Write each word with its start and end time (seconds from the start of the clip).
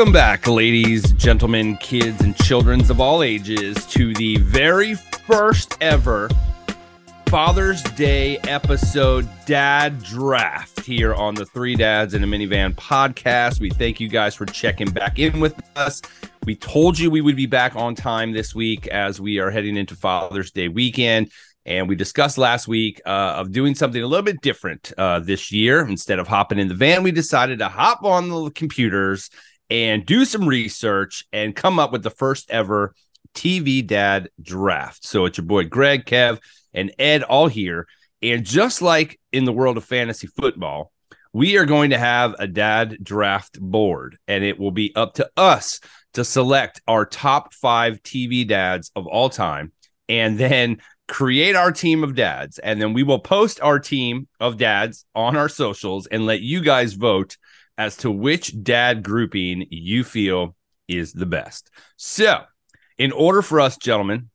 Welcome 0.00 0.14
back, 0.14 0.46
ladies, 0.46 1.12
gentlemen, 1.12 1.76
kids, 1.76 2.22
and 2.22 2.34
childrens 2.34 2.88
of 2.88 3.02
all 3.02 3.22
ages, 3.22 3.84
to 3.88 4.14
the 4.14 4.38
very 4.38 4.94
first 4.94 5.76
ever 5.82 6.30
Father's 7.26 7.82
Day 7.82 8.38
episode 8.44 9.28
Dad 9.44 10.02
Draft 10.02 10.80
here 10.80 11.12
on 11.12 11.34
the 11.34 11.44
Three 11.44 11.76
Dads 11.76 12.14
in 12.14 12.24
a 12.24 12.26
Minivan 12.26 12.74
podcast. 12.76 13.60
We 13.60 13.68
thank 13.68 14.00
you 14.00 14.08
guys 14.08 14.34
for 14.34 14.46
checking 14.46 14.88
back 14.90 15.18
in 15.18 15.38
with 15.38 15.54
us. 15.76 16.00
We 16.46 16.56
told 16.56 16.98
you 16.98 17.10
we 17.10 17.20
would 17.20 17.36
be 17.36 17.44
back 17.44 17.76
on 17.76 17.94
time 17.94 18.32
this 18.32 18.54
week 18.54 18.86
as 18.86 19.20
we 19.20 19.38
are 19.38 19.50
heading 19.50 19.76
into 19.76 19.94
Father's 19.94 20.50
Day 20.50 20.68
weekend. 20.68 21.30
And 21.66 21.90
we 21.90 21.94
discussed 21.94 22.38
last 22.38 22.66
week 22.66 23.02
uh, 23.04 23.34
of 23.36 23.52
doing 23.52 23.74
something 23.74 24.02
a 24.02 24.06
little 24.06 24.24
bit 24.24 24.40
different 24.40 24.94
uh, 24.96 25.18
this 25.18 25.52
year. 25.52 25.86
Instead 25.86 26.18
of 26.18 26.26
hopping 26.26 26.58
in 26.58 26.68
the 26.68 26.74
van, 26.74 27.02
we 27.02 27.12
decided 27.12 27.58
to 27.58 27.68
hop 27.68 28.02
on 28.02 28.30
the 28.30 28.50
computers 28.52 29.28
and 29.70 30.04
do 30.04 30.24
some 30.24 30.46
research 30.46 31.24
and 31.32 31.54
come 31.54 31.78
up 31.78 31.92
with 31.92 32.02
the 32.02 32.10
first 32.10 32.50
ever 32.50 32.94
TV 33.34 33.86
Dad 33.86 34.28
draft. 34.42 35.04
So 35.04 35.24
it's 35.24 35.38
your 35.38 35.46
boy 35.46 35.64
Greg, 35.64 36.04
Kev, 36.04 36.40
and 36.74 36.92
Ed 36.98 37.22
all 37.22 37.46
here. 37.46 37.86
And 38.22 38.44
just 38.44 38.82
like 38.82 39.18
in 39.32 39.44
the 39.44 39.52
world 39.52 39.76
of 39.76 39.84
fantasy 39.84 40.26
football, 40.26 40.92
we 41.32 41.56
are 41.56 41.64
going 41.64 41.90
to 41.90 41.98
have 41.98 42.34
a 42.38 42.48
dad 42.48 42.98
draft 43.02 43.58
board, 43.60 44.18
and 44.26 44.42
it 44.42 44.58
will 44.58 44.72
be 44.72 44.94
up 44.96 45.14
to 45.14 45.30
us 45.36 45.80
to 46.14 46.24
select 46.24 46.82
our 46.88 47.06
top 47.06 47.54
five 47.54 48.02
TV 48.02 48.46
dads 48.46 48.90
of 48.96 49.06
all 49.06 49.30
time 49.30 49.72
and 50.08 50.36
then 50.38 50.78
create 51.06 51.54
our 51.54 51.70
team 51.70 52.02
of 52.02 52.16
dads. 52.16 52.58
And 52.58 52.82
then 52.82 52.92
we 52.92 53.04
will 53.04 53.20
post 53.20 53.60
our 53.60 53.78
team 53.78 54.26
of 54.40 54.56
dads 54.56 55.04
on 55.14 55.36
our 55.36 55.48
socials 55.48 56.06
and 56.08 56.26
let 56.26 56.40
you 56.40 56.62
guys 56.62 56.94
vote 56.94 57.36
as 57.80 57.96
to 57.96 58.10
which 58.10 58.62
dad 58.62 59.02
grouping 59.02 59.66
you 59.70 60.04
feel 60.04 60.54
is 60.86 61.14
the 61.14 61.24
best. 61.24 61.70
So, 61.96 62.42
in 62.98 63.10
order 63.10 63.40
for 63.40 63.58
us, 63.58 63.78
gentlemen, 63.78 64.28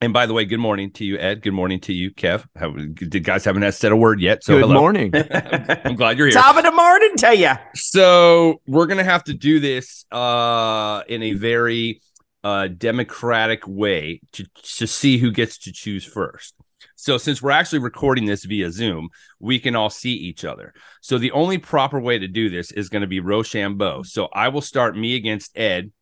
and 0.00 0.14
by 0.14 0.24
the 0.24 0.32
way, 0.32 0.46
good 0.46 0.58
morning 0.58 0.90
to 0.92 1.04
you, 1.04 1.18
Ed. 1.18 1.42
Good 1.42 1.52
morning 1.52 1.80
to 1.80 1.92
you, 1.92 2.10
Kev. 2.10 2.46
Have, 2.56 2.72
the 2.74 3.20
guys 3.20 3.44
haven't 3.44 3.70
said 3.72 3.92
a 3.92 3.96
word 3.96 4.20
yet. 4.20 4.42
So 4.42 4.54
good 4.54 4.62
hello. 4.62 4.80
morning. 4.80 5.12
I'm 5.84 5.96
glad 5.96 6.16
you're 6.16 6.28
here. 6.28 6.34
Top 6.34 6.56
of 6.56 6.62
the 6.62 6.72
morning 6.72 7.14
to 7.18 7.36
you. 7.36 7.52
So 7.74 8.62
we're 8.66 8.86
gonna 8.86 9.04
have 9.04 9.24
to 9.24 9.34
do 9.34 9.60
this 9.60 10.06
uh, 10.10 11.02
in 11.08 11.22
a 11.22 11.34
very 11.34 12.00
uh, 12.42 12.68
democratic 12.68 13.68
way 13.68 14.22
to 14.32 14.46
to 14.76 14.86
see 14.86 15.18
who 15.18 15.30
gets 15.30 15.58
to 15.58 15.72
choose 15.72 16.06
first. 16.06 16.54
So 17.00 17.16
since 17.16 17.40
we're 17.40 17.52
actually 17.52 17.78
recording 17.78 18.24
this 18.24 18.44
via 18.44 18.72
Zoom, 18.72 19.10
we 19.38 19.60
can 19.60 19.76
all 19.76 19.88
see 19.88 20.12
each 20.14 20.44
other. 20.44 20.74
So 21.00 21.16
the 21.16 21.30
only 21.30 21.56
proper 21.56 22.00
way 22.00 22.18
to 22.18 22.26
do 22.26 22.50
this 22.50 22.72
is 22.72 22.88
going 22.88 23.02
to 23.02 23.06
be 23.06 23.20
Rochambeau. 23.20 24.02
So 24.02 24.28
I 24.32 24.48
will 24.48 24.60
start 24.60 24.96
me 24.96 25.14
against 25.14 25.56
Ed, 25.56 25.92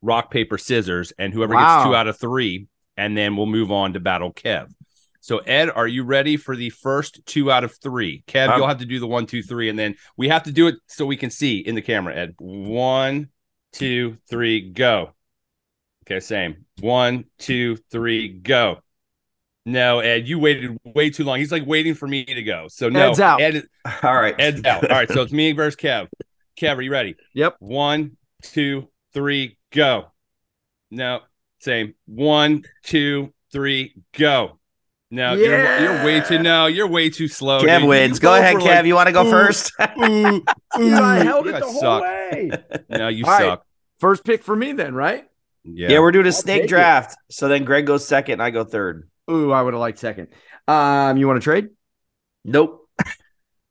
rock 0.00 0.30
paper 0.30 0.56
scissors, 0.56 1.12
and 1.18 1.34
whoever 1.34 1.52
Wow. 1.54 1.60
gets 1.76 1.84
two 1.84 1.94
out 1.94 2.08
of 2.08 2.18
three, 2.18 2.68
and 2.96 3.14
then 3.14 3.36
we'll 3.36 3.44
move 3.44 3.70
on 3.70 3.92
to 3.92 4.00
battle 4.00 4.32
Kev. 4.32 4.68
So 5.20 5.38
Ed, 5.38 5.68
are 5.68 5.86
you 5.86 6.04
ready 6.04 6.38
for 6.38 6.56
the 6.56 6.70
first 6.70 7.20
two 7.26 7.52
out 7.52 7.62
of 7.62 7.76
three? 7.76 8.24
Kev, 8.26 8.48
Um, 8.48 8.58
you'll 8.58 8.68
have 8.68 8.78
to 8.78 8.86
do 8.86 9.00
the 9.00 9.06
one, 9.06 9.26
two, 9.26 9.42
three, 9.42 9.68
and 9.68 9.78
then 9.78 9.94
we 10.16 10.28
have 10.30 10.44
to 10.44 10.52
do 10.52 10.68
it 10.68 10.76
so 10.86 11.04
we 11.04 11.18
can 11.18 11.28
see 11.28 11.58
in 11.58 11.74
the 11.74 11.82
camera. 11.82 12.16
Ed, 12.16 12.34
one, 12.38 13.28
two, 13.74 14.16
three, 14.30 14.70
go. 14.72 15.12
Okay, 16.06 16.20
same. 16.20 16.64
One, 16.80 17.26
two, 17.38 17.76
three, 17.90 18.28
go. 18.28 18.80
No, 19.66 20.00
Ed, 20.00 20.28
you 20.28 20.38
waited 20.38 20.78
way 20.84 21.08
too 21.10 21.24
long. 21.24 21.38
He's 21.38 21.50
like 21.52 21.66
waiting 21.66 21.94
for 21.94 22.06
me 22.06 22.24
to 22.24 22.42
go. 22.42 22.66
So 22.68 22.88
no, 22.90 23.10
Ed's 23.10 23.20
out. 23.20 23.40
Ed, 23.40 23.62
All 24.02 24.14
right. 24.14 24.34
Ed's 24.38 24.62
out. 24.64 24.90
All 24.90 24.96
right, 24.96 25.08
so 25.10 25.22
it's 25.22 25.32
me 25.32 25.52
versus 25.52 25.76
Kev. 25.76 26.08
Kev, 26.60 26.76
are 26.76 26.82
you 26.82 26.90
ready? 26.92 27.16
Yep. 27.32 27.56
One, 27.60 28.16
two, 28.42 28.88
three, 29.14 29.56
go. 29.72 30.12
No, 30.90 31.20
same. 31.60 31.94
One, 32.06 32.64
two, 32.84 33.32
three, 33.52 33.94
go. 34.16 34.58
No, 35.10 35.34
you're, 35.34 35.80
you're 35.80 36.04
way 36.04 36.20
too 36.20 36.40
no, 36.40 36.66
you're 36.66 36.88
way 36.88 37.08
too 37.08 37.28
slow. 37.28 37.60
Kev 37.62 37.80
dude. 37.80 37.88
wins. 37.88 38.16
You 38.18 38.20
Go 38.22 38.34
ahead, 38.34 38.56
Kev. 38.56 38.64
like, 38.76 38.86
you 38.86 38.94
want 38.96 39.06
to 39.06 39.12
go 39.12 39.26
ooh, 39.26 39.30
first? 39.30 39.72
ooh, 39.98 40.02
ooh. 40.78 40.94
I 40.94 41.22
held 41.24 41.46
You 41.46 41.50
it 41.50 41.52
the 41.54 41.60
guys 41.60 41.62
whole 41.62 41.80
suck. 41.80 42.02
way. 42.02 42.50
No, 42.90 43.08
you 43.08 43.24
All 43.24 43.30
right. 43.30 43.40
suck. 43.42 43.66
First 43.98 44.24
pick 44.24 44.42
for 44.42 44.54
me 44.56 44.72
then, 44.72 44.94
right? 44.94 45.24
Yeah. 45.62 45.88
yeah. 45.92 45.98
we're 46.00 46.10
doing 46.12 46.26
a 46.26 46.28
I'll 46.28 46.32
snake 46.32 46.62
take 46.62 46.64
it. 46.64 46.68
draft. 46.68 47.16
So 47.30 47.48
then 47.48 47.64
Greg 47.64 47.86
goes 47.86 48.06
second 48.06 48.34
and 48.34 48.42
I 48.42 48.50
go 48.50 48.64
third. 48.64 49.08
Ooh, 49.30 49.52
I 49.52 49.62
would 49.62 49.74
have 49.74 49.80
liked 49.80 49.98
second. 49.98 50.28
Um, 50.68 51.16
you 51.16 51.26
want 51.26 51.40
to 51.40 51.44
trade, 51.44 51.68
Nope. 52.44 52.88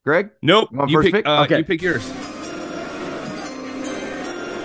Greg? 0.04 0.30
nope. 0.42 0.68
You 0.72 0.84
You 0.88 0.96
first 0.96 1.06
pick, 1.06 1.14
pick? 1.14 1.26
uh, 1.26 1.42
Okay. 1.44 1.58
you 1.58 1.64
pick 1.64 1.80
yours. 1.82 2.08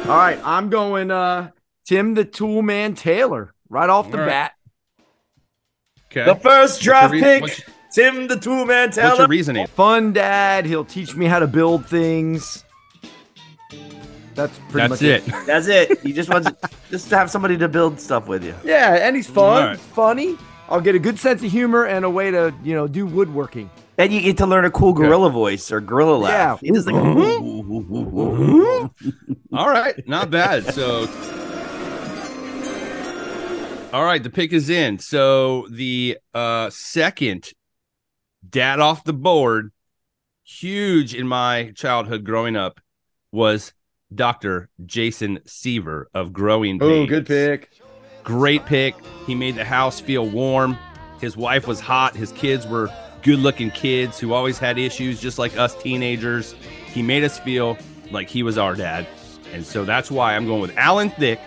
All 0.07 0.15
right, 0.17 0.39
I'm 0.43 0.69
going 0.69 1.11
uh 1.11 1.51
Tim 1.85 2.13
the 2.15 2.25
Tool 2.25 2.61
Man 2.63 2.95
Taylor 2.95 3.53
right 3.69 3.89
off 3.89 4.09
the 4.09 4.17
All 4.17 4.23
right. 4.23 4.29
bat. 4.29 4.51
Okay. 6.11 6.25
The 6.25 6.35
first 6.35 6.81
draft 6.81 7.13
What's 7.13 7.13
re- 7.13 7.21
pick, 7.21 7.41
what's- 7.43 7.61
Tim 7.93 8.27
the 8.27 8.35
Tool 8.37 8.65
Man 8.65 8.89
Taylor. 8.91 9.09
What's 9.09 9.19
your 9.19 9.27
reasoning? 9.27 9.67
Fun 9.67 10.11
dad. 10.13 10.65
He'll 10.65 10.85
teach 10.85 11.15
me 11.15 11.25
how 11.25 11.39
to 11.39 11.47
build 11.47 11.85
things. 11.85 12.63
That's 14.35 14.57
pretty 14.69 14.87
That's 14.87 14.89
much 14.89 15.01
it. 15.03 15.25
That's 15.45 15.67
it. 15.67 16.03
You 16.05 16.13
just 16.13 16.29
want 16.29 16.45
to, 16.45 16.55
just 16.89 17.09
to 17.09 17.17
have 17.17 17.29
somebody 17.29 17.57
to 17.57 17.67
build 17.67 17.99
stuff 17.99 18.27
with 18.27 18.43
you. 18.43 18.55
Yeah, 18.63 18.95
and 18.95 19.15
he's 19.15 19.27
fun, 19.27 19.61
All 19.63 19.67
right. 19.69 19.79
funny. 19.79 20.37
I'll 20.69 20.81
get 20.81 20.95
a 20.95 20.99
good 20.99 21.19
sense 21.19 21.43
of 21.43 21.51
humor 21.51 21.85
and 21.85 22.05
a 22.05 22.09
way 22.09 22.31
to, 22.31 22.53
you 22.63 22.75
know, 22.75 22.87
do 22.87 23.05
woodworking. 23.05 23.69
And 23.97 24.13
you 24.13 24.21
get 24.21 24.37
to 24.37 24.45
learn 24.45 24.65
a 24.65 24.71
cool 24.71 24.93
gorilla 24.93 25.29
voice 25.29 25.71
or 25.71 25.81
gorilla 25.81 26.15
laugh. 26.15 26.59
Yeah. 26.61 26.67
He 26.67 26.73
does 26.73 26.85
like, 26.85 26.95
All 29.51 29.69
right, 29.69 30.07
not 30.07 30.29
bad. 30.29 30.73
So, 30.73 31.01
all 33.91 34.05
right, 34.05 34.21
the 34.21 34.29
pick 34.29 34.53
is 34.53 34.69
in. 34.69 34.99
So 34.99 35.67
the 35.71 36.17
uh 36.33 36.69
second 36.69 37.51
dad 38.47 38.79
off 38.79 39.03
the 39.03 39.13
board, 39.13 39.71
huge 40.43 41.15
in 41.15 41.27
my 41.27 41.71
childhood 41.75 42.23
growing 42.23 42.55
up, 42.55 42.79
was 43.31 43.73
Dr. 44.13 44.69
Jason 44.85 45.39
Seaver 45.45 46.09
of 46.13 46.31
Growing 46.31 46.81
Oh, 46.81 47.05
good 47.05 47.25
pick. 47.25 47.69
Great 48.29 48.63
pick. 48.67 48.93
He 49.25 49.33
made 49.33 49.55
the 49.55 49.65
house 49.65 49.99
feel 49.99 50.29
warm. 50.29 50.77
His 51.19 51.35
wife 51.35 51.65
was 51.65 51.79
hot. 51.79 52.15
His 52.15 52.31
kids 52.33 52.67
were 52.67 52.87
good 53.23 53.39
looking 53.39 53.71
kids 53.71 54.19
who 54.19 54.33
always 54.33 54.59
had 54.59 54.77
issues, 54.77 55.19
just 55.19 55.39
like 55.39 55.57
us 55.57 55.73
teenagers. 55.81 56.53
He 56.93 57.01
made 57.01 57.23
us 57.23 57.39
feel 57.39 57.75
like 58.11 58.29
he 58.29 58.43
was 58.43 58.55
our 58.55 58.75
dad. 58.75 59.07
And 59.51 59.65
so 59.65 59.83
that's 59.83 60.11
why 60.11 60.35
I'm 60.35 60.45
going 60.45 60.61
with 60.61 60.77
Alan 60.77 61.09
Thicke, 61.09 61.39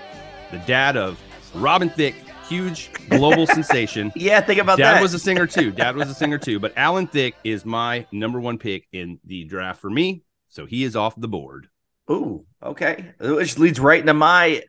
the 0.51 0.59
dad 0.67 0.97
of 0.97 1.21
Robin 1.55 1.89
Thicke, 1.89 2.17
huge 2.49 2.91
global 3.11 3.47
sensation. 3.59 4.11
yeah, 4.17 4.41
think 4.41 4.61
about 4.61 4.77
Dad 4.77 4.87
that. 4.87 4.95
Dad 4.95 5.03
was 5.03 5.15
a 5.15 5.21
singer 5.21 5.47
too. 5.47 5.71
Dad 5.85 5.95
was 5.95 6.11
a 6.11 6.15
singer 6.15 6.37
too. 6.39 6.59
But 6.59 6.73
Alan 6.77 7.07
Thicke 7.07 7.37
is 7.45 7.65
my 7.65 8.09
number 8.11 8.41
one 8.41 8.59
pick 8.59 8.89
in 8.93 9.21
the 9.25 9.45
draft 9.45 9.81
for 9.81 9.89
me. 9.89 10.25
So 10.49 10.67
he 10.67 10.83
is 10.83 10.97
off 10.97 11.15
the 11.17 11.29
board. 11.29 11.69
Ooh, 12.11 12.45
okay. 12.61 13.13
Which 13.21 13.57
leads 13.57 13.79
right 13.79 14.01
into 14.01 14.15
my 14.15 14.65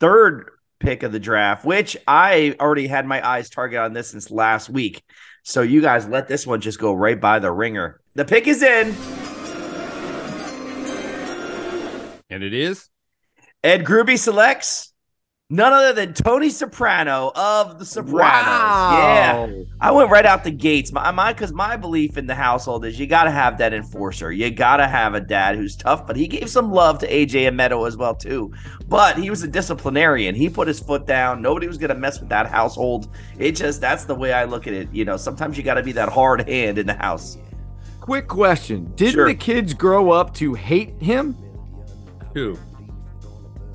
third 0.00 0.52
pick 0.80 1.02
of 1.04 1.12
the 1.12 1.20
draft, 1.20 1.64
which 1.64 1.96
I 2.08 2.56
already 2.58 2.88
had 2.88 3.06
my 3.06 3.26
eyes 3.26 3.48
target 3.48 3.78
on 3.78 3.92
this 3.92 4.10
since 4.10 4.30
last 4.30 4.68
week. 4.68 5.02
So 5.44 5.62
you 5.62 5.80
guys 5.80 6.08
let 6.08 6.26
this 6.26 6.46
one 6.46 6.60
just 6.60 6.80
go 6.80 6.92
right 6.92 7.20
by 7.20 7.38
the 7.38 7.52
ringer. 7.52 8.00
The 8.14 8.24
pick 8.24 8.48
is 8.48 8.62
in. 8.62 8.94
And 12.28 12.42
it 12.42 12.54
is 12.54 12.88
Ed 13.62 13.84
Gruby 13.84 14.18
selects 14.18 14.92
none 15.50 15.72
other 15.72 15.92
than 15.92 16.14
Tony 16.14 16.48
Soprano 16.48 17.30
of 17.34 17.78
The 17.78 17.84
Sopranos. 17.84 18.14
Yeah. 18.18 19.64
I 19.80 19.90
went 19.90 20.10
right 20.10 20.24
out 20.24 20.44
the 20.44 20.50
gates. 20.50 20.92
My 20.92 21.10
my 21.10 21.32
because 21.32 21.52
my 21.52 21.76
belief 21.76 22.16
in 22.16 22.26
the 22.26 22.34
household 22.34 22.84
is 22.84 22.98
you 22.98 23.06
gotta 23.06 23.30
have 23.30 23.58
that 23.58 23.74
enforcer. 23.74 24.32
You 24.32 24.50
gotta 24.50 24.86
have 24.86 25.14
a 25.14 25.20
dad 25.20 25.56
who's 25.56 25.76
tough, 25.76 26.06
but 26.06 26.16
he 26.16 26.26
gave 26.28 26.48
some 26.48 26.70
love 26.72 26.98
to 27.00 27.08
AJ 27.08 27.48
and 27.48 27.56
Meadow 27.56 27.84
as 27.84 27.96
well, 27.96 28.14
too. 28.14 28.52
But 28.88 29.18
he 29.18 29.28
was 29.28 29.42
a 29.42 29.48
disciplinarian. 29.48 30.34
He 30.34 30.48
put 30.48 30.68
his 30.68 30.80
foot 30.80 31.06
down. 31.06 31.42
Nobody 31.42 31.66
was 31.66 31.78
gonna 31.78 31.94
mess 31.94 32.20
with 32.20 32.28
that 32.30 32.46
household. 32.46 33.08
It 33.38 33.52
just 33.52 33.80
that's 33.80 34.04
the 34.04 34.14
way 34.14 34.32
I 34.32 34.44
look 34.44 34.66
at 34.66 34.72
it. 34.72 34.88
You 34.92 35.04
know, 35.04 35.16
sometimes 35.16 35.56
you 35.58 35.62
gotta 35.64 35.82
be 35.82 35.92
that 35.92 36.08
hard 36.08 36.48
hand 36.48 36.78
in 36.78 36.86
the 36.86 36.94
house. 36.94 37.36
Quick 38.00 38.28
question. 38.28 38.90
Didn't 38.96 39.12
Sure. 39.14 39.26
the 39.26 39.34
kids 39.34 39.74
grow 39.74 40.10
up 40.10 40.32
to 40.34 40.54
hate 40.54 40.94
him? 41.02 41.36
Who? 42.34 42.56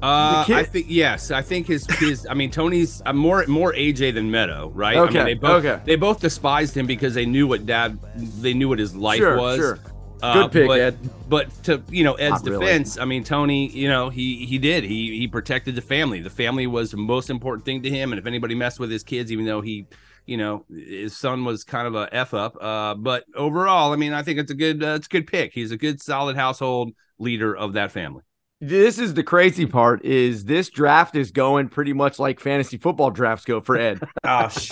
Uh, 0.05 0.45
I 0.49 0.63
think 0.63 0.85
yes. 0.89 1.31
I 1.31 1.41
think 1.41 1.67
his 1.67 1.85
his. 1.97 2.27
I 2.29 2.33
mean, 2.33 2.51
Tony's 2.51 3.01
uh, 3.05 3.13
more 3.13 3.45
more 3.47 3.73
AJ 3.73 4.13
than 4.13 4.29
Meadow, 4.29 4.69
right? 4.69 4.97
I 4.97 4.99
Okay, 4.99 5.13
mean, 5.19 5.25
they 5.25 5.33
both 5.35 5.65
okay. 5.65 5.81
they 5.85 5.95
both 5.95 6.19
despised 6.19 6.75
him 6.75 6.85
because 6.85 7.13
they 7.13 7.25
knew 7.25 7.47
what 7.47 7.65
dad 7.65 7.97
they 8.41 8.53
knew 8.53 8.69
what 8.69 8.79
his 8.79 8.95
life 8.95 9.17
sure, 9.17 9.37
was. 9.37 9.57
sure. 9.57 9.79
Uh, 10.21 10.47
Good 10.47 10.51
pick, 10.51 10.67
but, 10.67 10.79
Ed. 10.79 10.99
But 11.27 11.63
to 11.63 11.83
you 11.89 12.03
know 12.03 12.13
Ed's 12.15 12.43
Not 12.43 12.45
really. 12.45 12.65
defense, 12.65 12.97
I 12.97 13.05
mean 13.05 13.23
Tony, 13.23 13.69
you 13.69 13.87
know 13.87 14.09
he 14.09 14.45
he 14.45 14.57
did 14.57 14.83
he 14.83 15.17
he 15.17 15.27
protected 15.27 15.75
the 15.75 15.81
family. 15.81 16.21
The 16.21 16.29
family 16.29 16.67
was 16.67 16.91
the 16.91 16.97
most 16.97 17.29
important 17.29 17.65
thing 17.65 17.81
to 17.83 17.89
him, 17.89 18.11
and 18.11 18.19
if 18.19 18.25
anybody 18.25 18.55
messed 18.55 18.79
with 18.79 18.91
his 18.91 19.03
kids, 19.03 19.31
even 19.31 19.45
though 19.45 19.61
he 19.61 19.87
you 20.25 20.37
know 20.37 20.65
his 20.69 21.15
son 21.17 21.45
was 21.45 21.63
kind 21.63 21.87
of 21.87 21.95
a 21.95 22.09
f 22.13 22.33
up, 22.33 22.57
uh, 22.61 22.95
but 22.95 23.25
overall, 23.35 23.91
I 23.93 23.95
mean 23.97 24.13
I 24.13 24.23
think 24.23 24.39
it's 24.39 24.51
a 24.51 24.55
good 24.55 24.83
uh, 24.83 24.95
it's 24.95 25.07
a 25.07 25.09
good 25.09 25.27
pick. 25.27 25.53
He's 25.53 25.71
a 25.71 25.77
good 25.77 26.01
solid 26.01 26.35
household 26.35 26.93
leader 27.19 27.55
of 27.55 27.73
that 27.73 27.91
family. 27.91 28.23
This 28.61 28.99
is 28.99 29.13
the 29.13 29.23
crazy 29.23 29.65
part 29.65 30.03
is 30.05 30.45
this 30.45 30.69
draft 30.69 31.15
is 31.15 31.31
going 31.31 31.69
pretty 31.69 31.93
much 31.93 32.19
like 32.19 32.39
fantasy 32.39 32.77
football 32.77 33.11
drafts 33.11 33.45
go 33.45 33.59
for 33.61 33.77
Ed. 33.77 33.99
Oh, 34.23 34.47
sh- 34.49 34.71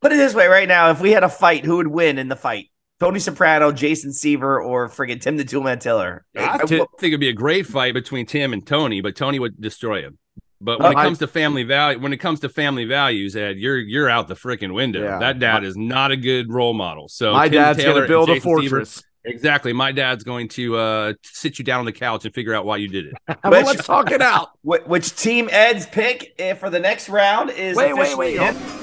Put 0.00 0.12
it 0.12 0.16
this 0.16 0.34
way 0.34 0.46
right 0.48 0.66
now. 0.66 0.90
If 0.90 1.00
we 1.00 1.12
had 1.12 1.22
a 1.22 1.28
fight, 1.28 1.64
who 1.64 1.76
would 1.76 1.86
win 1.86 2.18
in 2.18 2.28
the 2.28 2.34
fight? 2.36 2.70
Tony 2.98 3.20
Soprano, 3.20 3.72
Jason 3.72 4.12
Seaver, 4.12 4.60
or 4.60 4.88
friggin' 4.88 5.20
Tim 5.20 5.36
the 5.36 5.44
Toolman 5.44 5.80
Tiller? 5.80 6.24
I 6.36 6.58
I- 6.62 6.66
think 6.66 6.88
it'd 7.00 7.20
be 7.20 7.28
a 7.28 7.32
great 7.32 7.66
fight 7.66 7.94
between 7.94 8.26
Tim 8.26 8.52
and 8.52 8.66
Tony, 8.66 9.00
but 9.00 9.14
Tony 9.16 9.38
would 9.38 9.60
destroy 9.60 10.02
him. 10.02 10.18
But 10.60 10.78
when 10.78 10.88
Oh, 10.88 10.90
it 10.92 10.96
I- 10.96 11.04
comes 11.04 11.18
to 11.18 11.26
family 11.26 11.64
value, 11.64 12.00
when 12.00 12.12
it 12.12 12.18
comes 12.18 12.40
to 12.40 12.48
family 12.48 12.84
values, 12.84 13.36
Ed, 13.36 13.58
you're 13.58 13.78
you're 13.78 14.08
out 14.08 14.28
the 14.28 14.34
freaking 14.36 14.72
window. 14.74 15.02
Yeah. 15.02 15.18
That 15.18 15.38
dad 15.40 15.62
is 15.64 15.76
not 15.76 16.10
a 16.12 16.16
good 16.16 16.52
role 16.52 16.72
model. 16.74 17.08
So 17.08 17.32
My 17.32 17.48
Tim 17.48 17.54
dad's 17.62 17.78
Taylor 17.80 17.94
gonna 18.02 18.06
build 18.08 18.30
a 18.30 18.34
Jason 18.34 18.50
Seaver- 18.56 18.60
fortress. 18.70 19.02
Exactly. 19.24 19.72
My 19.72 19.92
dad's 19.92 20.24
going 20.24 20.48
to 20.48 20.76
uh, 20.76 21.12
sit 21.22 21.58
you 21.58 21.64
down 21.64 21.80
on 21.80 21.86
the 21.86 21.92
couch 21.92 22.24
and 22.24 22.34
figure 22.34 22.54
out 22.54 22.64
why 22.64 22.76
you 22.78 22.88
did 22.88 23.06
it. 23.06 23.14
well, 23.44 23.64
let's 23.64 23.86
talk 23.86 24.10
it 24.10 24.22
out. 24.22 24.50
Wh- 24.62 24.86
which 24.88 25.14
team 25.16 25.48
Ed's 25.52 25.86
pick 25.86 26.34
eh, 26.38 26.54
for 26.54 26.70
the 26.70 26.80
next 26.80 27.08
round 27.08 27.50
is 27.50 27.76
Wait, 27.76 27.92
wait, 27.94 28.00
officially 28.02 28.38
wait. 28.38 28.54
in. 28.56 28.82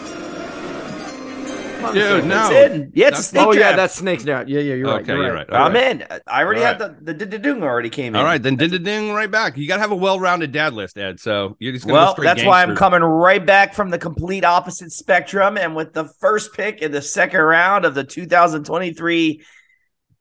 Dude, 1.94 2.26
no. 2.26 2.50
It's 2.52 2.74
in. 2.76 2.92
Yeah, 2.94 3.08
it's 3.08 3.20
a 3.20 3.22
That's- 3.22 3.28
snake 3.30 3.48
Oh 3.48 3.52
yeah, 3.54 3.60
draft. 3.60 3.78
that's 3.78 3.96
snakes 3.96 4.26
now. 4.26 4.42
Yeah, 4.42 4.60
yeah, 4.60 4.74
you're 4.76 4.88
right. 4.88 5.02
okay, 5.02 5.14
you're 5.14 5.24
you're 5.24 5.34
right. 5.34 5.50
right. 5.50 5.62
I'm 5.62 5.76
in. 5.78 6.06
I 6.28 6.44
already 6.44 6.60
All 6.60 6.68
had 6.68 6.80
the 7.06 7.14
the 7.14 7.40
dung 7.40 7.64
already 7.64 7.90
came 7.90 8.16
in. 8.16 8.20
All 8.20 8.26
right, 8.26 8.42
then 8.44 8.58
ding 8.58 8.70
ding 8.72 8.84
ding 8.84 9.14
right 9.14 9.32
back. 9.32 9.56
You 9.58 9.66
got 9.66 9.76
to 9.76 9.82
have 9.82 9.92
a 9.92 9.96
well-rounded 9.96 10.52
dad 10.52 10.74
list, 10.74 10.98
Ed. 10.98 11.22
So 11.22 11.56
you're 11.60 11.72
just 11.72 11.86
gonna 11.86 11.94
go 11.98 12.04
Well, 12.04 12.12
straight 12.12 12.26
that's 12.26 12.44
why 12.44 12.62
I'm 12.64 12.70
gangsters. 12.70 12.80
coming 12.80 13.02
right 13.02 13.44
back 13.46 13.74
from 13.74 13.92
the 13.92 13.98
complete 13.98 14.44
opposite 14.44 14.92
spectrum. 14.92 15.58
And 15.58 15.74
with 15.74 15.94
the 15.94 16.04
first 16.20 16.52
pick 16.54 16.82
in 16.82 16.92
the 16.92 17.02
second 17.02 17.40
round 17.40 17.86
of 17.86 17.96
the 17.96 18.04
2023 18.04 19.42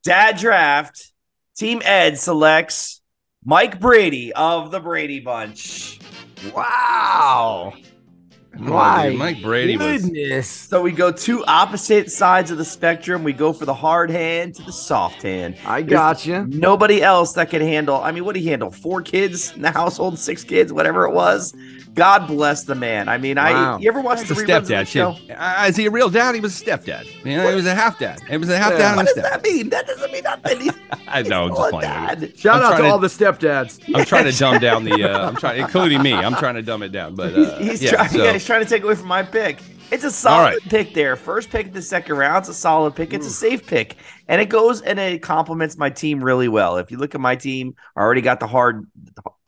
Dad 0.09 0.39
Draft, 0.39 1.13
Team 1.55 1.83
Ed 1.85 2.19
selects 2.19 3.03
Mike 3.45 3.79
Brady 3.79 4.33
of 4.33 4.71
the 4.71 4.81
Brady 4.81 5.21
Bunch. 5.21 6.01
Wow. 6.55 7.75
Dude, 8.57 8.61
My 8.63 9.11
Mike 9.11 9.43
Brady 9.43 9.77
was 9.77 10.03
Goodness. 10.03 10.49
So 10.49 10.81
we 10.81 10.93
go 10.93 11.13
two 11.13 11.45
opposite 11.45 12.11
sides 12.11 12.51
of 12.51 12.57
the 12.57 12.65
spectrum. 12.65 13.23
We 13.23 13.35
go 13.35 13.53
for 13.53 13.67
the 13.67 13.75
hard 13.75 14.09
hand 14.09 14.55
to 14.55 14.63
the 14.63 14.73
soft 14.73 15.21
hand. 15.21 15.59
I 15.67 15.83
got 15.83 16.25
you. 16.25 16.47
Nobody 16.47 17.03
else 17.03 17.35
that 17.35 17.51
could 17.51 17.61
handle. 17.61 17.97
I 17.97 18.11
mean, 18.11 18.25
what 18.25 18.33
did 18.35 18.41
he 18.41 18.49
handle? 18.49 18.71
Four 18.71 19.03
kids 19.03 19.55
in 19.55 19.61
the 19.61 19.71
household, 19.71 20.19
six 20.19 20.43
kids, 20.43 20.73
whatever 20.73 21.05
it 21.05 21.13
was. 21.13 21.55
God 21.99 22.27
bless 22.27 22.65
the 22.65 22.75
man. 22.75 23.09
I 23.09 23.19
mean, 23.19 23.37
Wow. 23.37 23.77
I 23.77 23.79
you 23.79 23.89
ever 23.91 24.01
watch 24.01 24.21
He's 24.21 24.29
the 24.29 24.35
a 24.35 24.39
reruns 24.39 24.57
of 24.57 24.65
stepdad 24.65 24.87
show? 24.87 25.13
too. 25.27 25.33
Uh, 25.35 25.67
is 25.69 25.77
he 25.77 25.87
a 25.87 25.91
real 25.91 26.09
dad? 26.09 26.35
He 26.35 26.41
was 26.41 26.61
a 26.61 26.65
stepdad. 26.65 27.07
You 27.25 27.37
know, 27.37 27.49
he 27.49 27.55
was 27.55 27.67
a 27.67 27.75
half 27.75 27.99
dad. 27.99 28.21
It 28.31 28.39
was 28.39 28.49
a 28.49 28.57
half 28.59 28.73
Yeah. 28.73 28.79
dad 28.79 28.97
What 28.97 29.07
does 29.07 29.15
that 29.17 29.43
mean? 29.43 29.69
That 29.71 29.87
doesn't 29.87 30.11
mean 30.13 30.23
nothing. 30.25 30.61
He's 30.61 30.73
I 31.09 31.23
know. 31.23 31.45
I'm 31.45 31.49
just 31.55 31.71
playing. 31.71 31.81
dad. 31.91 32.39
Shout 32.39 32.57
I'm 32.57 32.63
out 32.63 32.71
to 32.73 32.77
trying 32.79 32.93
all 32.93 32.99
the 32.99 33.09
stepdads. 33.09 33.95
I'm 33.95 34.05
trying 34.05 34.25
to 34.31 34.33
dumb 34.39 34.59
down 34.61 34.85
the. 34.85 35.05
Uh, 35.05 35.29
I'm 35.29 35.37
trying, 35.43 35.61
including 35.61 36.03
me. 36.03 36.13
I'm 36.15 36.35
trying 36.37 36.55
to 36.55 36.63
dumb 36.63 36.83
it 36.83 36.91
down. 36.93 37.15
But 37.15 37.35
uh, 37.35 37.59
he's 37.59 37.83
yeah, 37.83 37.91
trying. 37.93 38.09
so- 38.11 38.25
yeah, 38.25 38.33
he's 38.33 38.45
trying 38.47 38.63
to 38.63 38.69
take 38.69 38.83
away 38.83 38.95
from 38.95 39.09
my 39.09 39.23
pick. 39.23 39.59
It's 39.91 40.05
a 40.05 40.11
solid 40.11 40.45
right. 40.51 40.59
pick 40.69 40.93
there. 40.93 41.17
First 41.17 41.49
pick 41.49 41.69
of 41.69 41.73
the 41.73 41.81
second 41.81 42.17
round. 42.17 42.41
It's 42.43 42.51
a 42.51 42.55
solid 42.55 42.95
pick. 42.95 43.15
It's 43.15 43.27
a 43.27 43.31
safe 43.31 43.67
pick, 43.67 43.97
and 44.29 44.39
it 44.39 44.51
goes 44.51 44.83
and 44.83 44.99
it 44.99 45.23
complements 45.23 45.79
my 45.79 45.89
team 45.89 46.23
really 46.23 46.49
well. 46.49 46.77
If 46.77 46.91
you 46.91 46.99
look 46.99 47.15
at 47.15 47.23
my 47.23 47.37
team, 47.37 47.75
I 47.97 48.01
already 48.01 48.21
got 48.21 48.39
the 48.39 48.47
hard, 48.47 48.87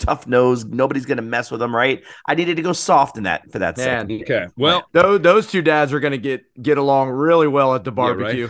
tough 0.01 0.27
nose. 0.27 0.65
Nobody's 0.65 1.07
gonna 1.07 1.23
mess 1.23 1.51
with 1.51 1.61
them, 1.61 1.75
right? 1.75 2.03
I 2.27 2.35
needed 2.35 2.57
to 2.57 2.63
go 2.63 2.73
soft 2.73 3.17
in 3.17 3.25
that 3.25 3.51
for 3.53 3.59
that. 3.61 3.79
second. 3.79 4.23
Okay. 4.23 4.47
Well, 4.57 4.89
those, 4.93 5.21
those 5.21 5.47
two 5.51 5.63
dads 5.63 5.93
are 5.93 6.01
going 6.01 6.13
to 6.13 6.19
get 6.19 6.43
get 6.63 6.79
along 6.79 7.11
really 7.11 7.47
well 7.49 7.75
at 7.75 7.85
the 7.85 7.93
Yeah, 7.93 8.11
right. 8.11 8.19
barbecue. 8.19 8.49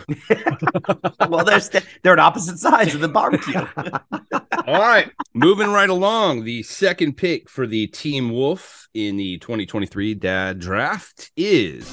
well, 1.29 1.45
they're 1.45 1.59
st- 1.59 1.85
they're 2.03 2.13
on 2.13 2.19
opposite 2.19 2.57
sides 2.57 2.95
of 2.95 3.01
the 3.01 3.07
barbecue. 3.07 3.59
all 4.67 4.79
right. 4.79 5.11
Moving 5.33 5.69
right 5.69 5.89
along. 5.89 6.43
The 6.43 6.63
second 6.63 7.17
pick 7.17 7.49
for 7.49 7.67
the 7.67 7.87
Team 7.87 8.31
Wolf 8.31 8.87
in 8.93 9.17
the 9.17 9.37
2023 9.39 10.15
Dad 10.15 10.59
Draft 10.59 11.31
is 11.35 11.87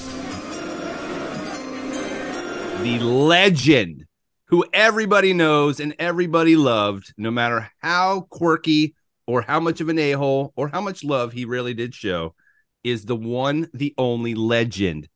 the 2.82 2.98
legend 3.00 4.04
who 4.46 4.64
everybody 4.72 5.32
knows 5.34 5.78
and 5.80 5.94
everybody 5.98 6.56
loved, 6.56 7.12
no 7.18 7.30
matter 7.30 7.70
how 7.80 8.22
quirky 8.30 8.94
or 9.28 9.42
how 9.42 9.60
much 9.60 9.80
of 9.80 9.88
an 9.88 9.98
a 10.00 10.12
hole 10.12 10.52
or 10.56 10.66
how 10.68 10.80
much 10.80 11.04
love 11.04 11.32
he 11.32 11.44
really 11.44 11.74
did 11.74 11.94
show, 11.94 12.34
is 12.82 13.04
the 13.04 13.14
one, 13.14 13.68
the 13.74 13.94
only 13.98 14.34
legend. 14.34 15.08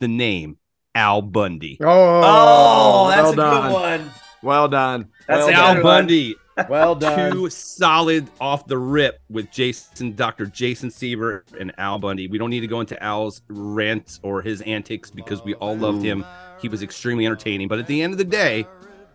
The 0.00 0.06
name 0.08 0.58
Al 0.94 1.22
Bundy. 1.22 1.78
Oh, 1.80 1.86
Oh, 1.88 2.22
oh, 2.24 3.04
oh 3.04 3.08
that's 3.08 3.22
well 3.22 3.32
a 3.32 3.36
done. 3.36 3.62
good 3.72 3.72
one. 3.74 4.10
Well 4.42 4.68
done. 4.68 5.08
That's 5.26 5.46
well 5.46 5.54
Al 5.60 5.74
done. 5.74 5.82
Bundy. 5.82 6.36
Well 6.68 6.94
done. 6.94 7.32
Two 7.32 7.50
solid 7.50 8.28
off 8.40 8.66
the 8.66 8.78
rip 8.78 9.20
with 9.30 9.50
Jason, 9.50 10.14
Dr. 10.14 10.46
Jason 10.46 10.90
Seaver, 10.90 11.44
and 11.58 11.72
Al 11.78 11.98
Bundy. 11.98 12.28
We 12.28 12.36
don't 12.38 12.50
need 12.50 12.60
to 12.60 12.66
go 12.66 12.80
into 12.80 13.00
Al's 13.02 13.42
rants 13.48 14.20
or 14.22 14.42
his 14.42 14.60
antics 14.62 15.10
because 15.10 15.42
we 15.44 15.54
all 15.54 15.76
loved 15.76 16.02
him. 16.02 16.24
He 16.60 16.68
was 16.68 16.82
extremely 16.82 17.26
entertaining, 17.26 17.68
but 17.68 17.78
at 17.78 17.86
the 17.86 18.02
end 18.02 18.12
of 18.12 18.18
the 18.18 18.24
day, 18.24 18.66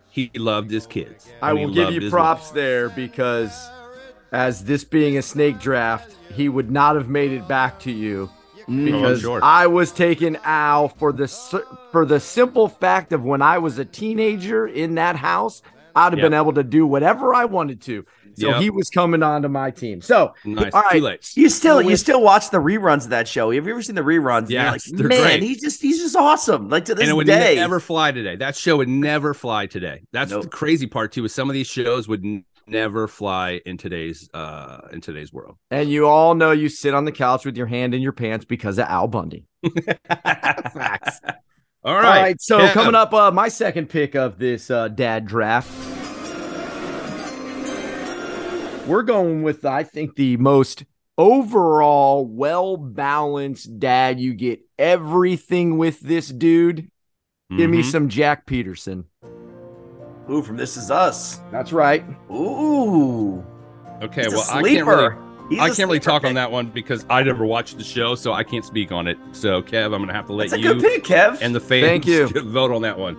he 0.09 0.29
loved 0.36 0.71
his 0.71 0.88
kids. 0.88 1.27
I 1.41 1.53
will 1.53 1.74
give 1.74 1.91
you 1.94 2.00
his 2.01 2.12
props 2.12 2.51
there 2.51 2.89
because, 2.89 3.51
as 4.33 4.65
this 4.65 4.83
being 4.83 5.18
a 5.18 5.21
snake 5.21 5.59
draft, 5.59 6.15
he 6.33 6.50
would 6.50 6.71
not 6.71 6.95
have 6.95 7.07
made 7.07 7.31
it 7.31 7.47
back 7.47 7.80
to 7.81 7.91
you 7.91 8.30
mm. 8.68 8.85
because 8.85 9.21
sure. 9.21 9.39
I 9.44 9.68
was 9.68 9.91
taking 9.91 10.35
Al 10.44 10.89
for 10.89 11.13
the 11.13 11.27
for 11.91 12.06
the 12.06 12.19
simple 12.19 12.68
fact 12.68 13.13
of 13.13 13.24
when 13.24 13.41
I 13.41 13.59
was 13.59 13.77
a 13.77 13.85
teenager 13.85 14.68
in 14.68 14.95
that 14.95 15.15
house, 15.15 15.62
I'd 15.95 16.13
have 16.13 16.19
Yep. 16.19 16.25
been 16.25 16.33
able 16.33 16.53
to 16.53 16.63
do 16.63 16.85
whatever 16.88 17.35
I 17.35 17.45
wanted 17.45 17.81
to. 17.83 18.06
So 18.35 18.47
Yep. 18.50 18.62
he 18.63 18.71
was 18.71 18.89
coming 18.89 19.21
onto 19.21 19.47
my 19.47 19.69
team. 19.69 20.01
So 20.01 20.33
Nice. 20.44 20.74
all 20.74 20.81
Too 20.81 20.88
right, 20.88 21.01
late. 21.03 21.38
You 21.38 21.50
still 21.50 21.79
you 21.83 21.95
still 21.95 22.24
watch 22.24 22.50
the 22.50 22.57
reruns 22.57 23.03
of 23.03 23.12
that 23.12 23.27
show. 23.27 23.51
Have 23.51 23.68
you 23.68 23.71
ever 23.71 23.83
seen 23.83 23.94
the 23.94 24.01
reruns? 24.01 24.50
Yeah, 24.50 24.71
like, 24.71 24.81
man, 24.91 25.22
great. 25.22 25.43
he's 25.43 25.62
just 25.62 25.79
he's 25.79 26.00
just 26.01 26.15
awesome. 26.15 26.69
Like 26.69 26.86
to 26.86 26.96
this 26.96 27.03
and 27.03 27.12
it 27.12 27.13
would 27.13 27.27
day. 27.27 27.53
never 27.58 27.79
fly 27.79 28.12
today. 28.12 28.36
That 28.36 28.55
show 28.55 28.77
would 28.77 28.89
never 28.89 29.36
fly 29.36 29.67
today. 29.67 30.01
That's 30.12 30.31
Nope. 30.31 30.41
the 30.43 30.48
crazy 30.50 30.88
part 30.88 31.12
too. 31.12 31.24
Is 31.25 31.34
some 31.36 31.48
of 31.48 31.53
these 31.53 31.67
shows 31.67 32.08
would 32.08 32.25
n- 32.25 32.43
never 32.67 33.08
fly 33.08 33.62
in 33.65 33.77
today's 33.77 34.29
uh 34.34 34.88
in 34.91 35.01
today's 35.01 35.32
world. 35.34 35.58
and 35.72 35.89
you 35.89 36.08
all 36.08 36.34
know 36.36 36.51
you 36.51 36.70
sit 36.70 36.93
on 36.93 37.05
the 37.05 37.12
couch 37.12 37.46
with 37.46 37.58
your 37.58 37.67
hand 37.67 37.93
in 37.93 38.01
your 38.01 38.12
pants 38.13 38.46
because 38.46 38.77
of 38.79 38.86
Al 38.88 39.08
Bundy. 39.08 39.46
Facts. 40.10 41.20
All 41.86 41.93
All 41.96 42.01
right. 42.01 42.22
right, 42.22 42.41
so 42.41 42.60
Kev. 42.60 42.74
coming 42.74 42.96
up, 42.96 43.13
uh, 43.13 43.29
my 43.32 43.50
second 43.50 43.89
pick 43.89 44.15
of 44.15 44.39
this 44.39 44.72
uh, 44.72 44.88
dad 44.88 45.25
draft. 45.25 45.70
We're 48.88 49.03
going 49.03 49.43
with, 49.43 49.63
I 49.65 49.84
think, 49.84 50.15
the 50.15 50.36
most 50.38 50.84
overall 51.17 52.25
well 52.25 52.75
balanced 52.75 53.79
dad. 53.79 54.20
You 54.20 54.34
get 54.34 54.60
everything 54.77 55.77
with 55.77 56.01
this 56.01 56.27
dude. 56.27 56.89
Give 57.55 57.70
me 57.70 57.82
Mhm. 57.82 57.91
some 57.91 58.10
Jack 58.10 58.46
Peterson. 58.46 59.05
Ooh, 60.30 60.42
from 60.42 60.58
This 60.58 60.77
Is 60.77 60.89
Us. 60.92 61.42
That's 61.51 61.74
right. 61.74 62.03
Ooh. 62.32 63.44
Okay, 64.01 64.24
He's 64.24 64.34
a 64.34 64.36
well, 64.38 64.46
I 64.50 64.62
can't 64.63 64.88
really 64.88 65.10
He's 65.50 65.60
I 65.60 65.65
a 65.65 65.68
can't 65.68 65.77
really 65.80 66.00
sleeper 66.00 66.03
talk 66.06 66.24
on 66.24 66.34
that 66.36 66.50
one 66.51 66.68
because 66.68 67.06
I 67.10 67.22
never 67.24 67.46
watched 67.46 67.77
the 67.77 67.84
show, 67.84 68.15
so 68.15 68.32
I 68.34 68.44
can't 68.44 68.63
speak 68.63 68.92
on 68.92 69.08
it. 69.08 69.18
So, 69.34 69.62
Kev, 69.62 69.86
I'm 69.94 70.01
gonna 70.01 70.13
have 70.13 70.25
to 70.27 70.34
let 70.34 70.50
That's 70.50 70.62
a 70.62 70.65
you 70.65 70.74
good 70.75 70.82
pick, 70.82 71.03
Kev. 71.03 71.39
and 71.42 71.53
the 71.53 71.60
fans 71.60 71.86
Thank 71.86 72.06
you. 72.08 72.27
vote 72.51 72.72
on 72.72 72.82
that 72.84 72.98
one. 72.98 73.18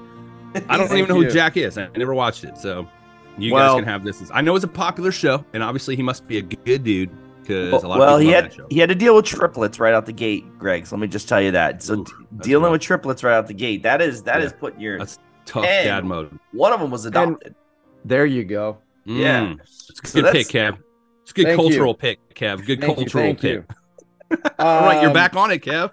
I 0.69 0.77
don't 0.79 0.89
Thank 0.89 0.99
even 1.01 1.09
know 1.09 1.17
who 1.17 1.25
you. 1.25 1.31
Jack 1.31 1.57
is. 1.57 1.77
I 1.77 1.89
never 1.97 2.15
watched 2.15 2.45
it, 2.45 2.57
so 2.57 2.89
you 3.37 3.53
Well- 3.53 3.75
guys 3.75 3.81
can 3.83 3.89
have 3.89 4.05
this. 4.05 4.31
I 4.33 4.41
know 4.41 4.55
it's 4.57 4.65
a 4.65 4.69
popular 4.69 5.13
show, 5.13 5.45
and 5.53 5.63
obviously 5.63 5.97
he 5.97 6.03
must 6.03 6.27
be 6.27 6.39
a 6.39 6.43
good 6.43 6.83
dude 6.85 7.11
because 7.43 7.83
a 7.83 7.89
lot 7.89 7.99
well, 7.99 8.15
of 8.17 8.23
he 8.23 8.29
people 8.29 8.35
love 8.37 8.43
had 8.45 8.51
that 8.53 8.57
show. 8.57 8.67
he 8.71 8.79
had 8.79 8.89
to 8.89 8.95
deal 8.95 9.15
with 9.15 9.27
triplets 9.27 9.79
right 9.79 9.93
out 9.93 10.07
the 10.07 10.13
gate, 10.13 10.59
Greg. 10.59 10.87
So 10.87 10.97
let 10.97 11.03
me 11.03 11.09
just 11.09 11.29
tell 11.29 11.43
you 11.43 11.51
that. 11.51 11.83
So 11.83 12.01
Oof, 12.01 12.09
that's 12.33 12.47
dealing 12.49 12.65
rough. 12.65 12.73
with 12.73 12.81
triplets 12.81 13.23
right 13.23 13.35
out 13.35 13.47
the 13.49 13.55
gate, 13.55 13.83
that 13.83 14.01
is 14.01 14.23
that 14.23 14.41
Yeah. 14.41 14.47
is 14.47 14.53
putting 14.55 14.81
your 14.81 14.99
That's 14.99 15.19
tough 15.45 15.65
And- 15.65 15.87
dad 15.87 16.05
mode. 16.05 16.39
one 16.53 16.73
of 16.73 16.81
them 16.81 16.91
was 16.91 17.05
adopted. 17.07 17.55
There 18.05 18.27
you 18.27 18.45
go. 18.45 18.79
Yeah. 19.05 19.41
Mm, 19.47 19.61
it's 19.61 20.01
a 20.03 20.07
So 20.09 20.23
good 20.23 20.33
pick, 20.33 20.49
that's- 20.49 20.73
Kev. 20.77 20.79
It's 21.23 21.31
a 21.31 21.35
good 21.35 21.47
Thank 21.47 21.59
you. 21.59 21.65
cultural 21.69 21.95
pick, 21.95 22.35
Kev. 22.35 22.67
Good 22.67 22.81
Thank 22.81 22.97
cultural 22.97 23.25
Thank 23.25 23.41
pick. 23.41 23.53
you. 23.53 23.65
All 24.59 24.81
right, 24.83 25.01
you're 25.01 25.09
Um, 25.11 25.15
back 25.15 25.35
on 25.37 25.51
it, 25.51 25.63
Kev. 25.63 25.93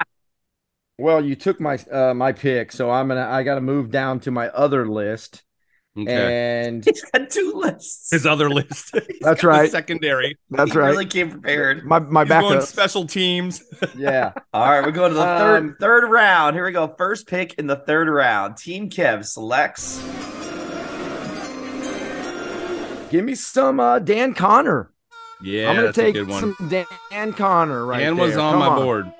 Well, 0.98 1.24
you 1.24 1.36
took 1.36 1.60
my 1.60 1.78
uh, 1.92 2.14
my 2.14 2.32
pick, 2.32 2.72
so 2.72 2.92
I'm 2.92 3.08
gonna 3.08 3.28
I 3.28 3.44
got 3.44 3.56
to 3.56 3.62
move 3.62 3.92
down 3.92 4.20
to 4.22 4.32
my 4.32 4.50
other 4.50 4.88
list, 4.88 5.44
Okay. 5.98 6.64
and 6.68 6.86
He's 6.86 7.04
got 7.12 7.30
two 7.30 7.52
lists. 7.54 8.12
His 8.12 8.26
other 8.26 8.50
list. 8.50 8.92
He's 9.08 9.20
That's 9.20 9.42
got 9.42 9.48
right. 9.50 9.70
Secondary. 9.72 10.38
that's 10.50 10.72
he 10.72 10.78
right. 10.80 10.88
really 10.88 11.06
came 11.06 11.30
prepared. 11.32 11.86
my 11.86 12.00
my 12.00 12.22
He's 12.22 12.30
backup. 12.30 12.64
special 12.64 13.06
teams. 13.06 13.62
Yeah. 13.98 14.32
All 14.54 14.70
right, 14.70 14.86
we're 14.86 14.92
going 14.92 15.10
to 15.12 15.16
the 15.16 15.22
Um, 15.28 15.38
third 15.40 15.80
third 15.80 16.10
round. 16.10 16.56
Here 16.56 16.66
we 16.66 16.72
go. 16.72 16.88
First 16.98 17.28
pick 17.28 17.56
in 17.56 17.68
the 17.68 17.76
third 17.76 18.08
round. 18.08 18.56
Team 18.58 18.90
Kev 18.90 19.26
selects. 19.26 20.00
Give 23.12 23.26
me 23.26 23.36
some 23.36 23.82
uh, 23.82 24.00
Dan 24.00 24.34
Conner. 24.34 24.90
Yeah, 25.44 25.70
I'm 25.70 25.76
gonna 25.76 25.88
that's 25.88 25.98
a 25.98 26.02
take 26.04 26.14
good 26.16 26.30
one. 26.30 26.56
some 26.56 26.70
Dan 27.10 27.34
Conner 27.34 27.86
right 27.86 28.00
Dan 28.00 28.16
was 28.16 28.38
on 28.38 28.54
Come 28.54 28.60
my 28.60 28.76
board. 28.82 29.12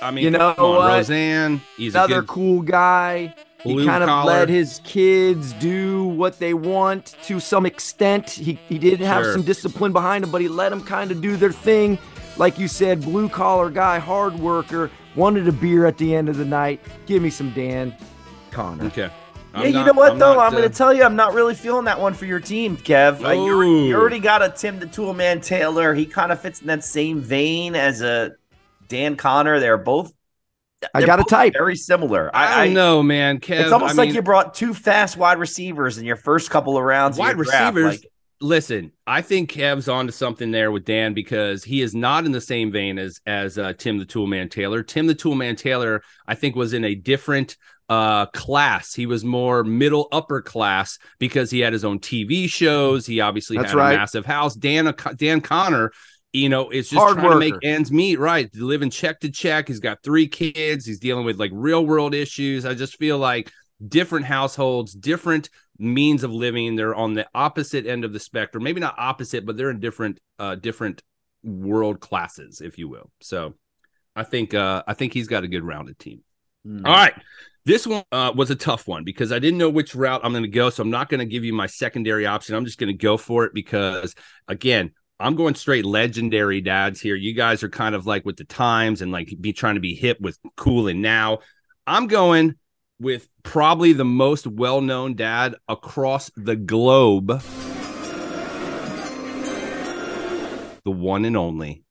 I 0.00 0.10
mean, 0.12 0.24
You 0.24 0.30
know 0.30 0.54
come 0.54 0.64
on, 0.66 0.76
what? 0.76 0.92
Roseanne. 0.92 1.60
He's 1.76 1.94
a 1.94 1.98
Another 1.98 2.20
good. 2.20 2.28
cool 2.28 2.62
guy. 2.62 3.34
Blue 3.64 3.80
he 3.80 3.86
kind 3.86 4.04
collar. 4.04 4.32
of 4.32 4.38
let 4.40 4.48
his 4.48 4.80
kids 4.84 5.52
do 5.54 6.04
what 6.04 6.38
they 6.38 6.54
want 6.54 7.14
to 7.24 7.40
some 7.40 7.66
extent. 7.66 8.30
He 8.30 8.58
he 8.68 8.78
did 8.78 9.00
have 9.00 9.24
Sure. 9.24 9.32
some 9.34 9.42
discipline 9.42 9.92
behind 9.92 10.24
him, 10.24 10.30
but 10.30 10.40
he 10.40 10.48
let 10.48 10.70
them 10.70 10.82
kind 10.82 11.10
of 11.10 11.20
do 11.20 11.36
their 11.36 11.52
thing. 11.52 11.98
Like 12.36 12.58
you 12.58 12.68
said, 12.68 13.02
blue 13.02 13.28
collar 13.28 13.68
guy, 13.68 13.98
hard 13.98 14.38
worker, 14.38 14.90
wanted 15.14 15.46
a 15.46 15.52
beer 15.52 15.84
at 15.86 15.98
the 15.98 16.14
end 16.14 16.28
of 16.28 16.38
the 16.38 16.44
night. 16.44 16.80
Give 17.06 17.22
me 17.22 17.28
some 17.28 17.50
Dan 17.50 17.94
Conner. 18.50 18.84
Okay. 18.84 19.10
yeah, 19.54 19.64
you 19.64 19.84
know 19.84 19.92
what 19.92 20.18
though? 20.18 20.38
I'm 20.40 20.52
going 20.52 20.62
to 20.62 20.68
to 20.68 20.74
tell 20.74 20.94
you, 20.94 21.02
I'm 21.02 21.16
not 21.16 21.34
really 21.34 21.54
feeling 21.54 21.84
that 21.84 22.00
one 22.00 22.14
for 22.14 22.24
your 22.24 22.40
team, 22.40 22.76
Kev. 22.76 23.22
Uh, 23.24 23.32
you, 23.32 23.52
already, 23.52 23.88
you 23.88 23.96
already 23.96 24.20
got 24.20 24.42
a 24.42 24.48
Tim 24.48 24.78
the 24.78 24.86
Toolman 24.86 25.44
Taylor. 25.44 25.92
He 25.92 26.06
kind 26.06 26.32
of 26.32 26.40
fits 26.40 26.60
in 26.60 26.68
that 26.68 26.84
same 26.84 27.20
vein 27.20 27.74
as 27.74 28.00
a 28.00 28.32
Dan 28.88 29.16
Conner. 29.16 29.60
They're 29.60 29.76
both. 29.76 30.12
I 30.94 31.04
got 31.04 31.20
a 31.20 31.24
type. 31.24 31.52
Very 31.52 31.76
similar. 31.76 32.30
I, 32.34 32.64
don't 32.66 32.74
know, 32.74 33.02
man. 33.02 33.38
Kev, 33.38 33.60
It's 33.60 33.72
almost 33.72 33.94
I 33.94 33.96
like 33.96 34.08
mean, 34.08 34.14
you 34.16 34.22
brought 34.22 34.54
two 34.54 34.74
fast 34.74 35.16
wide 35.16 35.38
receivers 35.38 35.98
in 35.98 36.04
your 36.04 36.16
first 36.16 36.50
couple 36.50 36.76
of 36.76 36.84
rounds. 36.84 37.16
of 37.16 37.20
wide 37.20 37.36
your 37.36 37.44
draft. 37.44 37.74
receivers. 37.74 38.00
Like, 38.02 38.10
listen, 38.40 38.92
I 39.06 39.20
think 39.22 39.50
Kev's 39.52 39.88
onto 39.88 40.12
something 40.12 40.50
there 40.50 40.70
with 40.72 40.84
Dan 40.84 41.12
because 41.14 41.62
he 41.64 41.82
is 41.82 41.94
not 41.94 42.24
in 42.24 42.32
the 42.32 42.40
same 42.40 42.72
vein 42.72 42.98
as 42.98 43.20
as 43.26 43.58
uh, 43.58 43.74
Tim 43.76 43.98
the 43.98 44.06
Toolman 44.06 44.50
Taylor. 44.50 44.82
Tim 44.82 45.06
the 45.06 45.14
Toolman 45.14 45.56
Taylor, 45.56 46.02
I 46.26 46.34
think, 46.34 46.56
was 46.56 46.72
in 46.72 46.84
a 46.84 46.94
different 46.94 47.56
uh 47.88 48.26
class. 48.26 48.94
He 48.94 49.06
was 49.06 49.24
more 49.24 49.64
middle 49.64 50.06
upper 50.12 50.40
class 50.40 50.98
because 51.18 51.50
he 51.50 51.58
had 51.58 51.72
his 51.72 51.84
own 51.84 51.98
TV 51.98 52.48
shows. 52.48 53.04
He 53.04 53.20
obviously 53.20 53.56
That's 53.56 53.72
had 53.72 53.78
right. 53.78 53.94
a 53.94 53.96
massive 53.98 54.24
house. 54.24 54.54
Dan 54.54 54.94
Dan 55.16 55.40
Conner. 55.40 55.90
You 56.32 56.48
know, 56.48 56.70
it's 56.70 56.88
just 56.88 57.00
Hard 57.00 57.18
trying 57.18 57.30
to 57.30 57.38
make 57.38 57.54
ends 57.62 57.90
meet, 57.90 58.18
right? 58.18 58.54
Living 58.54 58.90
check 58.90 59.20
to 59.20 59.30
check. 59.30 59.66
He's 59.66 59.80
got 59.80 60.02
three 60.02 60.28
kids. 60.28 60.86
He's 60.86 61.00
dealing 61.00 61.24
with 61.24 61.40
like 61.40 61.50
real 61.52 61.84
world 61.84 62.14
issues. 62.14 62.64
I 62.64 62.74
just 62.74 62.96
feel 62.98 63.18
like 63.18 63.50
different 63.88 64.26
households, 64.26 64.92
different 64.92 65.50
means 65.78 66.22
of 66.22 66.32
living. 66.32 66.76
They're 66.76 66.94
on 66.94 67.14
the 67.14 67.26
opposite 67.34 67.86
end 67.86 68.04
of 68.04 68.12
the 68.12 68.20
spectrum. 68.20 68.62
Maybe 68.62 68.80
not 68.80 68.94
opposite, 68.96 69.44
but 69.44 69.56
they're 69.56 69.70
in 69.70 69.80
different 69.80 70.20
uh 70.38 70.54
different 70.54 71.02
world 71.42 71.98
classes, 72.00 72.60
if 72.60 72.78
you 72.78 72.88
will. 72.88 73.10
So 73.20 73.54
I 74.14 74.22
think 74.22 74.54
uh 74.54 74.84
I 74.86 74.94
think 74.94 75.12
he's 75.12 75.26
got 75.28 75.42
a 75.42 75.48
good 75.48 75.64
rounded 75.64 75.98
team. 75.98 76.22
hmm. 76.64 76.86
All 76.86 76.92
right. 76.92 77.14
This 77.66 77.86
one 77.86 78.04
uh, 78.10 78.32
was 78.34 78.50
a 78.50 78.56
tough 78.56 78.88
one 78.88 79.04
because 79.04 79.32
I 79.32 79.38
didn't 79.38 79.58
know 79.58 79.68
which 79.68 79.94
route 79.94 80.22
I'm 80.24 80.32
going 80.32 80.44
to 80.44 80.48
go. 80.48 80.70
So 80.70 80.82
I'm 80.82 80.90
not 80.90 81.10
going 81.10 81.20
to 81.20 81.26
give 81.26 81.44
you 81.44 81.52
my 81.52 81.66
secondary 81.66 82.24
option. 82.24 82.54
I'm 82.54 82.64
just 82.64 82.78
going 82.78 82.88
to 82.88 82.96
go 82.96 83.18
for 83.18 83.44
it 83.44 83.52
because, 83.52 84.14
again, 84.48 84.92
I'm 85.20 85.36
going 85.36 85.54
straight 85.54 85.84
legendary 85.84 86.60
dads 86.60 87.00
here. 87.00 87.14
You 87.14 87.34
guys 87.34 87.62
are 87.62 87.68
kind 87.68 87.94
of 87.94 88.06
like 88.06 88.24
with 88.24 88.36
the 88.36 88.44
times 88.44 89.02
and 89.02 89.12
like 89.12 89.32
be 89.40 89.52
trying 89.52 89.74
to 89.74 89.80
be 89.80 89.94
hip 89.94 90.20
with 90.20 90.38
cool 90.56 90.88
and 90.88 91.02
now. 91.02 91.40
I'm 91.86 92.06
going 92.06 92.54
with 92.98 93.28
probably 93.42 93.92
the 93.92 94.04
most 94.04 94.46
well 94.46 94.80
known 94.80 95.14
dad 95.14 95.56
across 95.68 96.30
the 96.36 96.56
globe 96.56 97.42
the 100.84 100.90
one 100.90 101.24
and 101.24 101.36
only 101.36 101.84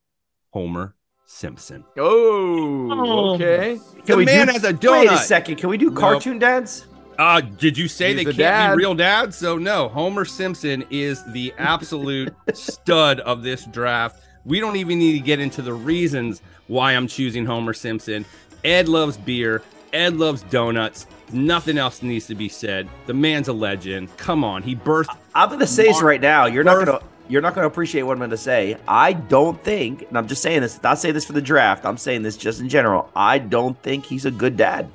Homer 0.51 0.95
Simpson. 1.25 1.86
Oh, 1.98 3.36
okay. 3.36 3.79
The 4.05 4.17
we 4.17 4.25
man 4.25 4.48
do- 4.48 4.53
has 4.53 4.63
a 4.63 4.74
donut. 4.74 4.91
Wait 4.91 5.12
a 5.12 5.17
second. 5.17 5.57
Can 5.57 5.69
we 5.69 5.77
do 5.77 5.91
cartoon 5.91 6.39
dads? 6.39 6.88
Uh, 7.20 7.42
did 7.42 7.78
you 7.78 7.90
say 7.90 8.14
He's 8.14 8.16
they 8.16 8.24
the 8.24 8.32
can't 8.32 8.38
dad. 8.38 8.72
be 8.72 8.78
real 8.78 8.96
dads? 8.96 9.36
So 9.36 9.58
no, 9.58 9.90
Homer 9.90 10.24
Simpson 10.24 10.86
is 10.90 11.22
the 11.34 11.54
absolute 11.58 12.34
stud 12.54 13.20
of 13.20 13.44
this 13.44 13.66
draft. 13.66 14.24
We 14.46 14.62
don't 14.62 14.78
even 14.78 15.00
need 15.00 15.14
to 15.14 15.20
get 15.20 15.42
into 15.42 15.62
the 15.62 15.74
reasons 15.74 16.42
why 16.68 16.94
I'm 16.94 17.08
choosing 17.08 17.46
Homer 17.46 17.74
Simpson. 17.74 18.24
Ed 18.64 18.88
loves 18.88 19.18
beer. 19.18 19.62
Ed 19.92 20.16
loves 20.16 20.44
donuts. 20.44 21.08
Nothing 21.34 21.78
else 21.78 22.02
needs 22.02 22.26
to 22.28 22.36
be 22.36 22.48
said. 22.48 22.88
The 23.06 23.14
man's 23.14 23.50
a 23.50 23.54
legend. 23.54 24.16
Come 24.16 24.46
on, 24.46 24.64
he 24.64 24.74
birthed. 24.74 25.16
I'm 25.36 25.60
to 25.60 25.68
say 25.68 25.88
this 25.88 26.02
right 26.02 26.22
now. 26.22 26.46
You're 26.46 26.64
not 26.64 26.86
going 26.86 27.00
to. 27.00 27.06
You're 27.28 27.42
not 27.42 27.54
going 27.54 27.64
to 27.64 27.68
appreciate 27.68 28.04
what 28.04 28.14
I'm 28.14 28.20
going 28.20 28.32
to 28.32 28.38
say. 28.38 28.76
I 28.88 29.14
don't 29.14 29.62
think, 29.64 30.02
and 30.08 30.18
I'm 30.18 30.28
just 30.28 30.42
saying 30.42 30.62
this, 30.62 30.82
not 30.82 30.98
say 30.98 31.12
this 31.12 31.26
for 31.26 31.34
the 31.34 31.42
draft. 31.42 31.86
I'm 31.86 31.98
saying 31.98 32.24
this 32.24 32.36
just 32.36 32.60
in 32.60 32.70
general. 32.70 33.12
I 33.16 33.38
don't 33.38 33.80
think 33.84 34.06
he's 34.06 34.26
a 34.26 34.32
good 34.32 34.58
dad. 34.58 34.90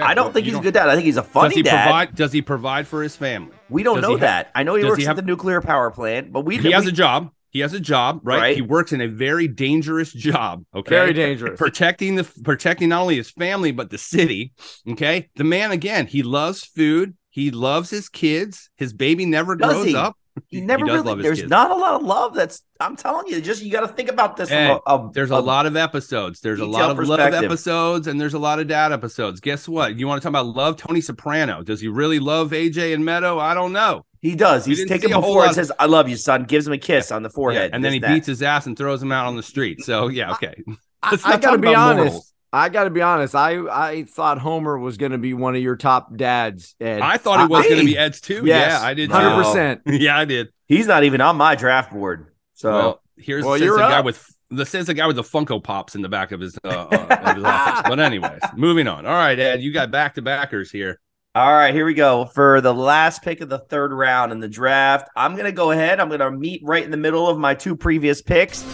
I 0.00 0.14
don't 0.14 0.32
think 0.32 0.46
You 0.46 0.52
he's 0.52 0.60
a 0.60 0.62
good 0.62 0.74
dad. 0.74 0.88
I 0.88 0.94
think 0.94 1.06
he's 1.06 1.16
a 1.16 1.22
funny 1.22 1.48
Does 1.48 1.56
he 1.56 1.62
dad. 1.62 1.82
provide? 1.84 2.14
Does 2.14 2.32
he 2.32 2.42
provide 2.42 2.86
for 2.86 3.02
his 3.02 3.16
family? 3.16 3.52
we 3.68 3.82
don't 3.82 3.96
does 3.96 4.02
know 4.02 4.08
he 4.10 4.12
have- 4.14 4.20
that. 4.20 4.50
I 4.54 4.62
know 4.62 4.74
he 4.74 4.82
does 4.82 4.90
works 4.90 4.98
he 5.02 5.06
at 5.06 5.08
have- 5.08 5.16
the 5.16 5.22
nuclear 5.22 5.60
power 5.60 5.90
plant, 5.90 6.32
but 6.32 6.44
we 6.44 6.58
He 6.58 6.70
has 6.72 6.84
we- 6.84 6.90
a 6.90 6.94
job. 6.94 7.30
He 7.50 7.60
has 7.60 7.72
a 7.72 7.80
job, 7.80 8.20
right? 8.24 8.38
Right. 8.38 8.56
He 8.56 8.62
works 8.62 8.92
in 8.92 9.00
a 9.00 9.08
very 9.08 9.48
dangerous 9.48 10.12
job. 10.12 10.64
Okay, 10.74 10.90
Very 10.94 11.12
dangerous. 11.14 11.58
protecting 11.58 12.14
the 12.16 12.24
protecting 12.44 12.90
not 12.90 13.00
only 13.02 13.16
his 13.16 13.30
family 13.30 13.72
but 13.72 13.88
the 13.90 13.96
city. 13.98 14.52
Okay, 14.88 15.28
the 15.36 15.44
man 15.44 15.70
again. 15.72 16.06
He 16.06 16.22
loves 16.22 16.62
food. 16.62 17.14
He 17.30 17.50
loves 17.50 17.88
his 17.90 18.08
kids. 18.10 18.68
His 18.76 18.92
baby 18.92 19.24
never 19.24 19.56
Does 19.56 19.72
grows 19.72 19.86
he? 19.86 19.96
up. 19.96 20.16
He 20.48 20.60
never 20.60 20.86
does 20.86 21.04
really. 21.04 21.22
There's 21.22 21.40
kids. 21.40 21.50
not 21.50 21.70
a 21.70 21.74
lot 21.74 21.94
of 21.94 22.02
love. 22.02 22.34
That's 22.34 22.62
I'm 22.80 22.96
telling 22.96 23.26
you. 23.28 23.40
Just 23.40 23.62
you 23.62 23.70
got 23.70 23.80
to 23.80 23.88
think 23.88 24.08
about 24.08 24.36
this. 24.36 24.48
From 24.48 24.58
a, 24.58 24.80
a, 24.86 25.10
There's 25.12 25.30
a 25.30 25.38
lot 25.38 25.66
of 25.66 25.76
episodes. 25.76 26.40
There's 26.40 26.60
a 26.60 26.66
lot 26.66 26.90
of 26.90 26.98
love 27.06 27.20
episodes, 27.20 28.06
and 28.06 28.20
there's 28.20 28.34
a 28.34 28.38
lot 28.38 28.58
of 28.60 28.68
dad 28.68 28.92
episodes. 28.92 29.40
Guess 29.40 29.68
what? 29.68 29.98
You 29.98 30.06
want 30.06 30.22
to 30.22 30.26
talk 30.26 30.30
about 30.30 30.46
love 30.46 30.76
Tony 30.76 31.00
Soprano? 31.00 31.62
Does 31.62 31.80
he 31.80 31.88
really 31.88 32.18
love 32.18 32.50
AJ 32.50 32.94
and 32.94 33.04
Meadow? 33.04 33.38
I 33.38 33.54
don't 33.54 33.72
know. 33.72 34.04
He 34.20 34.34
does. 34.34 34.64
He's 34.64 34.86
taken 34.86 35.12
a 35.12 35.20
before 35.20 35.44
and 35.44 35.54
says, 35.54 35.70
"I 35.78 35.86
love 35.86 36.08
you, 36.08 36.16
son." 36.16 36.44
Gives 36.44 36.66
him 36.66 36.72
a 36.72 36.78
kiss 36.78 37.12
on 37.12 37.22
the 37.22 37.30
forehead, 37.30 37.70
Yeah, 37.70 37.76
and 37.76 37.84
then 37.84 37.92
he 37.92 37.98
that. 38.00 38.08
beats 38.14 38.26
his 38.26 38.42
ass 38.42 38.66
and 38.66 38.76
throws 38.76 39.02
him 39.02 39.12
out 39.12 39.26
on 39.26 39.36
the 39.36 39.42
street. 39.42 39.84
So 39.84 40.08
yeah, 40.08 40.32
okay. 40.32 40.62
I, 41.02 41.18
I 41.24 41.30
not 41.32 41.42
gotta 41.42 41.58
be 41.58 41.74
honest. 41.74 42.06
morals. 42.06 42.34
I 42.52 42.68
gotta 42.68 42.90
be 42.90 43.02
honest. 43.02 43.34
I 43.34 43.58
I 43.66 44.04
thought 44.04 44.38
Homer 44.38 44.78
was 44.78 44.96
gonna 44.96 45.18
be 45.18 45.34
one 45.34 45.54
of 45.54 45.62
your 45.62 45.76
top 45.76 46.16
dads. 46.16 46.74
Ed. 46.80 47.00
I 47.00 47.16
thought 47.18 47.40
it 47.40 47.50
was 47.50 47.66
going 47.66 47.80
to 47.80 47.86
be 47.86 47.98
Ed's 47.98 48.20
too. 48.20 48.42
Yes, 48.44 48.80
yeah, 48.80 48.86
I 48.86 48.94
did. 48.94 49.10
hundred 49.10 49.42
percent. 49.42 49.82
Yeah, 49.86 50.18
I 50.18 50.24
did. 50.24 50.48
He's 50.66 50.86
not 50.86 51.04
even 51.04 51.20
on 51.20 51.36
my 51.36 51.54
draft 51.54 51.92
board. 51.92 52.28
So 52.54 52.72
Well, 52.72 53.02
here's 53.16 53.44
Well, 53.44 53.54
says 53.54 53.64
you're 53.64 53.76
a 53.76 53.80
guy 53.80 54.00
with 54.00 54.24
the 54.50 54.64
says 54.64 54.88
a 54.88 54.94
guy 54.94 55.06
with 55.06 55.16
the 55.16 55.22
Funko 55.22 55.62
Pops 55.62 55.94
in 55.94 56.02
the 56.02 56.08
back 56.08 56.32
of 56.32 56.40
his 56.40 56.58
uh, 56.64 56.68
uh, 56.68 57.18
of 57.22 57.36
his 57.36 57.44
office. 57.44 57.82
But 57.86 58.00
anyways, 58.00 58.40
moving 58.56 58.88
on. 58.88 59.04
All 59.04 59.12
right, 59.12 59.38
Ed, 59.38 59.60
you 59.60 59.72
got 59.72 59.90
back 59.90 60.14
to 60.14 60.22
backers 60.22 60.70
here. 60.70 61.00
All 61.34 61.52
right, 61.52 61.74
here 61.74 61.84
we 61.84 61.94
go. 61.94 62.24
For 62.24 62.60
the 62.60 62.74
last 62.74 63.22
pick 63.22 63.40
of 63.42 63.48
the 63.48 63.58
third 63.58 63.92
round 63.92 64.32
in 64.32 64.40
the 64.40 64.48
draft, 64.48 65.08
I'm 65.14 65.34
going 65.34 65.44
to 65.44 65.52
go 65.52 65.70
ahead. 65.70 66.00
I'm 66.00 66.08
going 66.08 66.20
to 66.20 66.30
meet 66.30 66.62
right 66.64 66.82
in 66.82 66.90
the 66.90 66.96
middle 66.96 67.28
of 67.28 67.38
my 67.38 67.54
two 67.54 67.76
previous 67.76 68.22
picks. 68.22 68.64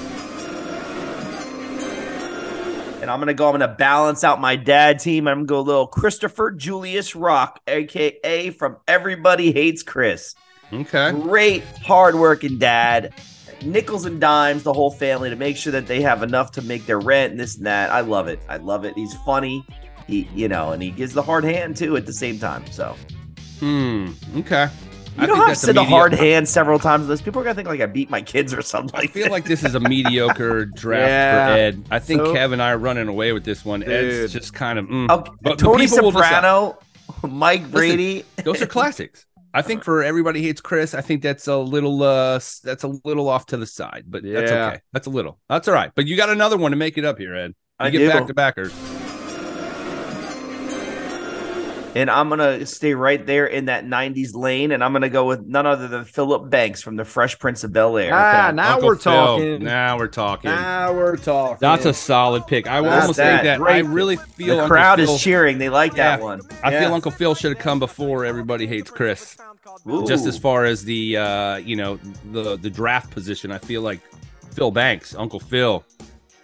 And 3.05 3.11
I'm 3.11 3.19
going 3.19 3.27
to 3.27 3.35
go, 3.35 3.51
I'm 3.51 3.61
to 3.61 3.69
balance 3.69 4.25
out 4.25 4.41
my 4.41 4.57
dad 4.57 4.99
team. 4.99 5.29
I'm 5.29 5.45
going 5.45 5.47
to 5.47 5.49
go 5.51 5.59
a 5.59 5.61
little 5.61 5.87
Christopher 5.87 6.51
Julius 6.51 7.15
Rock, 7.15 7.61
AKA 7.67 8.49
from 8.53 8.79
Everybody 8.89 9.53
Hates 9.53 9.83
Chris. 9.83 10.35
Okay. 10.73 11.11
Great, 11.11 11.63
hardworking 11.85 12.57
dad. 12.59 13.13
Nickels 13.61 14.07
and 14.07 14.23
dimes, 14.23 14.63
the 14.63 14.73
whole 14.73 14.91
family, 14.91 15.29
to 15.29 15.37
make 15.37 15.59
sure 15.59 15.71
that 15.73 15.87
they 15.87 16.01
have 16.01 16.23
enough 16.23 16.53
to 16.53 16.63
make 16.63 16.87
their 16.87 16.99
rent 16.99 17.33
and 17.33 17.39
this 17.39 17.59
and 17.59 17.67
that. 17.67 17.91
I 17.91 18.01
love 18.01 18.27
it. 18.27 18.41
I 18.49 18.57
love 18.57 18.87
it. 18.87 18.95
He's 18.95 19.13
funny. 19.27 19.67
He, 20.07 20.27
you 20.35 20.49
know, 20.49 20.73
and 20.73 20.83
he 20.83 20.91
gives 20.91 21.13
the 21.13 21.21
hard 21.23 21.45
hand 21.45 21.77
too 21.77 21.99
at 21.99 22.07
the 22.07 22.13
same 22.15 22.39
time. 22.39 22.65
So 22.71 22.97
Hmm. 23.61 24.13
Okay. 24.39 24.71
You 25.21 25.27
know 25.27 25.35
how 25.37 25.45
I've 25.47 25.57
said 25.59 25.75
the 25.77 25.85
hard 25.85 26.13
hand 26.13 26.49
several 26.49 26.79
times. 26.79 27.07
This 27.07 27.23
people 27.23 27.41
are 27.41 27.45
gonna 27.45 27.55
think 27.55 27.69
like 27.69 27.81
I 27.81 27.87
beat 27.87 28.11
my 28.11 28.23
kids 28.23 28.53
or 28.53 28.63
something. 28.63 28.99
I 28.99 29.07
feel 29.07 29.31
like 29.31 29.45
this 29.45 29.65
is 29.65 29.75
a 29.75 29.81
mediocre 29.81 30.65
draft 30.75 31.09
Yeah. 31.09 31.47
for 31.49 31.53
Ed. 31.59 31.85
I 31.91 31.99
think 31.99 32.21
So- 32.23 32.35
Kev 32.35 32.53
and 32.53 32.63
I 32.63 32.71
are 32.73 32.79
running 32.79 33.09
away 33.09 33.33
with 33.33 33.45
this 33.45 33.65
one. 33.65 33.81
Dude. 33.81 33.91
Ed's 33.91 34.33
just 34.33 34.53
kind 34.55 34.79
of. 34.79 34.87
mm. 34.87 35.11
Okay, 35.11 35.31
But 35.43 35.59
Tony 35.59 35.87
people 35.87 36.05
will 36.05 36.11
decide. 36.13 36.35
Soprano, 36.43 36.79
Mike 37.29 37.71
Brady. 37.71 38.25
Those 38.45 38.61
are 38.63 38.67
classics. 38.67 39.27
I 39.57 39.63
think 39.63 39.85
for 39.85 40.03
everybody 40.03 40.43
hates 40.43 40.61
Chris, 40.61 40.95
I 40.95 41.01
think 41.01 41.23
that's 41.23 41.47
a 41.47 41.57
little 41.57 42.03
uh 42.03 42.41
that's 42.65 42.83
a 42.83 42.89
little 43.05 43.29
off 43.29 43.47
to 43.47 43.57
the 43.57 43.67
side, 43.67 44.05
but 44.09 44.25
that's 44.25 44.51
okay. 44.51 44.81
That's 44.93 45.07
a 45.07 45.11
little. 45.11 45.39
That's 45.49 45.69
all 45.69 45.75
right. 45.75 45.93
But 45.95 46.07
you 46.09 46.17
got 46.17 46.29
another 46.31 46.57
one 46.57 46.73
to 46.73 46.77
make 46.77 46.99
it 46.99 47.05
up 47.05 47.19
here, 47.19 47.37
Ed. 47.37 47.51
You 47.81 47.87
I 47.87 47.91
get 47.91 47.99
do. 47.99 48.09
back 48.09 48.27
to 48.27 48.35
backers. 48.35 48.73
And 51.95 52.11
I'm 52.11 52.29
gonna 52.29 52.67
stay 52.67 52.95
right 52.95 53.25
there 53.25 53.47
in 53.47 53.67
that 53.67 53.85
'90s 53.85 54.35
lane, 54.35 54.73
and 54.73 54.83
I'm 54.83 54.93
gonna 54.93 55.09
go 55.09 55.27
with 55.27 55.47
none 55.47 55.67
other 55.67 55.87
than 55.87 56.05
Philip 56.05 56.51
Banks 56.51 56.83
from 56.83 56.97
The 56.97 57.05
Fresh 57.05 57.39
Prince 57.39 57.63
of 57.65 57.73
Bel 57.73 57.97
Air. 57.97 58.11
Ah, 58.13 58.51
now 58.53 58.75
Uncle 58.75 58.89
we're 58.89 58.97
Phil. 58.97 59.13
talking. 59.13 59.65
Now 59.65 59.97
we're 59.99 60.09
talking. 60.09 60.51
Now 60.51 60.93
we're 60.93 61.17
talking. 61.17 61.59
That's 61.61 61.85
a 61.87 61.95
solid 61.95 62.47
pick. 62.47 62.67
I 62.67 62.81
will 62.81 62.91
That's 62.91 63.03
almost 63.03 63.17
that. 63.19 63.31
think 63.43 63.45
that 63.45 63.59
Great 63.59 63.75
I 63.77 63.79
really 63.89 64.17
feel 64.17 64.57
the 64.57 64.63
Uncle 64.63 64.69
crowd 64.69 64.99
Phil, 64.99 65.15
is 65.15 65.21
cheering. 65.23 65.59
They 65.59 65.69
like 65.69 65.95
that 65.95 66.19
Yeah. 66.19 66.25
one. 66.25 66.41
I 66.63 66.73
Yeah. 66.73 66.81
feel 66.81 66.95
Uncle 66.95 67.11
Phil 67.13 67.35
should 67.35 67.53
have 67.53 67.59
come 67.63 67.79
before 67.79 68.25
everybody 68.25 68.67
hates 68.67 68.91
Chris. 68.91 69.37
Ooh. 69.89 70.07
Just 70.07 70.27
as 70.27 70.37
far 70.37 70.65
as 70.65 70.85
the 70.85 71.17
uh, 71.17 71.57
you 71.59 71.77
know, 71.77 71.99
the 72.33 72.57
the 72.57 72.71
draft 72.71 73.11
position, 73.13 73.53
I 73.53 73.59
feel 73.59 73.83
like 73.83 74.01
Phil 74.55 74.71
Banks, 74.71 75.15
Uncle 75.15 75.41
Phil. 75.41 75.85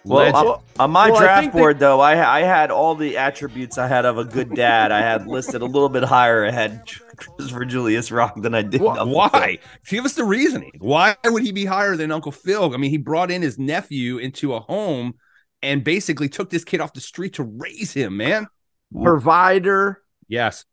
Well, 0.03 0.63
on, 0.79 0.91
my 0.91 1.11
Well, 1.11 1.19
draft 1.19 1.41
think 1.41 1.53
they- 1.53 1.59
board, 1.59 1.79
though, 1.79 1.99
I 1.99 2.39
I 2.39 2.41
had 2.41 2.71
all 2.71 2.95
the 2.95 3.17
attributes 3.17 3.77
I 3.77 3.87
had 3.87 4.05
of 4.05 4.17
a 4.17 4.25
good 4.25 4.55
dad. 4.55 4.91
I 4.91 5.01
had 5.01 5.27
listed 5.27 5.61
a 5.61 5.65
little 5.65 5.89
bit 5.89 6.03
higher. 6.03 6.45
I 6.45 6.51
had 6.51 6.89
Christopher 7.17 7.65
Julius 7.65 8.11
Rock 8.11 8.41
than 8.41 8.55
I 8.55 8.63
did. 8.63 8.81
Uncle 8.81 9.09
Why? 9.13 9.59
Give 9.87 10.03
us 10.05 10.15
the 10.15 10.23
reasoning. 10.23 10.71
Why 10.79 11.15
would 11.25 11.43
he 11.43 11.51
be 11.51 11.65
higher 11.65 11.95
than 11.95 12.11
Uncle 12.11 12.31
Phil? 12.31 12.73
I 12.73 12.77
mean, 12.77 12.89
he 12.89 12.97
brought 12.97 13.29
in 13.29 13.41
his 13.43 13.59
nephew 13.59 14.17
into 14.17 14.53
a 14.55 14.59
home 14.59 15.13
and 15.61 15.83
basically 15.83 16.27
took 16.29 16.49
this 16.49 16.63
kid 16.63 16.81
off 16.81 16.93
the 16.93 17.01
street 17.01 17.33
to 17.35 17.43
raise 17.43 17.93
him, 17.93 18.17
man. 18.17 18.47
provider, 19.03 20.01
Yes. 20.27 20.65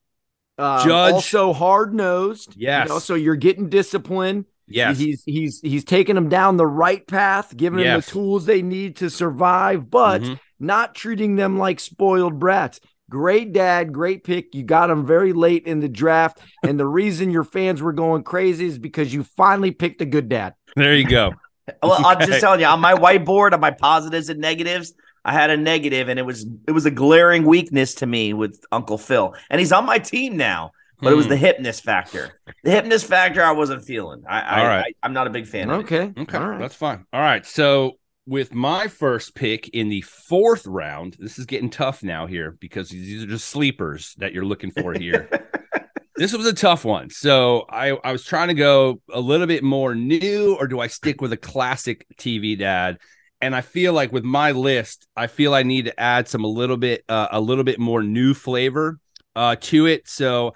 Um, 0.56 0.86
Judge. 0.88 1.12
also 1.12 1.52
hard 1.52 1.94
nosed. 1.94 2.54
Yes. 2.56 2.88
You 2.88 2.94
know, 2.94 2.98
so 2.98 3.14
you're 3.14 3.36
getting 3.36 3.68
discipline. 3.68 4.44
Yes. 4.68 4.98
He's 4.98 5.22
he's 5.24 5.60
he's 5.60 5.84
taking 5.84 6.14
them 6.14 6.28
down 6.28 6.56
the 6.56 6.66
right 6.66 7.06
path, 7.06 7.56
giving 7.56 7.78
them 7.78 7.86
the 8.00 8.06
tools 8.06 8.46
they 8.46 8.62
need 8.62 8.96
to 8.96 9.10
survive, 9.10 9.90
but 9.90 10.22
Mhm. 10.22 10.38
not 10.60 10.94
treating 10.94 11.36
them 11.36 11.58
like 11.58 11.80
spoiled 11.80 12.38
brats. 12.38 12.80
Great 13.10 13.52
dad, 13.52 13.92
great 13.92 14.22
pick. 14.24 14.54
You 14.54 14.62
got 14.64 14.90
him 14.90 15.06
very 15.06 15.32
late 15.32 15.64
in 15.66 15.80
the 15.80 15.88
draft, 15.88 16.40
and 16.62 16.78
the 16.78 16.86
reason 16.86 17.30
your 17.30 17.44
fans 17.44 17.80
were 17.80 17.94
going 17.94 18.22
crazy 18.22 18.66
is 18.66 18.78
because 18.78 19.12
you 19.14 19.22
finally 19.24 19.70
picked 19.70 20.02
a 20.02 20.06
good 20.06 20.28
dad. 20.28 20.54
There 20.76 20.94
you 20.94 21.08
go. 21.08 21.32
Well, 21.82 22.06
I'm 22.06 22.18
just 22.26 22.40
telling 22.40 22.60
you, 22.60 22.66
on 22.66 22.80
my 22.80 22.94
whiteboard, 22.94 23.52
on 23.52 23.60
my 23.60 23.70
positives 23.70 24.30
and 24.30 24.40
negatives, 24.40 24.94
I 25.22 25.34
had 25.34 25.50
a 25.50 25.56
negative, 25.58 26.08
and 26.08 26.18
it 26.18 26.22
was 26.22 26.46
it 26.66 26.72
was 26.72 26.86
a 26.86 26.90
glaring 26.90 27.44
weakness 27.44 27.94
to 27.96 28.06
me 28.06 28.32
with 28.32 28.58
Uncle 28.72 28.96
Phil, 28.96 29.34
and 29.50 29.60
he's 29.60 29.70
on 29.70 29.84
my 29.84 29.98
team 29.98 30.38
now. 30.38 30.70
But 31.00 31.12
it 31.12 31.16
was 31.16 31.26
Hmm. 31.26 31.30
the 31.30 31.36
hypness 31.36 31.80
factor. 31.80 32.40
The 32.64 32.70
hypness 32.70 33.04
factor, 33.04 33.42
I 33.42 33.52
wasn't 33.52 33.84
feeling. 33.84 34.24
I, 34.28 34.40
I, 34.40 34.60
All 34.60 34.66
right. 34.66 34.94
I 35.02 35.06
I'm 35.06 35.12
not 35.12 35.26
a 35.26 35.30
big 35.30 35.46
fan. 35.46 35.70
Of 35.70 35.80
it. 35.80 35.84
Okay, 35.84 36.20
Okay, 36.22 36.36
all 36.38 36.48
right. 36.48 36.60
that's 36.60 36.74
fine. 36.74 37.04
All 37.12 37.20
right, 37.20 37.44
so 37.46 37.98
with 38.26 38.52
my 38.52 38.88
first 38.88 39.34
pick 39.34 39.68
in 39.70 39.88
the 39.88 40.02
fourth 40.02 40.66
round, 40.66 41.16
this 41.18 41.38
is 41.38 41.46
getting 41.46 41.70
tough 41.70 42.02
now 42.02 42.26
here 42.26 42.56
because 42.60 42.88
these 42.90 43.22
are 43.22 43.26
just 43.26 43.48
sleepers 43.48 44.14
that 44.18 44.32
you're 44.34 44.44
looking 44.44 44.70
for 44.70 44.92
here. 44.92 45.28
this 46.16 46.32
was 46.36 46.46
a 46.46 46.52
tough 46.52 46.84
one, 46.84 47.10
so 47.10 47.64
I 47.70 47.90
I 48.04 48.12
was 48.12 48.24
trying 48.24 48.48
to 48.48 48.54
go 48.54 49.00
a 49.12 49.20
little 49.20 49.46
bit 49.46 49.62
more 49.62 49.94
new, 49.94 50.56
or 50.58 50.66
do 50.66 50.80
I 50.80 50.88
stick 50.88 51.20
with 51.20 51.32
a 51.32 51.36
classic 51.38 52.06
TV 52.18 52.58
dad? 52.58 52.98
And 53.40 53.54
I 53.54 53.60
feel 53.60 53.92
like 53.92 54.10
with 54.12 54.24
my 54.24 54.50
list, 54.50 55.06
I 55.16 55.28
feel 55.28 55.54
I 55.54 55.62
need 55.62 55.84
to 55.84 55.98
add 56.00 56.26
some 56.26 56.42
a 56.42 56.48
little 56.48 56.76
bit 56.76 57.04
uh, 57.08 57.28
a 57.30 57.40
little 57.40 57.62
bit 57.62 57.78
more 57.78 58.02
new 58.02 58.34
flavor 58.34 58.98
uh, 59.38 59.54
to 59.60 59.86
it. 59.86 60.08
So 60.08 60.54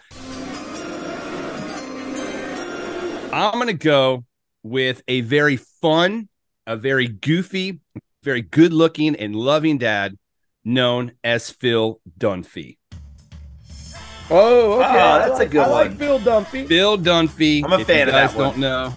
I'm 3.32 3.58
gonna 3.58 3.72
go 3.72 4.24
with 4.62 5.02
a 5.08 5.22
very 5.22 5.56
fun, 5.56 6.28
a 6.66 6.76
very 6.76 7.08
goofy, 7.08 7.80
very 8.22 8.42
good 8.42 8.72
looking 8.72 9.16
and 9.16 9.34
loving 9.34 9.78
dad 9.78 10.18
known 10.64 11.12
as 11.24 11.50
Phil 11.50 12.00
Dunphy. 12.18 12.76
Oh, 14.30 14.74
okay. 14.80 14.86
Oh, 14.86 14.90
I 14.90 15.18
that's 15.18 15.30
a 15.30 15.34
like- 15.34 15.50
good 15.50 15.60
I 15.62 15.66
like 15.68 15.88
one. 15.90 15.98
Phil 15.98 16.18
Dunphy. 16.20 16.68
Phil 16.68 16.98
Dunphy. 16.98 17.64
I'm 17.64 17.72
a 17.72 17.78
if 17.78 17.86
fan 17.86 17.96
you 17.96 18.02
of 18.04 18.12
that 18.12 18.26
guys 18.28 18.36
one. 18.36 18.50
don't 18.50 18.58
know, 18.58 18.94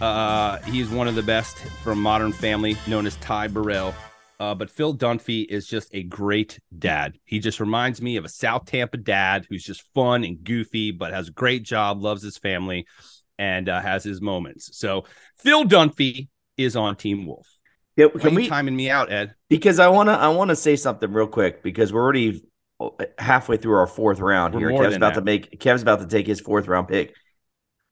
uh, 0.00 0.58
he's 0.62 0.88
one 0.88 1.08
of 1.08 1.14
the 1.14 1.22
best 1.22 1.56
from 1.82 2.00
Modern 2.00 2.32
Family, 2.32 2.76
known 2.86 3.06
as 3.06 3.16
Ty 3.16 3.48
Burrell. 3.48 3.94
Uh, 4.40 4.54
but 4.54 4.70
Phil 4.70 4.96
Dunphy 4.96 5.44
is 5.46 5.66
just 5.66 5.94
a 5.94 6.02
great 6.02 6.58
dad. 6.76 7.18
He 7.26 7.40
just 7.40 7.60
reminds 7.60 8.00
me 8.00 8.16
of 8.16 8.24
a 8.24 8.28
South 8.28 8.64
Tampa 8.64 8.96
dad 8.96 9.46
who's 9.50 9.62
just 9.62 9.82
fun 9.94 10.24
and 10.24 10.42
goofy, 10.42 10.92
but 10.92 11.12
has 11.12 11.28
a 11.28 11.32
great 11.32 11.62
job, 11.62 12.02
loves 12.02 12.22
his 12.22 12.38
family, 12.38 12.86
and 13.38 13.68
uh, 13.68 13.82
has 13.82 14.02
his 14.02 14.22
moments. 14.22 14.78
So 14.78 15.04
Phil 15.36 15.64
Dunphy 15.64 16.28
is 16.56 16.74
on 16.74 16.96
Team 16.96 17.26
Wolf. 17.26 17.46
Yeah, 17.96 18.08
can 18.08 18.30
you 18.30 18.36
we? 18.36 18.48
timing 18.48 18.74
me 18.74 18.88
out, 18.88 19.12
Ed? 19.12 19.34
Because 19.50 19.78
I 19.78 19.88
want 19.88 20.08
to. 20.08 20.12
I 20.12 20.28
want 20.28 20.48
to 20.48 20.56
say 20.56 20.74
something 20.74 21.12
real 21.12 21.26
quick 21.26 21.62
because 21.62 21.92
we're 21.92 22.02
already 22.02 22.42
halfway 23.18 23.58
through 23.58 23.74
our 23.74 23.86
fourth 23.86 24.20
round 24.20 24.54
We're 24.54 24.70
here. 24.70 24.82
Kev's 24.84 24.96
about 24.96 25.14
that. 25.14 25.20
to 25.20 25.24
make. 25.24 25.60
Kev's 25.60 25.82
about 25.82 26.00
to 26.00 26.06
take 26.06 26.26
his 26.26 26.40
fourth 26.40 26.66
round 26.66 26.88
pick. 26.88 27.14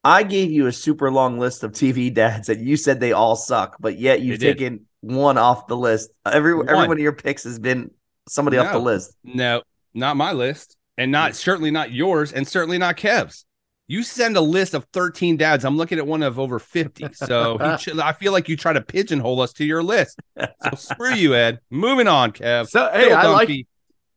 I 0.03 0.23
gave 0.23 0.51
you 0.51 0.67
a 0.67 0.73
super 0.73 1.11
long 1.11 1.39
list 1.39 1.63
of 1.63 1.73
TV 1.73 2.15
dads, 2.15 2.49
and 2.49 2.67
you 2.67 2.79
said 2.79 3.01
they 3.01 3.13
all 3.13 3.37
suck, 3.37 3.77
but 3.81 3.99
yet 3.99 4.23
you've 4.23 4.41
They 4.41 4.55
did. 4.55 4.87
Taken 5.03 5.17
one 5.17 5.39
off 5.39 5.67
the 5.67 5.77
list. 5.77 6.11
Every 6.27 6.53
every 6.53 6.75
One. 6.75 6.89
one 6.89 6.97
of 6.97 7.03
your 7.03 7.13
picks 7.13 7.45
has 7.45 7.59
been 7.59 7.91
somebody 8.29 8.59
off 8.59 8.73
the 8.73 8.79
list. 8.79 9.17
No, 9.25 9.63
not 9.95 10.17
my 10.17 10.33
list, 10.33 10.77
and 10.97 11.11
not 11.13 11.33
mm. 11.33 11.35
certainly 11.35 11.71
not 11.71 11.93
yours, 11.93 12.33
and 12.33 12.47
certainly 12.47 12.79
not 12.79 12.97
Kev's. 12.97 13.45
You 13.91 14.03
send 14.03 14.37
a 14.37 14.41
list 14.43 14.75
of 14.75 14.85
13 14.93 15.39
dads. 15.39 15.65
I'm 15.65 15.79
looking 15.79 15.97
at 15.97 16.07
one 16.07 16.23
of 16.23 16.39
over 16.39 16.59
50. 16.59 17.09
So 17.15 17.57
he 17.81 17.93
I 18.03 18.13
feel 18.13 18.33
like 18.33 18.47
you 18.47 18.55
try 18.55 18.75
to 18.75 18.83
pigeonhole 18.83 19.41
us 19.41 19.55
to 19.55 19.65
your 19.65 19.83
list. 19.83 20.21
So 20.39 20.49
screw 20.77 21.15
you, 21.15 21.35
Ed. 21.35 21.61
Moving 21.71 22.07
on, 22.07 22.33
Kev. 22.33 22.69
So 22.69 22.91
hey, 22.93 23.09
Phil 23.09 23.17
I 23.17 23.27
like 23.29 23.67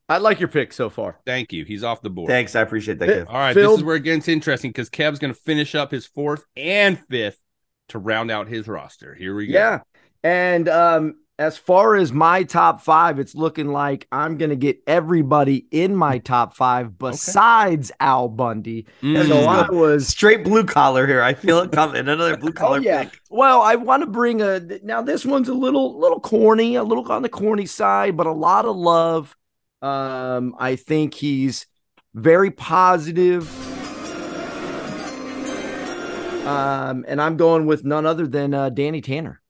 I 0.10 0.18
like 0.18 0.42
your 0.42 0.50
pick 0.50 0.74
so 0.74 0.90
far. 0.90 1.22
Thank 1.26 1.54
you. 1.54 1.64
He's 1.64 1.86
off 1.86 2.02
the 2.02 2.10
board. 2.10 2.28
Thanks, 2.28 2.54
I 2.54 2.62
appreciate 2.62 3.00
that. 3.00 3.08
Kev. 3.08 3.28
All 3.28 3.34
right, 3.34 3.54
Phil- 3.54 3.72
this 3.72 3.80
is 3.80 3.84
where 3.86 3.96
it 3.96 4.04
gets 4.04 4.28
interesting 4.28 4.72
because 4.72 4.90
Kev's 4.90 5.20
going 5.20 5.34
to 5.34 5.40
finish 5.40 5.74
up 5.74 5.90
his 5.90 6.06
fourth 6.06 6.44
and 6.58 7.00
fifth 7.08 7.38
to 7.90 8.00
round 8.00 8.30
out 8.30 8.50
his 8.50 8.68
roster. 8.68 9.14
Here 9.14 9.34
we 9.34 9.48
go. 9.48 9.54
Yeah. 9.54 9.80
And 10.24 10.70
um, 10.70 11.16
as 11.40 11.58
far 11.58 11.96
as 11.96 12.14
my 12.14 12.44
top 12.44 12.82
five, 12.82 13.18
it's 13.18 13.34
looking 13.34 13.68
like 13.70 14.08
I'm 14.12 14.38
going 14.38 14.52
to 14.52 14.56
get 14.56 14.80
everybody 14.86 15.66
in 15.72 15.96
my 15.96 16.20
top 16.20 16.56
five 16.56 17.00
besides 17.00 17.92
Al 18.00 18.28
Bundy. 18.30 18.86
Mm. 19.02 19.28
So 19.28 19.40
I 19.40 19.70
was. 19.72 20.08
Straight 20.08 20.44
blue 20.44 20.64
collar 20.64 21.08
here. 21.08 21.24
I 21.24 21.34
feel 21.34 21.60
it 21.60 21.72
coming. 21.74 21.96
Another 21.98 22.38
blue 22.38 22.50
Oh, 22.52 22.54
collar 22.54 22.80
yeah. 22.80 23.06
pick. 23.06 23.20
Well, 23.32 23.62
I 23.62 23.76
want 23.76 24.02
to 24.04 24.08
bring 24.08 24.42
a. 24.42 24.60
Now, 24.84 25.02
this 25.02 25.26
one's 25.26 25.50
a 25.50 25.54
little, 25.56 26.00
little 26.00 26.20
corny, 26.20 26.76
a 26.76 26.84
little 26.84 27.12
on 27.12 27.24
the 27.24 27.30
corny 27.30 27.66
side, 27.66 28.16
but 28.16 28.28
a 28.28 28.32
lot 28.34 28.66
of 28.66 28.76
love. 28.76 29.36
Um, 29.82 30.54
I 30.60 30.76
think 30.76 31.16
he's 31.16 31.66
very 32.14 32.52
positive. 32.52 33.50
Um, 36.48 37.06
and 37.08 37.22
I'm 37.22 37.38
going 37.38 37.66
with 37.66 37.84
none 37.86 38.06
other 38.06 38.28
than 38.28 38.54
uh, 38.54 38.70
Danny 38.70 39.02
Tanner. 39.02 39.41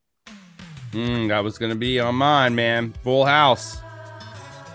Mm, 0.91 1.29
that 1.29 1.43
was 1.43 1.57
going 1.57 1.71
to 1.71 1.77
be 1.77 1.99
on 1.99 2.15
mine, 2.15 2.53
man. 2.55 2.93
Full 3.03 3.25
house. 3.25 3.77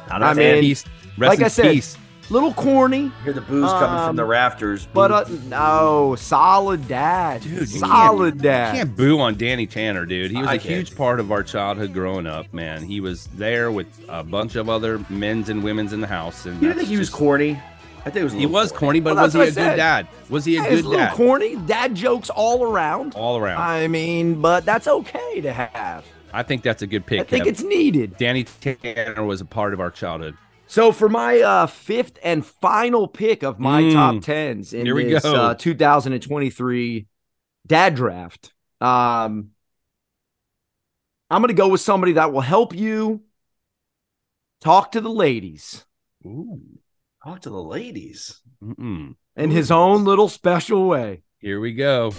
Not 0.09 0.22
I 0.22 0.33
a 0.33 0.35
fan. 0.35 0.55
mean, 0.55 0.61
Peace. 0.62 0.85
Rest 1.18 1.29
like 1.31 1.38
in 1.40 1.44
I 1.44 1.48
said, 1.48 1.72
peace. 1.72 1.96
Little 2.29 2.52
corny, 2.55 3.12
hear 3.22 3.33
the 3.33 3.40
booze 3.40 3.70
coming 3.70 3.98
from 4.00 4.09
um, 4.11 4.16
the 4.16 4.24
rafters. 4.24 4.88
but 4.92 5.12
uh, 5.12 5.24
no, 5.48 6.16
solid 6.18 6.88
dad, 6.88 7.42
Dude, 7.42 7.52
you 7.52 7.66
solid 7.66 8.35
You 8.37 8.40
dad. 8.40 8.74
can't 8.74 8.96
boo 8.96 9.20
on 9.20 9.37
Danny 9.37 9.64
Tanner, 9.64 10.05
dude. 10.05 10.33
He 10.33 10.38
was 10.38 10.48
I 10.48 10.55
a 10.55 10.59
can't. 10.59 10.74
huge 10.74 10.96
part 10.96 11.20
of 11.20 11.31
our 11.31 11.44
childhood 11.44 11.92
growing 11.92 12.26
up, 12.26 12.52
man. 12.52 12.83
He 12.83 13.00
was 13.00 13.29
there 13.35 13.70
with 13.70 13.87
a 14.09 14.24
bunch 14.24 14.57
of 14.57 14.68
other 14.68 14.98
men's 15.09 15.48
and 15.50 15.62
women's 15.62 15.92
in 15.92 16.00
the 16.00 16.09
house. 16.09 16.46
And 16.46 16.55
you 16.61 16.62
didn't 16.66 16.79
think 16.79 16.88
he 16.88 16.98
was 16.98 17.09
just- 17.09 17.16
corny? 17.18 17.61
I 18.07 18.11
think 18.11 18.21
it 18.21 18.25
was. 18.25 18.33
He 18.35 18.47
was 18.47 18.71
corny, 18.71 19.01
but 19.01 19.16
Well, 19.16 19.25
was 19.25 19.35
he 19.35 19.40
a 19.40 19.51
good 19.51 19.77
dad? 19.77 20.07
Was 20.31 20.45
he 20.45 20.57
a 20.57 20.62
Yeah, 20.62 20.69
good 20.69 20.85
a 20.85 20.88
little 20.88 20.92
dad? 20.92 21.16
corny. 21.16 21.57
Dad 21.57 21.95
jokes 21.97 22.31
all 22.31 22.62
around. 22.62 23.16
All 23.16 23.37
around. 23.37 23.61
I 23.61 23.88
mean, 23.88 24.40
but 24.40 24.64
that's 24.64 24.87
okay 24.87 25.40
to 25.40 25.53
have. 25.53 26.07
I 26.33 26.45
think 26.45 26.62
that's 26.62 26.83
a 26.83 26.87
good 26.87 27.05
pick. 27.05 27.21
I 27.21 27.25
think 27.25 27.45
Kev. 27.45 27.49
it's 27.49 27.62
needed. 27.64 28.16
Danny 28.16 28.45
Tanner 28.45 29.25
was 29.25 29.40
a 29.40 29.45
part 29.45 29.75
of 29.75 29.81
our 29.81 29.90
childhood. 29.90 30.37
So 30.69 30.92
for 30.92 31.09
my 31.09 31.40
uh, 31.40 31.66
fifth 31.66 32.19
and 32.23 32.47
final 32.47 33.09
pick 33.09 33.42
of 33.42 33.59
my 33.59 33.83
Mm. 33.83 33.92
top 33.92 34.23
tens 34.23 34.73
in 34.73 34.87
Here 34.87 34.95
we 34.95 35.05
this 35.05 35.25
uh, 35.25 35.55
2023 35.55 37.07
dad 37.66 37.97
draft, 37.97 38.53
um, 38.81 39.51
I'm 41.29 41.42
going 41.42 41.49
to 41.49 41.55
go 41.55 41.69
with 41.69 41.81
somebody 41.81 42.12
that 42.12 42.33
will 42.33 42.40
help 42.40 42.73
you 42.73 43.23
talk 44.61 44.92
to 44.92 45.01
the 45.01 45.11
ladies 45.11 45.85
Ooh. 46.25 46.61
Talk 47.27 47.41
to 47.41 47.51
the 47.51 47.61
ladies. 47.61 48.41
Mm-mm. 48.62 49.17
in 49.37 49.51
his 49.51 49.73
own 49.73 50.05
little 50.05 50.29
special 50.29 50.87
way. 50.87 51.23
Here 51.41 51.59
we 51.59 51.73
go. 51.73 52.11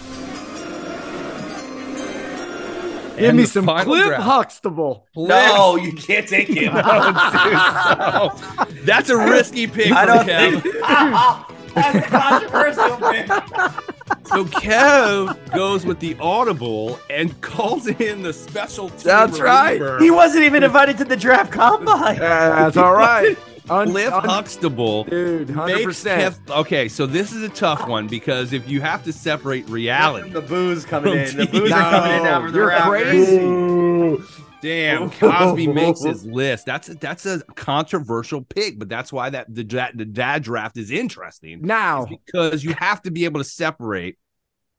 Give 3.15 3.29
And 3.29 3.37
me 3.37 3.45
some 3.45 3.65
final 3.65 3.85
Cliff 3.85 4.05
draft. 4.07 4.23
Huxtable. 4.23 5.07
No, 5.15 5.77
you 5.77 5.93
can't 5.93 6.27
take 6.27 6.49
him. 6.49 6.73
Oh, 6.85 8.65
That's 8.83 9.09
a 9.09 9.15
risky 9.15 9.65
pick. 9.67 9.93
I 9.93 10.01
for 10.05 10.07
don't 10.07 10.27
Kev. 10.27 10.61
think. 10.61 10.75
That's 11.73 11.95
a 11.95 12.01
controversial 12.09 12.97
pick. 13.09 13.27
So 14.27 14.43
Kev 14.43 15.53
goes 15.53 15.85
with 15.85 16.01
the 16.01 16.17
audible 16.19 16.99
and 17.09 17.39
calls 17.39 17.87
in 17.87 18.23
the 18.23 18.33
special. 18.33 18.89
team 18.89 18.99
That's 19.05 19.39
right. 19.39 19.79
reliever, 19.79 19.99
He 20.03 20.11
wasn't 20.11 20.43
even 20.43 20.63
invited 20.63 20.97
to 20.97 21.05
the 21.05 21.15
draft 21.15 21.53
combine. 21.53 22.19
that's 22.19 22.75
all 22.75 22.93
right. 22.93 23.37
Un- 23.69 23.89
Cliff 23.91 24.13
un- 24.13 24.23
Huxtable. 24.23 25.03
Dude, 25.05 25.47
100%. 25.49 25.85
Kev- 26.19 26.49
okay, 26.57 26.87
so 26.87 27.05
this 27.05 27.33
is 27.33 27.43
a 27.43 27.49
tough 27.49 27.87
one 27.87 28.07
because 28.07 28.53
if 28.53 28.67
you 28.69 28.81
have 28.81 29.03
to 29.03 29.13
separate 29.13 29.67
reality, 29.69 30.29
The 30.29 30.41
booze 30.41 30.85
coming 30.85 31.13
in. 31.13 31.35
The 31.37 31.43
TV. 31.47 31.51
booze 31.51 31.71
are 31.71 31.91
coming 31.91 32.17
in 32.17 32.23
now 32.23 32.39
No, 32.39 32.45
from 32.45 32.51
the 32.53 32.57
you're 32.59 32.67
rafters. 32.67 33.27
crazy. 33.27 34.41
damn, 34.61 35.09
Cosby 35.19 35.67
makes 35.67 36.03
his 36.03 36.25
list. 36.25 36.65
That's 36.65 36.89
a, 36.89 36.95
that's 36.95 37.25
a 37.25 37.39
controversial 37.55 38.41
pick, 38.41 38.79
but 38.79 38.89
that's 38.89 39.11
why 39.11 39.29
that 39.31 39.53
the, 39.53 39.63
the 39.95 40.05
dad 40.05 40.43
draft 40.43 40.77
is 40.77 40.91
interesting. 40.91 41.61
Now, 41.61 42.05
is 42.05 42.17
because 42.25 42.63
you 42.63 42.73
have 42.73 43.01
to 43.03 43.11
be 43.11 43.25
able 43.25 43.39
to 43.41 43.49
separate 43.49 44.17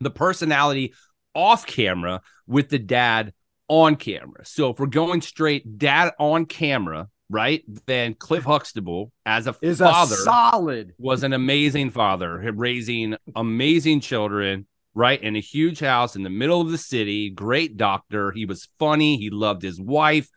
the 0.00 0.10
personality 0.10 0.94
off 1.34 1.66
camera 1.66 2.20
with 2.46 2.68
the 2.68 2.78
dad 2.78 3.32
on 3.68 3.96
camera. 3.96 4.44
So 4.46 4.70
if 4.70 4.78
we're 4.80 4.86
going 4.86 5.20
straight 5.20 5.78
dad 5.78 6.12
on 6.18 6.46
camera, 6.46 7.08
right? 7.30 7.62
Then 7.86 8.14
Cliff 8.14 8.44
Huxtable 8.44 9.12
as 9.26 9.46
a 9.46 9.54
is 9.60 9.78
father 9.80 10.14
a 10.14 10.18
solid. 10.18 10.94
was 10.98 11.22
an 11.22 11.32
amazing 11.32 11.90
father, 11.90 12.52
raising 12.54 13.16
amazing 13.36 14.00
children, 14.00 14.66
right? 14.94 15.22
In 15.22 15.36
a 15.36 15.40
huge 15.40 15.80
house 15.80 16.16
in 16.16 16.22
the 16.22 16.30
middle 16.30 16.60
of 16.60 16.70
the 16.70 16.78
city, 16.78 17.30
great 17.30 17.76
doctor. 17.76 18.30
He 18.32 18.46
was 18.46 18.68
funny, 18.78 19.16
he 19.18 19.30
loved 19.30 19.62
his 19.62 19.80
wife. 19.80 20.28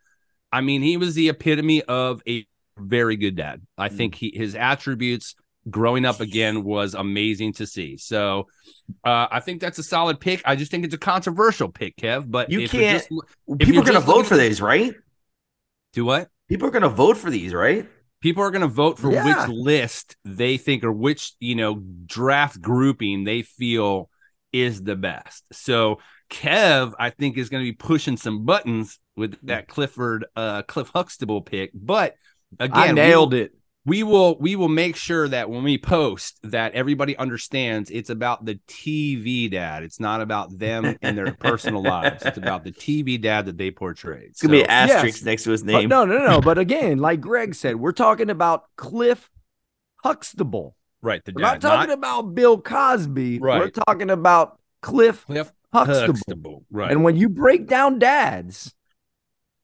I 0.52 0.62
mean, 0.62 0.82
he 0.82 0.98
was 0.98 1.16
the 1.16 1.30
epitome 1.30 1.82
of 1.84 2.22
a 2.28 2.46
very 2.78 3.16
good 3.16 3.36
dad. 3.36 3.62
I 3.78 3.90
think 3.90 4.16
he 4.16 4.32
his 4.36 4.56
attributes 4.56 5.36
growing 5.70 6.06
up 6.06 6.20
again 6.20 6.64
was 6.64 6.96
amazing 6.96 7.54
to 7.54 7.68
see. 7.68 7.96
So 7.96 8.48
uh, 9.06 9.28
I 9.32 9.40
think 9.42 9.62
that's 9.62 9.78
a 9.78 9.84
solid 9.84 10.20
pick. 10.20 10.42
I 10.44 10.56
just 10.56 10.72
think 10.72 10.84
it's 10.86 10.96
a 10.96 10.98
controversial 10.98 11.70
pick, 11.70 11.96
Kev. 11.98 12.30
But 12.30 12.50
You 12.52 12.62
if 12.62 12.72
can't- 12.72 12.98
just- 13.08 13.12
if 13.48 13.60
People 13.60 13.74
you're 13.76 13.84
going 13.84 13.94
to 13.94 14.00
vote 14.00 14.26
for 14.26 14.34
at- 14.34 14.40
these, 14.40 14.60
right? 14.62 14.94
do 15.94 16.04
what? 16.06 16.30
People 16.52 16.68
are 16.68 16.72
going 16.72 16.84
to 16.84 16.90
vote 16.90 17.18
for 17.18 17.30
these, 17.30 17.54
right? 17.54 17.88
people 18.22 18.44
are 18.44 18.52
going 18.52 18.62
to 18.62 18.68
vote 18.68 19.00
for 19.00 19.12
Yeah. 19.12 19.26
which 19.26 19.56
list 19.56 20.16
they 20.24 20.58
think 20.58 20.84
or 20.84 20.92
which 20.92 21.34
you 21.40 21.56
know 21.56 21.82
draft 22.06 22.62
grouping 22.62 23.24
they 23.24 23.42
feel 23.42 24.10
is 24.54 24.84
the 24.84 24.96
best 24.96 25.44
so 25.52 26.00
kev 26.30 26.94
i 27.00 27.10
think 27.10 27.38
is 27.38 27.50
going 27.50 27.64
to 27.64 27.70
be 27.70 27.76
pushing 27.76 28.18
some 28.18 28.46
buttons 28.46 29.00
with 29.16 29.38
that 29.44 29.68
clifford 29.68 30.26
uh 30.36 30.62
cliff 30.64 30.90
huxtable 30.94 31.42
pick 31.42 31.72
but 31.74 32.16
again 32.60 32.90
I 32.90 32.92
nailed 32.92 33.34
we, 33.34 33.42
it. 33.42 33.52
We 33.86 34.04
will 34.04 34.38
we 34.40 34.56
will 34.56 34.68
make 34.70 34.96
sure 34.96 35.28
that 35.28 35.50
when 35.50 35.64
we 35.64 35.78
post 35.78 36.40
that 36.44 36.74
everybody 36.74 37.18
understands 37.18 37.90
it's 37.90 38.12
about 38.12 38.46
the 38.46 38.56
tv 38.68 39.50
dad 39.50 39.82
it's 39.82 40.00
not 40.00 40.22
about 40.22 40.56
them 40.60 40.96
and 41.02 41.18
their 41.18 41.34
personal 41.34 41.82
lives 41.82 42.24
it's 42.24 42.38
about 42.38 42.64
the 42.64 42.72
tv 42.72 43.20
dad 43.20 43.48
that 43.48 43.58
they 43.58 43.72
portray. 43.72 44.26
It's 44.30 44.42
going 44.42 44.52
to 44.52 44.58
be 44.58 44.60
So- 44.60 44.66
an 44.66 44.70
asterisk 44.70 45.18
yes. 45.20 45.26
next 45.26 45.44
to 45.46 45.52
his 45.52 45.64
But 45.64 45.72
name. 45.72 45.90
no, 45.90 46.06
no, 46.06 46.18
no. 46.20 46.42
But 46.42 46.58
again, 46.68 47.00
like 47.00 47.22
Greg 47.22 47.56
said, 47.56 47.76
we're 47.78 47.92
talking 47.92 48.30
about 48.30 48.66
Cliff 48.76 49.30
Huxtable. 50.04 50.76
right 51.02 51.24
the 51.26 51.34
We're 51.36 51.42
not 51.42 51.62
talking 51.62 51.92
about 51.92 52.36
Bill 52.36 52.60
Cosby. 52.62 53.40
Right. 53.40 53.60
We're 53.60 53.70
talking 53.70 54.10
about 54.10 54.60
Cliff 54.82 55.26
cliff 55.26 55.52
Huxtable. 55.74 56.08
huxtable 56.14 56.66
right 56.72 56.92
And 56.92 57.04
when 57.04 57.16
you 57.16 57.30
break 57.30 57.68
down 57.68 57.98
dads, 58.00 58.74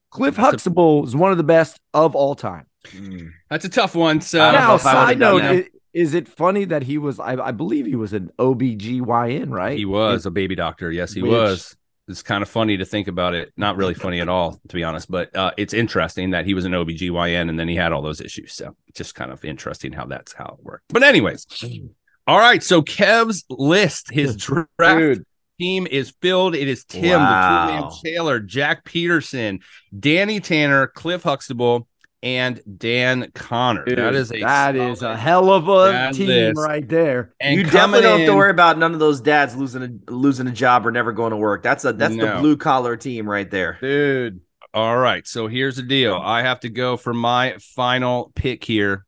Cliff 0.09 0.35
Huxtable 0.37 1.05
is 1.05 1.15
one 1.15 1.31
of 1.31 1.37
the 1.37 1.43
best 1.43 1.79
of 1.93 2.15
all 2.15 2.33
time. 2.35 2.65
Mm. 2.91 3.31
That's 3.49 3.65
a 3.65 3.69
tough 3.69 3.95
one. 3.95 4.21
So 4.21 4.39
I 4.41 4.51
now, 4.51 4.75
if 4.75 4.85
I 4.85 4.93
side 4.93 5.19
note, 5.19 5.41
that. 5.41 5.55
i- 5.55 5.69
is 5.93 6.13
it 6.13 6.27
funny 6.27 6.65
that 6.65 6.83
he 6.83 6.97
was, 6.97 7.19
I, 7.19 7.33
I 7.41 7.51
believe 7.51 7.85
he 7.87 7.95
was 7.95 8.13
an 8.13 8.29
OBGYN, 8.37 9.49
right? 9.49 9.77
he 9.77 9.85
was 9.85 10.25
a 10.25 10.31
baby 10.31 10.55
doctor. 10.55 10.91
Yes, 10.91 11.13
he 11.13 11.21
Which- 11.21 11.31
was. 11.31 11.75
It's 12.09 12.23
kind 12.23 12.41
of 12.41 12.47
funny 12.47 12.77
to 12.77 12.85
think 12.85 13.09
about 13.09 13.33
it. 13.33 13.51
Not 13.57 13.75
really 13.75 13.93
funny 13.93 14.21
at 14.21 14.29
all, 14.29 14.57
to 14.69 14.75
be 14.75 14.81
honest, 14.81 15.11
but 15.11 15.35
uh, 15.35 15.51
it's 15.57 15.73
interesting 15.73 16.29
that 16.29 16.45
he 16.45 16.53
was 16.53 16.63
an 16.63 16.71
OBGYN 16.71 17.49
and 17.49 17.59
then 17.59 17.67
he 17.67 17.75
had 17.75 17.91
all 17.91 18.01
those 18.01 18.21
issues. 18.21 18.53
So 18.53 18.77
just 18.93 19.13
kind 19.13 19.29
of 19.29 19.43
interesting 19.43 19.91
how 19.91 20.05
that's 20.05 20.31
how 20.31 20.55
it 20.57 20.63
worked. 20.63 20.85
But 20.87 21.03
anyways, 21.03 21.45
all 22.27 22.37
right. 22.39 22.63
So 22.63 22.81
Kev's 22.81 23.43
list, 23.49 24.09
his 24.09 24.37
draft 24.37 24.69
Dude, 24.79 25.25
team 25.59 25.85
is 25.85 26.13
filled. 26.21 26.55
It 26.55 26.69
is 26.69 26.85
Tim, 26.85 27.01
the 27.01 27.07
Tool 27.17 27.17
Man 27.17 27.89
Taylor, 28.01 28.39
Jack 28.39 28.85
Peterson, 28.85 29.59
Danny 29.99 30.39
Tanner, 30.39 30.87
Cliff 30.87 31.23
Huxtable, 31.23 31.89
and 32.23 32.59
Dan 32.77 33.31
Conner. 33.33 33.85
that 33.85 34.15
is 34.15 34.31
a 34.31 34.39
that 34.39 34.75
is 34.75 35.01
a 35.01 35.15
hell 35.15 35.51
of 35.51 35.67
a 35.67 36.11
team 36.13 36.53
right 36.55 36.87
there. 36.87 37.33
and 37.39 37.55
you 37.55 37.63
definitely 37.63 38.01
don't 38.01 38.19
have 38.19 38.27
to 38.27 38.35
worry 38.35 38.51
about 38.51 38.77
none 38.77 38.93
of 38.93 38.99
those 38.99 39.21
dads 39.21 39.55
losing 39.55 39.83
a 39.83 40.11
losing 40.11 40.47
a 40.47 40.51
job 40.51 40.85
or 40.87 40.91
never 40.91 41.11
going 41.11 41.31
to 41.31 41.37
work. 41.37 41.63
That's 41.63 41.85
a 41.85 41.93
that's 41.93 42.15
the 42.15 42.37
blue 42.39 42.57
collar 42.57 42.97
team 42.97 43.29
right 43.29 43.49
there. 43.49 43.77
Dude. 43.81 44.41
All 44.73 44.97
right. 44.97 45.25
So 45.25 45.47
here's 45.47 45.77
the 45.77 45.83
deal. 45.83 46.15
I 46.15 46.41
have 46.43 46.59
to 46.61 46.69
go 46.69 46.97
for 46.97 47.13
my 47.13 47.55
final 47.59 48.31
pick 48.35 48.63
here. 48.63 49.05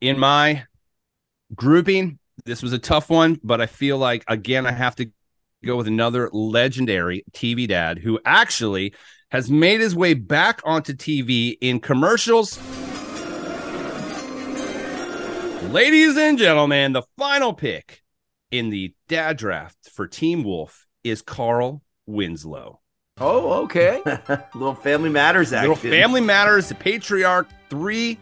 In 0.00 0.18
my 0.18 0.64
grouping, 1.54 2.18
this 2.44 2.62
was 2.62 2.72
a 2.72 2.78
tough 2.78 3.10
one, 3.10 3.38
but 3.44 3.60
I 3.60 3.66
feel 3.66 3.98
like, 3.98 4.24
again, 4.26 4.66
I 4.66 4.72
have 4.72 4.96
to 4.96 5.10
go 5.64 5.76
with 5.76 5.86
another 5.86 6.30
legendary 6.32 7.24
TV 7.32 7.68
dad 7.68 7.98
who 7.98 8.18
actually 8.24 8.94
has 9.30 9.50
made 9.50 9.80
his 9.80 9.94
way 9.94 10.14
back 10.14 10.60
onto 10.64 10.92
TV 10.92 11.56
in 11.60 11.80
commercials. 11.80 12.58
Ladies 15.70 16.16
and 16.16 16.36
gentlemen, 16.36 16.92
the 16.92 17.02
final 17.16 17.52
pick 17.52 18.02
in 18.50 18.70
the 18.70 18.92
dad 19.08 19.36
draft 19.36 19.88
for 19.90 20.06
Team 20.06 20.42
Wolf 20.42 20.86
is 21.04 21.22
Carl 21.22 21.82
Winslow. 22.06 22.80
Oh, 23.20 23.62
okay. 23.64 24.02
Little 24.54 24.74
family 24.74 25.10
matters 25.10 25.52
action. 25.52 25.70
Little 25.70 25.90
Family 25.90 26.22
Matters, 26.22 26.68
the 26.70 26.74
patriarch, 26.74 27.48
three 27.68 28.18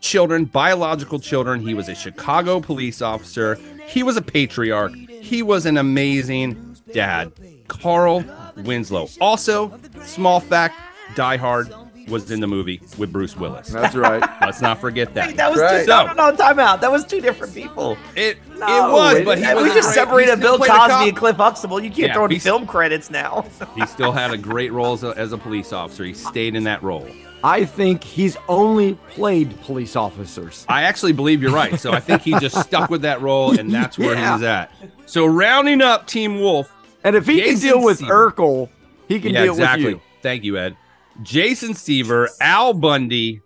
children, 0.00 0.44
biological 0.44 1.18
children. 1.18 1.60
He 1.60 1.74
was 1.74 1.88
a 1.88 1.94
Chicago 1.94 2.60
police 2.60 3.00
officer. 3.00 3.58
He 3.86 4.02
was 4.02 4.16
a 4.16 4.22
patriarch. 4.22 4.94
He 4.94 5.42
was 5.42 5.64
an 5.64 5.78
amazing 5.78 6.76
dad. 6.92 7.32
Carl 7.68 8.24
Winslow. 8.56 9.08
Also, 9.20 9.78
small 10.04 10.40
fact, 10.40 10.74
Die 11.14 11.36
Hard 11.36 11.72
was 12.08 12.30
in 12.32 12.40
the 12.40 12.46
movie 12.48 12.80
with 12.98 13.12
Bruce 13.12 13.36
Willis. 13.36 13.68
That's 13.68 13.94
right. 13.94 14.20
Let's 14.40 14.60
not 14.60 14.80
forget 14.80 15.14
that. 15.14 15.28
Wait, 15.28 15.36
that 15.36 15.50
was 15.50 15.60
Right. 15.60 15.82
two, 15.82 15.86
no, 15.86 16.06
no, 16.06 16.30
no, 16.30 16.36
time 16.36 16.58
out. 16.58 16.80
That 16.80 16.90
was 16.90 17.04
two 17.06 17.20
different 17.20 17.54
people. 17.54 17.96
It 18.16 18.38
No, 18.58 18.66
it 18.66 18.92
was, 18.92 19.16
it 19.18 19.24
but 19.24 19.38
he 19.38 19.44
we 19.54 19.68
just 19.72 19.94
separated 19.94 20.40
Bill 20.40 20.58
Cosby 20.58 21.10
and 21.10 21.16
Cliff 21.16 21.36
Huxtable. 21.36 21.78
You 21.80 21.90
can't 21.90 22.08
Yeah, 22.08 22.14
throw 22.14 22.24
in 22.26 22.40
film 22.40 22.66
credits 22.66 23.08
now. 23.10 23.44
He 23.76 23.86
still 23.86 24.10
had 24.10 24.32
a 24.32 24.36
great 24.38 24.72
role 24.72 24.94
as 24.94 25.04
a, 25.04 25.10
as 25.16 25.32
a 25.32 25.38
police 25.38 25.72
officer. 25.72 26.04
He 26.04 26.12
stayed 26.14 26.56
in 26.56 26.64
that 26.64 26.82
role. 26.82 27.06
I 27.44 27.64
think 27.64 28.02
he's 28.04 28.36
only 28.48 28.94
played 29.10 29.60
police 29.62 29.94
officers. 29.96 30.64
I 30.68 30.82
actually 30.82 31.12
believe 31.12 31.40
you're 31.42 31.52
right. 31.52 31.78
So 31.78 31.92
I 31.92 32.00
think 32.00 32.22
he 32.22 32.38
just 32.40 32.60
stuck 32.62 32.90
with 32.90 33.02
that 33.02 33.20
role, 33.20 33.58
and 33.58 33.72
that's 33.72 33.96
where 33.98 34.14
Yeah. 34.14 34.26
he 34.26 34.32
was 34.32 34.42
at. 34.42 34.70
So 35.06 35.24
rounding 35.26 35.80
up 35.82 36.06
Team 36.06 36.40
Wolf, 36.40 36.72
And 37.04 37.16
if 37.16 37.26
he 37.26 37.38
Jason 37.40 37.54
can 37.54 37.60
deal 37.78 37.84
with 37.84 37.98
Seaver. 37.98 38.30
Urkel, 38.32 38.68
he 39.08 39.20
can 39.20 39.32
yeah, 39.34 39.44
deal 39.44 39.52
exactly. 39.54 39.84
with 39.86 39.94
you. 39.94 40.00
Thank 40.22 40.44
you, 40.44 40.58
Ed. 40.58 40.76
Jason 41.22 41.74
Seaver, 41.74 42.28
Al 42.40 42.72
Bundy, 42.74 43.40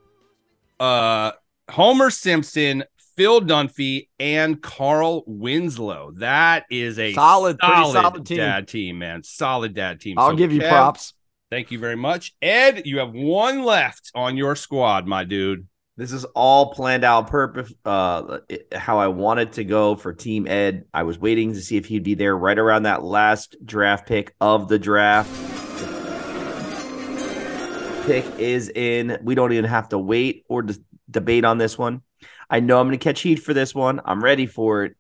uh, 0.79 1.33
Homer 1.71 2.11
Simpson, 2.11 2.85
Phil 3.17 3.41
Dunphy, 3.41 4.09
and 4.21 4.63
Carl 4.63 5.25
Winslow. 5.27 6.13
That 6.17 6.65
is 6.71 6.99
a 6.99 7.13
Solid, 7.15 7.59
pretty 7.59 7.93
solid 7.93 8.27
team. 8.27 8.37
dad 8.37 8.69
team, 8.69 8.99
man. 8.99 9.23
Solid 9.23 9.75
dad 9.75 10.01
team. 10.01 10.19
I'll 10.19 10.31
So, 10.31 10.37
give 10.37 10.53
you 10.53 10.61
Kev, 10.61 10.69
props. 10.69 11.15
Thank 11.51 11.71
you 11.71 11.79
very 11.79 11.97
much, 11.97 12.35
Ed. 12.43 12.83
You 12.87 12.99
have 12.99 13.13
one 13.13 13.63
left 13.65 14.11
on 14.15 14.37
your 14.37 14.55
squad, 14.55 15.07
my 15.07 15.25
dude. 15.25 15.67
This 15.97 16.13
is 16.13 16.27
all 16.27 16.75
planned 16.75 17.05
out 17.05 17.29
purpose. 17.29 17.73
Uh, 17.83 18.41
how 18.75 18.99
I 18.99 19.09
wanted 19.09 19.55
to 19.55 19.65
go 19.65 19.97
for 19.97 20.13
Team 20.13 20.47
Ed. 20.47 20.85
I 20.93 21.05
was 21.05 21.19
waiting 21.19 21.55
to 21.55 21.61
see 21.63 21.79
if 21.79 21.87
he'd 21.87 22.03
be 22.03 22.13
there 22.13 22.37
right 22.37 22.59
around 22.59 22.83
that 22.83 23.03
last 23.03 23.57
draft 23.65 24.07
pick 24.07 24.35
of 24.39 24.69
the 24.69 24.79
draft. 24.79 25.31
Pick 28.07 28.27
is 28.39 28.69
in. 28.69 29.19
We 29.23 29.35
don't 29.35 29.53
even 29.53 29.65
have 29.65 29.89
to 29.89 29.99
wait 29.99 30.45
or 30.51 30.63
dis- 30.63 30.81
debate 31.11 31.47
on 31.47 31.57
this 31.57 31.79
one. 31.79 32.03
I 32.51 32.61
know 32.61 32.79
I'm 32.79 32.89
going 32.89 32.99
to 32.99 33.03
catch 33.03 33.23
heat 33.23 33.37
for 33.37 33.55
this 33.55 33.75
one. 33.75 34.03
I'm 34.05 34.23
ready 34.23 34.45
for 34.45 34.85
it. 34.85 34.97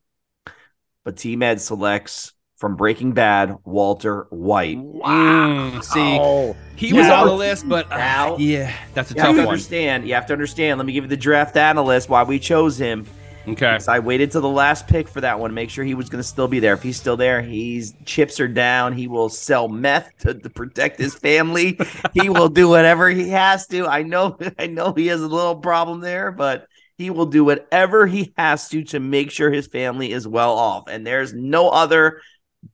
But 1.04 1.18
Team 1.18 1.42
Ed 1.42 1.61
selects 1.61 2.32
from 2.57 2.75
Breaking 2.77 3.12
Bad 3.12 3.57
Walter 3.64 4.27
White. 4.31 4.79
Mm, 4.79 5.83
see, 5.85 6.19
Oh, 6.21 6.57
he 6.75 6.92
was 6.92 7.07
Now- 7.07 7.23
on 7.23 7.27
the 7.29 7.35
list, 7.35 7.69
but 7.69 7.90
uh, 7.92 7.97
now- 7.99 8.37
yeah, 8.38 8.73
that's 8.95 9.11
a 9.11 9.14
You 9.14 9.21
have 9.21 9.27
tough 9.29 9.37
to 9.37 9.42
one. 9.42 9.49
understand. 9.49 10.09
You 10.09 10.14
have 10.14 10.27
to 10.27 10.33
understand. 10.33 10.79
Let 10.79 10.87
me 10.87 10.92
give 10.92 11.05
you 11.05 11.09
the 11.11 11.16
draft 11.16 11.57
analyst 11.57 12.09
why 12.09 12.23
we 12.23 12.38
chose 12.38 12.79
him. 12.79 13.07
Okay. 13.49 13.79
So 13.79 13.92
I 13.92 14.01
waited 14.01 14.33
till 14.33 14.40
the 14.40 14.49
last 14.49 14.88
pick 14.88 15.07
for 15.07 15.21
that 15.21 15.38
one, 15.38 15.51
to 15.51 15.55
make 15.55 15.71
sure 15.71 15.85
he 15.85 15.95
was 15.95 16.09
going 16.09 16.19
to 16.21 16.27
still 16.27 16.49
be 16.49 16.59
there. 16.59 16.73
If 16.75 16.83
he's 16.83 16.97
still 16.97 17.16
there, 17.16 17.40
he's 17.42 17.95
chips 18.05 18.40
are 18.40 18.49
down. 18.49 18.92
He 18.92 19.07
will 19.07 19.29
sell 19.29 19.69
meth 19.69 20.11
to, 20.23 20.35
to 20.35 20.51
protect 20.51 20.99
his 20.99 21.14
family. 21.14 21.79
he 22.12 22.29
will 22.29 22.49
do 22.49 22.69
whatever 22.69 23.09
he 23.09 23.29
has 23.29 23.69
to. 23.69 23.87
I 23.87 24.03
know, 24.03 24.37
I 24.59 24.66
know 24.66 24.92
he 24.97 25.07
has 25.09 25.21
a 25.23 25.29
little 25.29 25.55
problem 25.57 26.01
there, 26.01 26.33
but 26.33 26.66
he 26.99 27.11
will 27.11 27.27
do 27.27 27.45
whatever 27.45 28.07
he 28.09 28.33
has 28.37 28.69
to 28.71 28.83
to 28.85 28.99
make 28.99 29.31
sure 29.31 29.51
his 29.53 29.69
family 29.69 30.11
is 30.11 30.27
well 30.27 30.55
off. 30.57 30.88
And 30.88 31.07
there's 31.07 31.33
no 31.33 31.69
other 31.69 32.23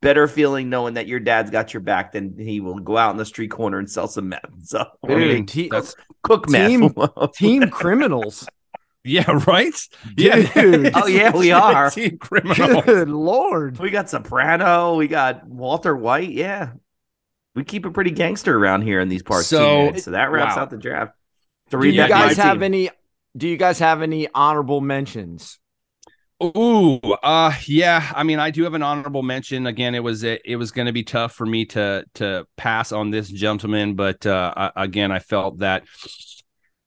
better 0.00 0.26
feeling 0.28 0.70
knowing 0.70 0.94
that 0.94 1.06
your 1.06 1.20
dad's 1.20 1.50
got 1.50 1.74
your 1.74 1.80
back 1.80 2.12
than 2.12 2.38
he 2.38 2.60
will 2.60 2.78
go 2.78 2.96
out 2.96 3.10
in 3.10 3.16
the 3.16 3.24
street 3.24 3.50
corner 3.50 3.78
and 3.78 3.90
sell 3.90 4.08
some 4.08 4.28
meth. 4.30 4.40
So 4.64 4.84
I 5.04 5.06
mean, 5.08 5.18
dude, 5.44 5.48
te- 5.48 5.68
that's 5.68 5.94
cook 6.22 6.48
meth. 6.48 6.68
Team- 6.68 6.94
team 7.34 7.68
criminals. 7.70 8.48
yeah, 9.04 9.24
right. 9.46 9.74
Dude. 10.14 10.92
Oh, 10.94 11.06
yeah, 11.06 11.36
we 11.36 11.50
are. 11.52 11.90
Team 11.90 12.18
criminals. 12.18 12.84
Good 12.84 13.08
lord. 13.10 13.78
We 13.78 13.90
got 13.90 14.08
Soprano. 14.08 14.94
We 14.96 15.08
got 15.08 15.46
Walter 15.46 15.94
White. 15.96 16.30
Yeah, 16.30 16.72
we 17.54 17.64
keep 17.64 17.84
it 17.86 17.90
pretty 17.92 18.12
gangster 18.12 18.56
around 18.56 18.82
here 18.82 19.00
in 19.00 19.08
these 19.08 19.22
parts. 19.22 19.48
So- 19.48 19.92
So, 19.92 19.98
so 19.98 20.10
that 20.12 20.30
wraps 20.30 20.56
wow. 20.56 20.62
out 20.62 20.70
the 20.70 20.78
draft. 20.78 21.14
To 21.70 21.80
Do 21.80 21.88
you 21.88 22.06
guys 22.06 22.36
have 22.36 22.56
team. 22.56 22.62
any? 22.64 22.90
Do 23.36 23.48
you 23.48 23.56
guys 23.56 23.78
have 23.78 24.02
any 24.02 24.28
honorable 24.34 24.80
mentions? 24.82 25.58
Ooh, 26.42 26.98
uh, 27.22 27.54
yeah. 27.66 28.12
I 28.16 28.24
mean, 28.24 28.40
I 28.40 28.50
do 28.50 28.64
have 28.64 28.74
an 28.74 28.82
honorable 28.82 29.22
mention. 29.22 29.66
Again, 29.66 29.94
it 29.94 30.02
was 30.02 30.24
it, 30.24 30.42
it 30.44 30.56
was 30.56 30.72
going 30.72 30.86
to 30.86 30.92
be 30.92 31.04
tough 31.04 31.34
for 31.34 31.46
me 31.46 31.64
to 31.66 32.04
to 32.14 32.46
pass 32.56 32.90
on 32.90 33.10
this 33.10 33.28
gentleman, 33.28 33.94
but 33.94 34.26
uh, 34.26 34.52
I, 34.56 34.84
again, 34.84 35.12
I 35.12 35.20
felt 35.20 35.58
that 35.58 35.84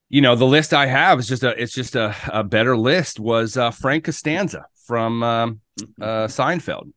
you 0.10 0.22
know 0.22 0.36
the 0.36 0.46
list 0.46 0.74
I 0.74 0.88
have 0.88 1.20
is 1.20 1.28
just 1.28 1.44
a 1.44 1.62
it's 1.62 1.74
just 1.74 1.96
a, 1.96 2.14
a 2.28 2.44
better 2.44 2.76
list. 2.76 3.20
Was 3.20 3.56
uh, 3.56 3.72
Frank 3.72 4.06
Costanza 4.06 4.66
from 4.86 5.24
um, 5.24 5.62
uh, 6.02 6.28
Seinfeld? 6.28 6.92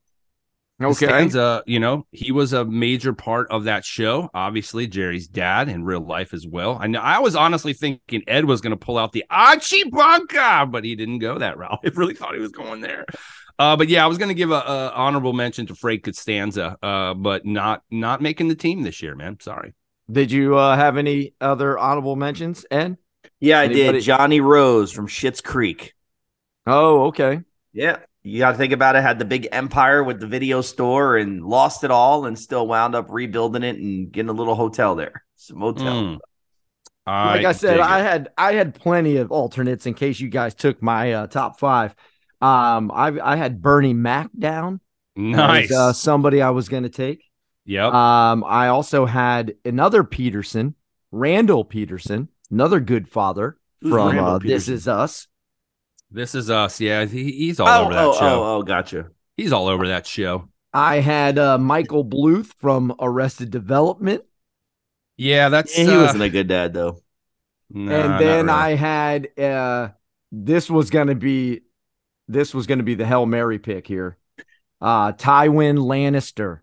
Okay. 0.80 1.06
Costanza, 1.06 1.64
you 1.66 1.80
know, 1.80 2.06
he 2.12 2.30
was 2.30 2.52
a 2.52 2.64
major 2.64 3.12
part 3.12 3.50
of 3.50 3.64
that 3.64 3.84
show. 3.84 4.30
Obviously, 4.32 4.86
Jerry's 4.86 5.26
dad 5.26 5.68
in 5.68 5.82
real 5.82 6.00
life 6.00 6.32
as 6.32 6.46
well. 6.46 6.78
I 6.80 6.86
know. 6.86 7.00
I 7.00 7.18
was 7.18 7.34
honestly 7.34 7.72
thinking 7.72 8.22
Ed 8.28 8.44
was 8.44 8.60
going 8.60 8.70
to 8.70 8.76
pull 8.76 8.96
out 8.96 9.10
the 9.10 9.24
Archie 9.28 9.90
Bunker, 9.90 10.66
but 10.66 10.84
he 10.84 10.94
didn't 10.94 11.18
go 11.18 11.38
that 11.38 11.58
route. 11.58 11.80
I 11.84 11.90
really 11.94 12.14
thought 12.14 12.34
he 12.34 12.40
was 12.40 12.52
going 12.52 12.80
there. 12.80 13.06
Uh, 13.58 13.76
but 13.76 13.88
yeah, 13.88 14.04
I 14.04 14.06
was 14.06 14.18
going 14.18 14.28
to 14.28 14.34
give 14.34 14.52
a, 14.52 14.54
a, 14.54 14.92
honorable 14.94 15.32
mention 15.32 15.66
to 15.66 15.74
Frank 15.74 16.04
Costanza, 16.04 16.76
uh, 16.80 17.14
but 17.14 17.44
not 17.44 17.82
not 17.90 18.22
making 18.22 18.46
the 18.46 18.54
team 18.54 18.82
this 18.82 19.02
year, 19.02 19.16
man. 19.16 19.40
Sorry. 19.40 19.74
Did 20.10 20.30
you 20.30 20.56
uh, 20.56 20.76
have 20.76 20.96
any 20.96 21.34
other 21.40 21.76
honorable 21.76 22.14
mentions, 22.14 22.64
Ed? 22.70 22.98
Yeah, 23.40 23.58
I 23.58 23.66
did. 23.66 24.00
Johnny 24.02 24.40
Rose 24.40 24.92
from 24.92 25.08
Schitt's 25.08 25.40
Creek. 25.40 25.92
Oh, 26.66 27.06
okay. 27.06 27.40
Yeah, 27.72 27.98
you 28.28 28.38
got 28.38 28.52
to 28.52 28.58
think 28.58 28.72
about 28.72 28.96
it. 28.96 29.02
Had 29.02 29.18
the 29.18 29.24
big 29.24 29.48
empire 29.52 30.04
with 30.04 30.20
the 30.20 30.26
video 30.26 30.60
store 30.60 31.16
and 31.16 31.44
lost 31.44 31.82
it 31.84 31.90
all, 31.90 32.26
and 32.26 32.38
still 32.38 32.66
wound 32.66 32.94
up 32.94 33.06
rebuilding 33.08 33.62
it 33.62 33.76
and 33.76 34.12
getting 34.12 34.28
a 34.28 34.34
little 34.34 34.54
hotel 34.54 34.94
there, 34.94 35.24
some 35.36 35.58
motel. 35.58 35.86
Mm. 35.86 36.18
like 37.06 37.46
I 37.46 37.52
said, 37.52 37.80
I 37.80 38.00
had 38.00 38.28
I 38.36 38.52
had 38.52 38.74
plenty 38.74 39.16
of 39.16 39.32
alternates 39.32 39.86
in 39.86 39.94
case 39.94 40.20
you 40.20 40.28
guys 40.28 40.54
took 40.54 40.82
my 40.82 41.12
uh, 41.12 41.26
top 41.26 41.58
five. 41.58 41.94
Um, 42.40 42.90
I 42.92 43.18
I 43.22 43.36
had 43.36 43.62
Bernie 43.62 43.94
Mac 43.94 44.30
down. 44.38 44.80
Nice, 45.16 45.72
uh, 45.72 45.92
somebody 45.92 46.42
I 46.42 46.50
was 46.50 46.68
going 46.68 46.84
to 46.84 46.88
take. 46.88 47.24
Yep. 47.64 47.92
Um, 47.92 48.44
I 48.44 48.68
also 48.68 49.04
had 49.04 49.54
another 49.64 50.04
Peterson, 50.04 50.74
Randall 51.10 51.64
Peterson, 51.64 52.28
another 52.50 52.78
good 52.80 53.08
father 53.08 53.58
from 53.82 54.18
uh, 54.18 54.38
This 54.38 54.68
Is 54.68 54.86
Us. 54.86 55.26
This 56.10 56.34
is 56.34 56.50
us. 56.50 56.80
Yeah, 56.80 57.04
he, 57.04 57.32
he's 57.32 57.60
all 57.60 57.68
oh, 57.68 57.84
over 57.84 57.94
that 57.94 58.04
oh, 58.04 58.12
show. 58.14 58.42
Oh, 58.42 58.56
oh, 58.56 58.62
gotcha. 58.62 59.10
He's 59.36 59.52
all 59.52 59.68
over 59.68 59.88
that 59.88 60.06
show. 60.06 60.48
I 60.72 60.96
had 60.96 61.38
uh, 61.38 61.58
Michael 61.58 62.04
Bluth 62.04 62.52
from 62.58 62.94
Arrested 63.00 63.50
Development. 63.50 64.22
Yeah, 65.16 65.48
that's 65.48 65.76
yeah, 65.76 65.84
he 65.84 65.90
uh, 65.90 66.02
wasn't 66.02 66.22
a 66.22 66.30
good 66.30 66.48
dad 66.48 66.72
though. 66.72 67.00
Nah, 67.70 67.92
and 67.92 68.20
then 68.20 68.46
really. 68.46 68.58
I 68.58 68.74
had 68.74 69.38
uh, 69.38 69.88
this 70.32 70.70
was 70.70 70.90
gonna 70.90 71.14
be 71.14 71.62
this 72.28 72.54
was 72.54 72.66
gonna 72.66 72.82
be 72.82 72.94
the 72.94 73.06
Hail 73.06 73.26
Mary 73.26 73.58
pick 73.58 73.86
here. 73.86 74.16
Uh 74.80 75.12
Tywin 75.12 75.78
Lannister 75.78 76.60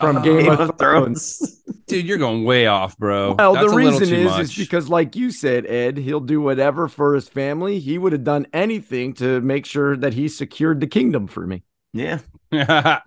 from 0.00 0.22
Game, 0.22 0.38
Game, 0.38 0.52
of, 0.52 0.60
of 0.60 0.78
Thrones. 0.78 1.38
Thrones. 1.38 1.62
Dude, 1.86 2.06
you're 2.06 2.18
going 2.18 2.44
way 2.44 2.66
off, 2.66 2.96
bro. 2.96 3.34
Well, 3.34 3.54
That's 3.54 3.70
the 3.70 3.76
reason 3.76 4.14
is 4.14 4.24
much. 4.24 4.40
is 4.42 4.56
because, 4.56 4.88
like 4.88 5.16
you 5.16 5.30
said, 5.32 5.66
Ed, 5.66 5.98
he'll 5.98 6.20
do 6.20 6.40
whatever 6.40 6.88
for 6.88 7.14
his 7.14 7.28
family. 7.28 7.80
He 7.80 7.98
would 7.98 8.12
have 8.12 8.24
done 8.24 8.46
anything 8.52 9.14
to 9.14 9.40
make 9.40 9.66
sure 9.66 9.96
that 9.96 10.14
he 10.14 10.28
secured 10.28 10.80
the 10.80 10.86
kingdom 10.86 11.26
for 11.26 11.46
me. 11.46 11.64
Yeah. 11.92 12.20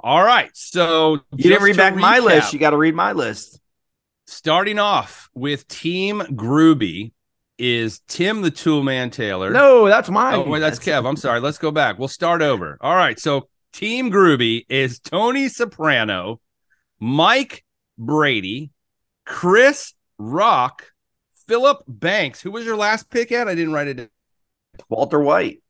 All 0.00 0.22
right. 0.22 0.50
So 0.54 1.20
you 1.32 1.50
didn't 1.50 1.62
read 1.62 1.76
back 1.76 1.94
recap, 1.94 2.00
my 2.00 2.18
list. 2.18 2.52
You 2.52 2.58
got 2.58 2.70
to 2.70 2.76
read 2.76 2.94
my 2.94 3.12
list. 3.12 3.60
Starting 4.26 4.78
off 4.80 5.28
with 5.34 5.68
Team 5.68 6.20
Groovy 6.20 7.12
is 7.58 8.00
Tim 8.08 8.42
the 8.42 8.50
Toolman 8.50 9.12
Taylor. 9.12 9.50
No, 9.50 9.86
that's 9.86 10.10
mine. 10.10 10.34
Oh, 10.34 10.42
wait, 10.42 10.58
that's, 10.58 10.78
that's 10.78 10.88
Kev. 10.88 11.08
I'm 11.08 11.16
sorry. 11.16 11.40
Let's 11.40 11.58
go 11.58 11.70
back. 11.70 11.98
We'll 11.98 12.08
start 12.08 12.42
over. 12.42 12.76
All 12.80 12.94
right. 12.94 13.18
So 13.18 13.48
Team 13.76 14.10
Groovy 14.10 14.64
is 14.70 15.00
Tony 15.00 15.48
Soprano, 15.48 16.40
Mike 16.98 17.62
Brady, 17.98 18.70
Chris 19.26 19.92
Rock, 20.16 20.92
Philip 21.46 21.82
Banks. 21.86 22.40
Who 22.40 22.52
was 22.52 22.64
your 22.64 22.78
last 22.78 23.10
pick 23.10 23.32
at? 23.32 23.48
I 23.48 23.54
didn't 23.54 23.74
write 23.74 23.88
it. 23.88 23.94
Down. 23.98 24.08
Walter 24.88 25.20
White. 25.20 25.62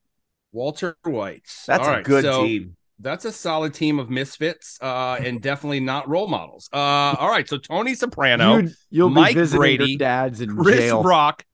Walter 0.52 0.96
White. 1.02 1.52
That's 1.66 1.82
All 1.82 1.94
a 1.94 1.96
right, 1.96 2.04
good 2.04 2.22
so 2.22 2.44
team. 2.44 2.76
That's 3.00 3.24
a 3.24 3.32
solid 3.32 3.74
team 3.74 3.98
of 3.98 4.08
misfits, 4.08 4.78
uh, 4.80 5.18
and 5.18 5.42
definitely 5.42 5.80
not 5.80 6.08
role 6.08 6.28
models. 6.28 6.68
Uh, 6.72 6.76
all 6.76 7.28
right, 7.28 7.48
so 7.48 7.58
Tony 7.58 7.96
Soprano, 7.96 8.68
you, 8.88 9.10
Mike 9.10 9.36
Brady, 9.50 9.96
dads 9.96 10.40
in 10.40 10.56
Chris 10.56 10.78
jail. 10.78 11.02
Rock, 11.02 11.44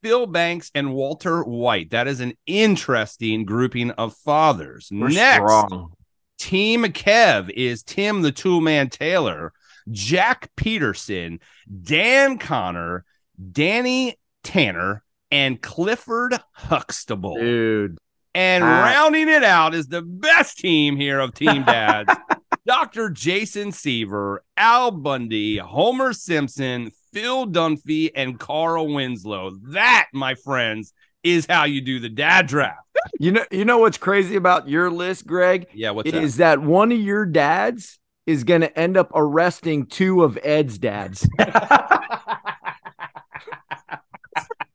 Phil 0.00 0.26
Banks, 0.26 0.70
and 0.74 0.94
Walter 0.94 1.42
White. 1.42 1.90
That 1.90 2.08
is 2.08 2.20
an 2.20 2.32
interesting 2.46 3.44
grouping 3.44 3.90
of 3.90 4.16
fathers. 4.16 4.88
We're 4.90 5.10
Next, 5.10 5.36
strong. 5.36 5.92
Team 6.38 6.84
Kev 6.84 7.50
is 7.50 7.82
Tim 7.82 8.22
the 8.22 8.32
Toolman 8.32 8.90
Taylor, 8.90 9.52
Jack 9.90 10.50
Peterson, 10.56 11.40
Dan 11.82 12.38
Conner, 12.38 13.04
Danny 13.52 14.16
Tanner, 14.44 15.02
and 15.30 15.60
Clifford 15.60 16.38
Huxtable. 16.52 17.36
Dude. 17.36 17.98
And 18.34 18.62
rounding 18.62 19.28
it 19.28 19.42
out 19.42 19.74
is 19.74 19.88
the 19.88 20.02
best 20.02 20.58
team 20.58 20.96
here 20.96 21.18
of 21.18 21.34
Team 21.34 21.64
Dads. 21.64 22.14
Dr. 22.66 23.10
Jason 23.10 23.72
Seaver, 23.72 24.44
Al 24.56 24.90
Bundy, 24.90 25.56
Homer 25.56 26.12
Simpson, 26.12 26.92
Phil 27.12 27.46
Dunphy, 27.46 28.10
and 28.14 28.38
Carl 28.38 28.92
Winslow. 28.92 29.52
That, 29.70 30.08
my 30.12 30.34
friends, 30.34 30.92
is 31.22 31.46
how 31.48 31.64
you 31.64 31.80
do 31.80 32.00
the 32.00 32.08
dad 32.08 32.46
draft. 32.46 32.80
You 33.18 33.32
know, 33.32 33.44
you 33.50 33.64
know 33.64 33.78
what's 33.78 33.98
crazy 33.98 34.36
about 34.36 34.68
your 34.68 34.90
list, 34.90 35.26
Greg? 35.26 35.66
Yeah, 35.74 35.90
what's 35.90 36.10
is 36.10 36.36
that? 36.36 36.60
that 36.60 36.66
one 36.66 36.92
of 36.92 36.98
your 36.98 37.26
dads 37.26 37.98
is 38.26 38.44
going 38.44 38.60
to 38.60 38.78
end 38.78 38.96
up 38.96 39.10
arresting 39.14 39.86
two 39.86 40.22
of 40.22 40.38
Ed's 40.42 40.78
dads. 40.78 41.28
that 41.38 42.28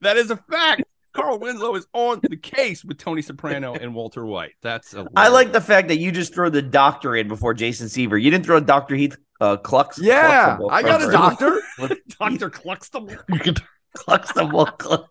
is 0.03 0.31
a 0.31 0.37
fact. 0.37 0.83
Carl 1.13 1.37
Winslow 1.37 1.75
is 1.75 1.85
on 1.93 2.19
the 2.23 2.35
case 2.35 2.83
with 2.83 2.97
Tony 2.97 3.21
Soprano 3.21 3.75
and 3.75 3.93
Walter 3.93 4.25
White. 4.25 4.53
That's 4.63 4.95
a 4.95 5.07
I 5.15 5.27
like 5.27 5.51
the 5.51 5.61
fact 5.61 5.89
that 5.89 5.97
you 5.97 6.11
just 6.11 6.33
throw 6.33 6.49
the 6.49 6.63
doctor 6.63 7.15
in 7.15 7.27
before 7.27 7.53
Jason 7.53 7.87
Seaver. 7.87 8.17
You 8.17 8.31
didn't 8.31 8.45
throw 8.45 8.59
Dr. 8.59 8.95
Heath 8.95 9.15
uh, 9.39 9.57
Clux. 9.57 9.99
Yeah, 10.01 10.57
I 10.71 10.81
got 10.81 11.03
a 11.03 11.11
doctor. 11.11 11.61
Dr. 12.19 12.49
Cluxtable. 12.49 13.15
Cluxtable. 13.95 15.05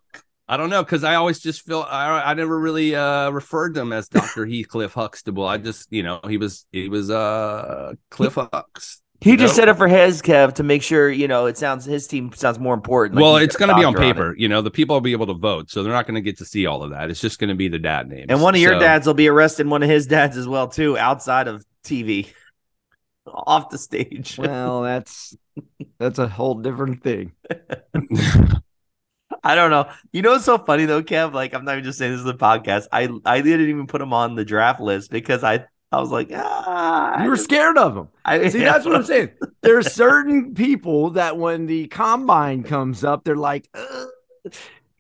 I 0.53 0.59
don't 0.59 0.69
know 0.69 0.83
because 0.83 1.03
I 1.03 1.15
always 1.15 1.41
just 1.41 1.65
feel 1.65 1.81
I, 1.81 2.31
I 2.31 2.35
never 2.35 2.61
really 2.61 2.95
uh, 2.95 3.31
referred 3.31 3.73
to 3.73 3.81
him 3.81 3.91
as 3.95 4.07
Doctor 4.11 4.45
Heathcliff 4.45 4.93
Huxtable. 4.93 5.47
I 5.47 5.57
just 5.57 5.91
you 5.91 6.03
know 6.03 6.21
he 6.29 6.37
was 6.37 6.67
he 6.73 6.91
was 6.91 7.11
uh 7.11 7.95
Cliff 8.11 8.35
Hux. 8.35 8.99
He 9.23 9.39
just 9.39 9.57
know? 9.57 9.63
said 9.63 9.69
it 9.69 9.79
for 9.79 9.89
his 9.89 10.21
Kev 10.21 10.53
to 10.57 10.63
make 10.63 10.83
sure 10.83 11.11
you 11.11 11.27
know 11.27 11.47
it 11.47 11.57
sounds 11.57 11.87
his 11.87 12.07
team 12.07 12.33
sounds 12.35 12.59
more 12.59 12.75
important. 12.75 13.15
Like 13.15 13.23
well, 13.23 13.37
it's 13.37 13.57
going 13.57 13.71
to 13.71 13.75
be 13.75 13.85
on 13.85 13.95
paper. 13.95 14.31
On 14.31 14.35
you 14.37 14.47
know, 14.47 14.61
the 14.61 14.71
people 14.71 14.95
will 14.95 15.01
be 15.01 15.13
able 15.13 15.29
to 15.29 15.35
vote, 15.35 15.71
so 15.71 15.83
they're 15.83 15.91
not 15.91 16.07
going 16.07 16.17
to 16.17 16.21
get 16.21 16.37
to 16.37 16.45
see 16.45 16.67
all 16.67 16.83
of 16.83 16.91
that. 16.91 17.11
It's 17.11 17.21
just 17.21 17.39
going 17.39 17.49
to 17.49 17.55
be 17.55 17.69
the 17.69 17.79
dad 17.79 18.11
name. 18.11 18.27
And 18.29 18.43
one 18.43 18.55
of 18.55 18.61
your 18.61 18.75
so, 18.75 18.79
dads 18.79 19.07
will 19.07 19.15
be 19.15 19.29
arrested. 19.29 19.67
One 19.67 19.83
of 19.83 19.89
his 19.89 20.07
dads 20.07 20.37
as 20.37 20.47
well 20.47 20.69
too, 20.69 20.99
outside 20.99 21.49
of 21.49 21.65
TV, 21.83 22.29
off 23.27 23.71
the 23.71 23.79
stage. 23.79 24.37
Well, 24.37 24.83
that's 24.83 25.35
that's 25.99 26.19
a 26.19 26.29
whole 26.29 26.57
different 26.57 27.03
thing. 27.03 27.33
I 29.45 29.55
don't 29.55 29.71
know. 29.71 29.91
You 30.13 30.23
know 30.23 30.33
what's 30.33 30.45
so 30.45 30.59
funny 30.59 30.85
though, 30.85 31.03
Kev? 31.03 31.33
Like 31.33 31.55
I'm 31.55 31.65
not 31.65 31.73
even 31.73 31.85
just 31.85 31.99
saying 31.99 32.13
this 32.13 32.21
is 32.21 32.27
a 32.27 32.35
podcast. 32.35 32.87
I 32.93 33.09
I 33.25 33.41
didn't 33.41 33.69
even 33.69 33.87
put 33.87 34.01
him 34.01 34.13
on 34.13 34.37
the 34.37 34.45
draft 34.45 34.81
list 34.81 35.11
because 35.11 35.43
I 35.43 35.67
I 35.91 36.01
was 36.01 36.11
like, 36.11 36.31
ah, 36.35 37.23
you 37.23 37.29
were 37.29 37.37
scared 37.37 37.77
of 37.77 37.97
him. 37.97 38.09
I, 38.25 38.49
See, 38.49 38.61
that's 38.61 38.87
what 38.87 38.95
I'm 38.95 39.05
saying. 39.05 39.31
There's 39.63 39.93
certain 39.93 40.55
people 40.55 41.11
that 41.11 41.37
when 41.37 41.67
the 41.67 41.87
combine 41.89 42.63
comes 42.63 43.05
up, 43.05 43.25
they're 43.25 43.37
like, 43.37 43.69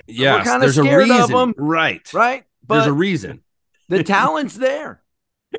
yeah, 0.07 0.37
we're 0.37 0.44
kind 0.44 0.62
of 0.62 0.72
scared 0.72 1.11
of 1.11 1.31
them, 1.31 1.55
right? 1.57 2.12
Right. 2.12 2.44
But 2.66 2.74
there's 2.76 2.87
a 2.88 2.92
reason. 2.92 3.42
The 3.88 4.05
talent's 4.05 4.55
there. 4.55 5.02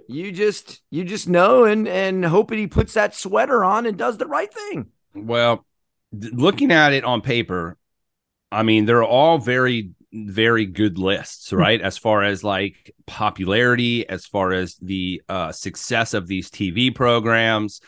You 0.08 0.32
just 0.32 0.82
you 0.90 1.04
just 1.04 1.28
know 1.28 1.66
and 1.66 1.88
and 1.88 2.24
hoping 2.26 2.60
he 2.60 2.68
puts 2.68 2.94
that 2.94 3.16
sweater 3.16 3.64
on 3.64 3.86
and 3.86 3.98
does 3.98 4.18
the 4.18 4.28
right 4.28 4.54
thing. 4.54 4.88
Well, 5.14 5.66
looking 6.12 6.72
at 6.72 6.94
it 6.94 7.04
on 7.04 7.22
paper, 7.22 7.78
I 8.54 8.64
mean, 8.64 8.86
they're 8.86 9.04
all 9.04 9.38
very, 9.38 9.92
very 10.12 10.66
good 10.66 10.98
lists, 10.98 11.50
hmm. 11.50 11.58
right? 11.58 11.82
as 11.82 11.98
far 11.98 12.24
as 12.24 12.44
like 12.44 12.94
popularity, 13.06 14.08
as 14.08 14.26
far 14.26 14.54
as 14.54 14.76
the 14.76 15.22
uh, 15.30 15.52
success 15.52 16.14
of 16.14 16.28
these 16.28 16.50
TV 16.50 16.94
programs. 16.94 17.82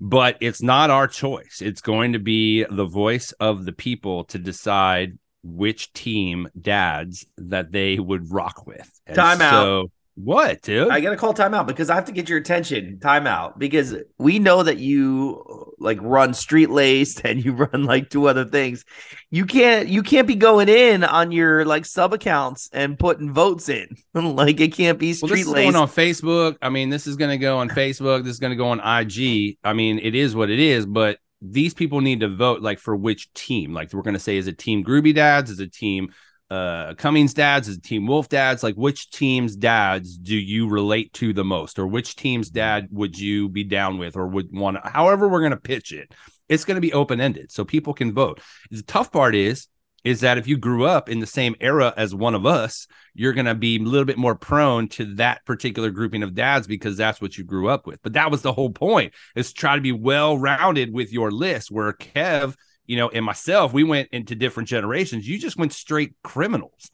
But 0.00 0.38
it's 0.40 0.60
not 0.60 0.90
our 0.90 1.06
choice. 1.06 1.62
It's 1.62 1.80
going 1.80 2.12
to 2.14 2.18
be 2.18 2.64
the 2.68 2.84
voice 2.84 3.32
of 3.32 3.64
the 3.64 3.72
people 3.72 4.24
to 4.24 4.38
decide 4.38 5.18
which 5.44 5.92
team 5.92 6.48
dads 6.60 7.26
that 7.36 7.70
they 7.70 7.98
would 7.98 8.30
rock 8.32 8.66
with. 8.66 8.90
And 9.06 9.14
Time 9.16 9.38
so, 9.38 9.44
out. 9.44 9.90
What, 10.16 10.62
dude? 10.62 10.90
I 10.90 11.00
gotta 11.00 11.16
call 11.16 11.34
timeout 11.34 11.66
because 11.66 11.90
I 11.90 11.96
have 11.96 12.04
to 12.04 12.12
get 12.12 12.28
your 12.28 12.38
attention. 12.38 12.98
Timeout 13.02 13.58
because 13.58 13.96
we 14.16 14.38
know 14.38 14.62
that 14.62 14.78
you 14.78 15.74
like 15.78 15.98
run 16.00 16.34
street 16.34 16.70
laced 16.70 17.20
and 17.24 17.44
you 17.44 17.52
run 17.52 17.84
like 17.84 18.10
two 18.10 18.28
other 18.28 18.44
things. 18.44 18.84
You 19.30 19.44
can't 19.44 19.88
you 19.88 20.02
can't 20.02 20.28
be 20.28 20.36
going 20.36 20.68
in 20.68 21.02
on 21.02 21.32
your 21.32 21.64
like 21.64 21.84
sub 21.84 22.12
accounts 22.14 22.70
and 22.72 22.96
putting 22.98 23.32
votes 23.32 23.68
in. 23.68 23.96
like 24.14 24.60
it 24.60 24.72
can't 24.72 25.00
be 25.00 25.14
street 25.14 25.46
well, 25.46 25.54
laced. 25.54 25.76
On 25.76 25.88
Facebook. 25.88 26.56
I 26.62 26.68
mean, 26.68 26.90
this 26.90 27.08
is 27.08 27.16
gonna 27.16 27.38
go 27.38 27.58
on 27.58 27.68
Facebook. 27.68 28.22
This 28.22 28.34
is 28.34 28.40
gonna 28.40 28.56
go 28.56 28.68
on 28.68 28.78
IG. 28.78 29.58
I 29.64 29.72
mean, 29.72 29.98
it 29.98 30.14
is 30.14 30.36
what 30.36 30.48
it 30.48 30.60
is. 30.60 30.86
But 30.86 31.18
these 31.42 31.74
people 31.74 32.00
need 32.00 32.20
to 32.20 32.28
vote 32.28 32.62
like 32.62 32.78
for 32.78 32.94
which 32.94 33.32
team. 33.34 33.74
Like 33.74 33.92
we're 33.92 34.02
gonna 34.02 34.20
say, 34.20 34.36
is 34.36 34.46
it 34.46 34.58
Team 34.58 34.84
Groovy 34.84 35.12
Dads? 35.12 35.50
Is 35.50 35.58
it 35.58 35.72
Team 35.72 36.12
uh, 36.54 36.94
Cummings 36.94 37.34
dads? 37.34 37.68
Is 37.68 37.78
Team 37.78 38.06
Wolf 38.06 38.28
dads? 38.28 38.62
Like, 38.62 38.76
which 38.76 39.10
team's 39.10 39.56
dads 39.56 40.16
do 40.16 40.36
you 40.36 40.68
relate 40.68 41.12
to 41.14 41.32
the 41.32 41.44
most, 41.44 41.78
or 41.78 41.86
which 41.86 42.16
team's 42.16 42.48
dad 42.48 42.88
would 42.90 43.18
you 43.18 43.48
be 43.48 43.64
down 43.64 43.98
with, 43.98 44.16
or 44.16 44.26
would 44.28 44.48
want? 44.52 44.78
However, 44.86 45.28
we're 45.28 45.40
going 45.40 45.50
to 45.50 45.56
pitch 45.56 45.92
it. 45.92 46.14
It's 46.48 46.64
going 46.64 46.76
to 46.76 46.80
be 46.80 46.92
open 46.92 47.20
ended, 47.20 47.50
so 47.50 47.64
people 47.64 47.94
can 47.94 48.12
vote. 48.12 48.40
The 48.70 48.82
tough 48.82 49.10
part 49.10 49.34
is 49.34 49.68
is 50.04 50.20
that 50.20 50.36
if 50.36 50.46
you 50.46 50.58
grew 50.58 50.84
up 50.84 51.08
in 51.08 51.18
the 51.18 51.26
same 51.26 51.56
era 51.60 51.92
as 51.96 52.14
one 52.14 52.34
of 52.34 52.44
us, 52.44 52.86
you're 53.14 53.32
going 53.32 53.46
to 53.46 53.54
be 53.54 53.76
a 53.76 53.82
little 53.82 54.04
bit 54.04 54.18
more 54.18 54.34
prone 54.34 54.86
to 54.86 55.14
that 55.14 55.42
particular 55.46 55.90
grouping 55.90 56.22
of 56.22 56.34
dads 56.34 56.66
because 56.66 56.96
that's 56.96 57.22
what 57.22 57.38
you 57.38 57.42
grew 57.42 57.68
up 57.68 57.86
with. 57.86 58.02
But 58.02 58.12
that 58.12 58.30
was 58.30 58.42
the 58.42 58.52
whole 58.52 58.70
point 58.70 59.14
is 59.34 59.52
try 59.52 59.76
to 59.76 59.80
be 59.80 59.92
well 59.92 60.36
rounded 60.36 60.92
with 60.92 61.10
your 61.10 61.30
list 61.30 61.70
where 61.70 61.92
Kev, 61.94 62.54
you 62.86 62.96
know, 62.96 63.08
and 63.08 63.24
myself, 63.24 63.72
we 63.72 63.84
went 63.84 64.08
into 64.12 64.34
different 64.34 64.68
generations. 64.68 65.26
You 65.28 65.38
just 65.38 65.56
went 65.56 65.72
straight 65.72 66.14
criminals. 66.22 66.90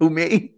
Who 0.00 0.10
me? 0.10 0.52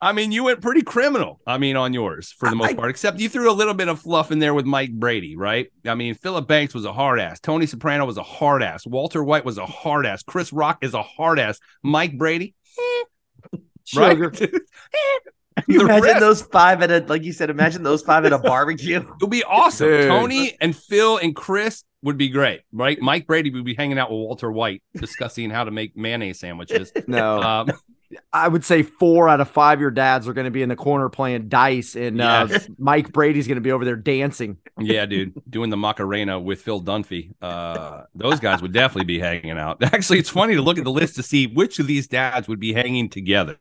I 0.00 0.12
mean, 0.12 0.30
you 0.30 0.44
went 0.44 0.60
pretty 0.60 0.82
criminal. 0.82 1.40
I 1.46 1.56
mean, 1.56 1.74
on 1.76 1.94
yours 1.94 2.30
for 2.30 2.50
the 2.50 2.54
most 2.54 2.70
I, 2.70 2.74
part, 2.74 2.90
except 2.90 3.18
you 3.18 3.28
threw 3.30 3.50
a 3.50 3.54
little 3.54 3.72
bit 3.72 3.88
of 3.88 3.98
fluff 3.98 4.30
in 4.30 4.38
there 4.38 4.52
with 4.52 4.66
Mike 4.66 4.92
Brady, 4.92 5.36
right? 5.36 5.68
I 5.86 5.94
mean, 5.94 6.14
Philip 6.14 6.46
Banks 6.46 6.74
was 6.74 6.84
a 6.84 6.92
hard 6.92 7.18
ass. 7.18 7.40
Tony 7.40 7.66
Soprano 7.66 8.04
was 8.04 8.18
a 8.18 8.22
hard 8.22 8.62
ass. 8.62 8.86
Walter 8.86 9.24
White 9.24 9.46
was 9.46 9.56
a 9.56 9.64
hard 9.64 10.04
ass. 10.04 10.22
Chris 10.22 10.52
Rock 10.52 10.84
is 10.84 10.92
a 10.92 11.02
hard 11.02 11.38
ass. 11.38 11.58
Mike 11.82 12.18
Brady, 12.18 12.54
eh, 12.78 13.58
right? 13.96 14.18
you 15.66 15.80
imagine 15.80 16.02
rest. 16.02 16.20
those 16.20 16.42
five 16.42 16.82
at 16.82 16.90
a 16.90 17.06
like 17.08 17.24
you 17.24 17.32
said, 17.32 17.48
imagine 17.48 17.82
those 17.82 18.02
five 18.02 18.26
at 18.26 18.32
a 18.34 18.38
barbecue. 18.38 18.98
It'll 18.98 19.28
be 19.28 19.44
awesome. 19.44 19.88
Dude. 19.88 20.08
Tony 20.08 20.56
and 20.60 20.76
Phil 20.76 21.16
and 21.16 21.34
Chris 21.34 21.84
would 22.06 22.16
be 22.16 22.28
great, 22.28 22.62
right? 22.72 22.98
Mike 23.00 23.26
Brady 23.26 23.50
would 23.50 23.64
be 23.64 23.74
hanging 23.74 23.98
out 23.98 24.10
with 24.10 24.18
Walter 24.18 24.50
White 24.50 24.80
discussing 24.94 25.50
how 25.50 25.64
to 25.64 25.72
make 25.72 25.96
mayonnaise 25.96 26.38
sandwiches. 26.38 26.92
No. 27.08 27.40
Um, 27.40 27.70
I 28.32 28.48
would 28.48 28.64
say 28.64 28.82
four 28.82 29.28
out 29.28 29.40
of 29.40 29.50
five 29.50 29.80
your 29.80 29.90
dads 29.90 30.26
are 30.28 30.32
going 30.32 30.44
to 30.44 30.50
be 30.50 30.62
in 30.62 30.68
the 30.68 30.76
corner 30.76 31.08
playing 31.08 31.48
dice, 31.48 31.94
and 31.94 32.20
uh, 32.20 32.48
Mike 32.78 33.12
Brady's 33.12 33.46
going 33.46 33.56
to 33.56 33.60
be 33.60 33.72
over 33.72 33.84
there 33.84 33.96
dancing. 33.96 34.58
Yeah, 34.78 35.06
dude, 35.06 35.34
doing 35.48 35.70
the 35.70 35.76
Macarena 35.76 36.38
with 36.38 36.62
Phil 36.62 36.80
Dunphy. 36.80 37.32
Uh, 37.40 38.02
those 38.14 38.40
guys 38.40 38.62
would 38.62 38.72
definitely 38.72 39.06
be 39.06 39.18
hanging 39.18 39.58
out. 39.58 39.82
Actually, 39.82 40.18
it's 40.20 40.30
funny 40.30 40.54
to 40.54 40.62
look 40.62 40.78
at 40.78 40.84
the 40.84 40.90
list 40.90 41.16
to 41.16 41.22
see 41.22 41.46
which 41.46 41.78
of 41.78 41.86
these 41.86 42.06
dads 42.06 42.48
would 42.48 42.60
be 42.60 42.72
hanging 42.72 43.08
together. 43.08 43.58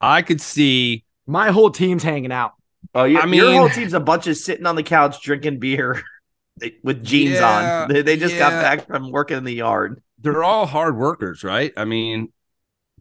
I 0.00 0.22
could 0.22 0.40
see 0.40 1.04
my 1.26 1.50
whole 1.50 1.70
team's 1.70 2.02
hanging 2.02 2.32
out. 2.32 2.52
Oh, 2.94 3.04
you, 3.04 3.20
I 3.20 3.26
mean, 3.26 3.42
your 3.42 3.52
whole 3.52 3.70
team's 3.70 3.94
a 3.94 4.00
bunch 4.00 4.26
of 4.26 4.36
sitting 4.36 4.66
on 4.66 4.76
the 4.76 4.82
couch 4.82 5.22
drinking 5.22 5.58
beer 5.58 6.02
with 6.82 7.04
jeans 7.04 7.34
yeah, 7.34 7.82
on. 7.82 7.88
They, 7.88 8.02
they 8.02 8.16
just 8.16 8.34
yeah. 8.34 8.50
got 8.50 8.62
back 8.62 8.86
from 8.86 9.10
working 9.10 9.36
in 9.36 9.44
the 9.44 9.54
yard. 9.54 10.02
They're 10.18 10.44
all 10.44 10.66
hard 10.66 10.96
workers, 10.96 11.42
right? 11.42 11.72
I 11.76 11.84
mean, 11.84 12.32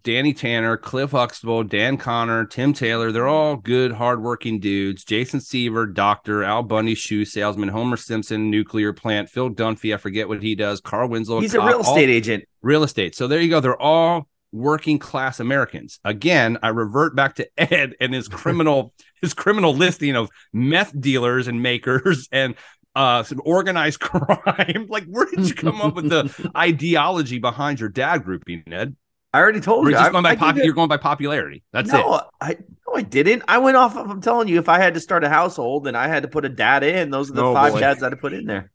Danny 0.04 0.34
Tanner, 0.34 0.78
Cliff 0.78 1.12
Huxtable, 1.12 1.64
Dan 1.64 1.98
Conner, 1.98 2.46
Tim 2.46 2.74
Taylor. 2.74 3.12
They're 3.12 3.28
all 3.28 3.58
good, 3.58 3.92
hardworking 3.92 4.60
dudes. 4.60 5.04
Jason 5.04 5.40
Seaver, 5.40 5.86
doctor, 5.86 6.44
Al 6.44 6.64
Bundy, 6.64 6.96
shoe 6.96 7.26
salesman, 7.26 7.70
Homer 7.70 7.98
Simpson, 7.98 8.50
nuclear 8.50 8.94
plant, 8.94 9.30
Phil 9.30 9.50
Dunphy. 9.50 9.94
I 9.94 9.98
forget 9.98 10.28
what 10.28 10.42
he 10.42 10.56
does. 10.56 10.82
Carl 10.82 11.10
Winslow. 11.10 11.42
He's 11.42 11.54
a 11.54 11.62
real 11.62 11.82
estate 11.82 12.10
agent. 12.10 12.46
Real 12.62 12.84
estate. 12.84 13.16
So 13.16 13.28
there 13.28 13.40
you 13.40 13.50
go. 13.50 13.60
They're 13.60 13.80
all 13.80 14.28
working 14.52 15.00
class 15.00 15.40
Americans. 15.40 16.00
Again, 16.04 16.58
I 16.64 16.70
revert 16.70 17.16
back 17.16 17.36
to 17.36 17.48
Ed 17.58 17.96
and 18.00 18.14
his 18.14 18.28
criminal 18.28 18.94
his 19.22 19.34
criminal 19.36 19.76
listing 19.76 20.16
of 20.16 20.30
meth 20.52 21.00
dealers 21.00 21.48
and 21.48 21.62
makers 21.62 22.28
and 22.32 22.56
uh 22.96 23.24
some 23.24 23.42
organized 23.46 24.00
crime. 24.02 24.88
like, 24.90 25.06
where 25.06 25.26
did 25.26 25.48
you 25.48 25.56
come 25.56 25.82
up 25.82 25.96
with 25.96 26.10
the 26.10 26.52
ideology 26.58 27.40
behind 27.40 27.80
your 27.80 27.90
dad 27.90 28.24
grouping, 28.24 28.64
Ed? 28.72 28.96
I 29.34 29.40
already 29.40 29.62
told 29.62 29.88
you. 29.88 29.94
Just 29.94 30.12
going 30.12 30.24
by 30.24 30.36
pop- 30.36 30.58
you're 30.58 30.74
going 30.74 30.90
by 30.90 30.98
popularity. 30.98 31.64
That's 31.72 31.92
no, 31.92 32.16
it. 32.16 32.24
I 32.42 32.58
no, 32.86 32.96
I 32.96 33.02
didn't. 33.02 33.44
I 33.48 33.60
went 33.60 33.78
off 33.78 33.96
of. 33.96 34.10
I'm 34.10 34.22
telling 34.22 34.50
you, 34.50 34.60
if 34.60 34.68
I 34.68 34.78
had 34.78 34.96
to 34.96 35.00
start 35.00 35.24
a 35.24 35.30
household 35.30 35.88
and 35.88 35.96
I 35.96 36.08
had 36.08 36.24
to 36.24 36.30
put 36.30 36.44
a 36.44 36.50
dad 36.50 36.84
in, 36.84 37.12
those 37.12 37.32
are 37.32 37.36
the 37.36 37.46
oh, 37.46 37.54
five 37.54 37.74
boy. 37.74 37.80
dads 37.80 38.04
I'd 38.04 38.20
put 38.20 38.34
in 38.34 38.46
there. 38.46 38.72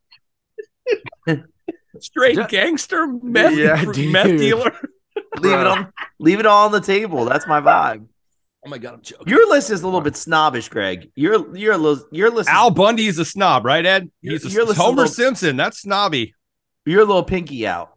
Straight 1.99 2.47
gangster 2.47 3.07
meth, 3.07 3.55
yeah, 3.55 3.83
meth 4.11 4.37
dealer. 4.37 4.75
leave 5.39 5.59
it 5.59 5.67
on. 5.67 5.93
Leave 6.19 6.39
it 6.39 6.47
all 6.47 6.65
on 6.65 6.71
the 6.71 6.81
table. 6.81 7.25
That's 7.25 7.45
my 7.45 7.61
vibe. 7.61 8.07
Oh 8.65 8.69
my 8.69 8.77
god, 8.77 8.95
I'm 8.95 9.01
joking. 9.01 9.27
Your 9.27 9.47
list 9.49 9.69
is 9.69 9.81
a 9.81 9.85
little 9.85 10.01
bit 10.01 10.15
snobbish, 10.15 10.69
Greg. 10.69 11.11
Your 11.15 11.55
your 11.55 11.97
your 12.11 12.29
list. 12.29 12.49
Al 12.49 12.71
Bundy 12.71 13.07
is 13.07 13.19
a 13.19 13.25
snob, 13.25 13.65
right, 13.65 13.85
Ed? 13.85 14.11
He's 14.21 14.45
a, 14.45 14.49
your 14.49 14.73
Homer 14.73 15.03
little, 15.03 15.13
Simpson. 15.13 15.55
That's 15.55 15.79
snobby. 15.79 16.33
You're 16.85 17.01
a 17.01 17.05
little 17.05 17.23
pinky 17.23 17.67
out. 17.67 17.93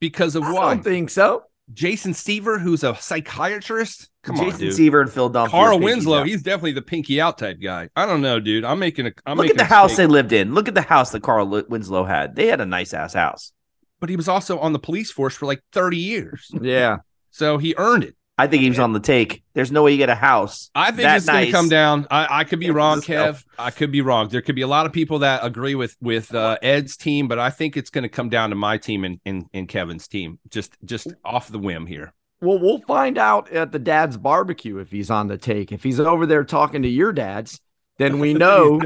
Because 0.00 0.36
of 0.36 0.44
I 0.44 0.52
what? 0.52 0.64
I 0.64 0.74
don't 0.74 0.82
think 0.82 1.10
so. 1.10 1.44
Jason 1.72 2.12
Seaver, 2.12 2.58
who's 2.58 2.84
a 2.84 2.94
psychiatrist. 2.94 4.10
Come 4.22 4.36
Jason 4.36 4.52
on, 4.52 4.60
dude. 4.60 4.74
Seaver 4.74 5.00
and 5.00 5.10
Phil 5.10 5.30
Dunphy. 5.30 5.48
Carl 5.48 5.80
Winslow, 5.80 6.20
out. 6.20 6.26
he's 6.26 6.42
definitely 6.42 6.72
the 6.72 6.82
pinky 6.82 7.20
out 7.20 7.38
type 7.38 7.58
guy. 7.60 7.88
I 7.96 8.04
don't 8.06 8.20
know, 8.20 8.38
dude. 8.40 8.64
I'm 8.64 8.78
making 8.78 9.06
a. 9.06 9.12
I'm 9.26 9.36
Look 9.36 9.48
at 9.48 9.56
the 9.56 9.64
house 9.64 9.96
they 9.96 10.06
lived 10.06 10.32
in. 10.32 10.54
Look 10.54 10.68
at 10.68 10.74
the 10.74 10.82
house 10.82 11.10
that 11.12 11.22
Carl 11.22 11.62
Winslow 11.68 12.04
had. 12.04 12.36
They 12.36 12.46
had 12.46 12.60
a 12.60 12.66
nice 12.66 12.92
ass 12.92 13.14
house. 13.14 13.52
But 14.00 14.10
he 14.10 14.16
was 14.16 14.28
also 14.28 14.58
on 14.58 14.72
the 14.72 14.78
police 14.78 15.10
force 15.10 15.34
for 15.34 15.46
like 15.46 15.62
30 15.72 15.96
years. 15.96 16.50
Yeah. 16.60 16.98
So 17.30 17.58
he 17.58 17.74
earned 17.78 18.04
it. 18.04 18.16
I 18.36 18.48
think 18.48 18.62
he 18.62 18.68
was 18.68 18.80
on 18.80 18.92
the 18.92 19.00
take. 19.00 19.44
There's 19.52 19.70
no 19.70 19.84
way 19.84 19.92
you 19.92 19.98
get 19.98 20.08
a 20.08 20.14
house. 20.16 20.70
I 20.74 20.90
think 20.90 21.08
it's 21.08 21.26
nice. 21.26 21.34
going 21.34 21.46
to 21.46 21.52
come 21.52 21.68
down. 21.68 22.06
I, 22.10 22.40
I 22.40 22.44
could 22.44 22.58
be 22.58 22.70
wrong, 22.70 23.00
Kev. 23.00 23.44
I 23.58 23.70
could 23.70 23.92
be 23.92 24.00
wrong. 24.00 24.28
There 24.28 24.42
could 24.42 24.56
be 24.56 24.62
a 24.62 24.66
lot 24.66 24.86
of 24.86 24.92
people 24.92 25.20
that 25.20 25.44
agree 25.44 25.76
with 25.76 25.96
with 26.00 26.34
uh, 26.34 26.58
Ed's 26.60 26.96
team, 26.96 27.28
but 27.28 27.38
I 27.38 27.50
think 27.50 27.76
it's 27.76 27.90
going 27.90 28.02
to 28.02 28.08
come 28.08 28.28
down 28.28 28.50
to 28.50 28.56
my 28.56 28.76
team 28.78 29.04
and, 29.04 29.20
and, 29.24 29.46
and 29.54 29.68
Kevin's 29.68 30.08
team. 30.08 30.40
Just 30.50 30.76
just 30.84 31.08
off 31.24 31.48
the 31.48 31.60
whim 31.60 31.86
here. 31.86 32.12
Well, 32.40 32.58
we'll 32.58 32.80
find 32.80 33.18
out 33.18 33.50
at 33.52 33.70
the 33.70 33.78
dad's 33.78 34.16
barbecue 34.16 34.78
if 34.78 34.90
he's 34.90 35.10
on 35.10 35.28
the 35.28 35.38
take. 35.38 35.70
If 35.70 35.84
he's 35.84 36.00
over 36.00 36.26
there 36.26 36.44
talking 36.44 36.82
to 36.82 36.88
your 36.88 37.12
dads, 37.12 37.60
then 37.98 38.18
we 38.18 38.34
know 38.34 38.80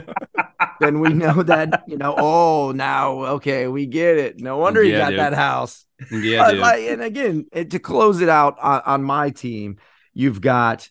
then 0.81 1.01
we 1.01 1.13
know 1.13 1.43
that 1.43 1.85
you 1.87 1.97
know 1.97 2.15
oh 2.19 2.73
now 2.73 3.25
okay 3.25 3.67
we 3.67 3.87
get 3.87 4.19
it 4.19 4.41
no 4.41 4.59
wonder 4.59 4.83
yeah, 4.83 4.93
you 4.93 4.99
got 4.99 5.11
dude. 5.11 5.19
that 5.21 5.35
house 5.35 5.87
yeah 6.11 6.49
like, 6.49 6.81
and 6.81 7.03
again 7.03 7.47
to 7.71 7.79
close 7.79 8.21
it 8.21 8.29
out 8.29 8.57
on, 8.61 8.83
on, 8.87 9.03
my 9.03 9.31
team 9.31 9.77
you've 10.15 10.41
got 10.41 10.89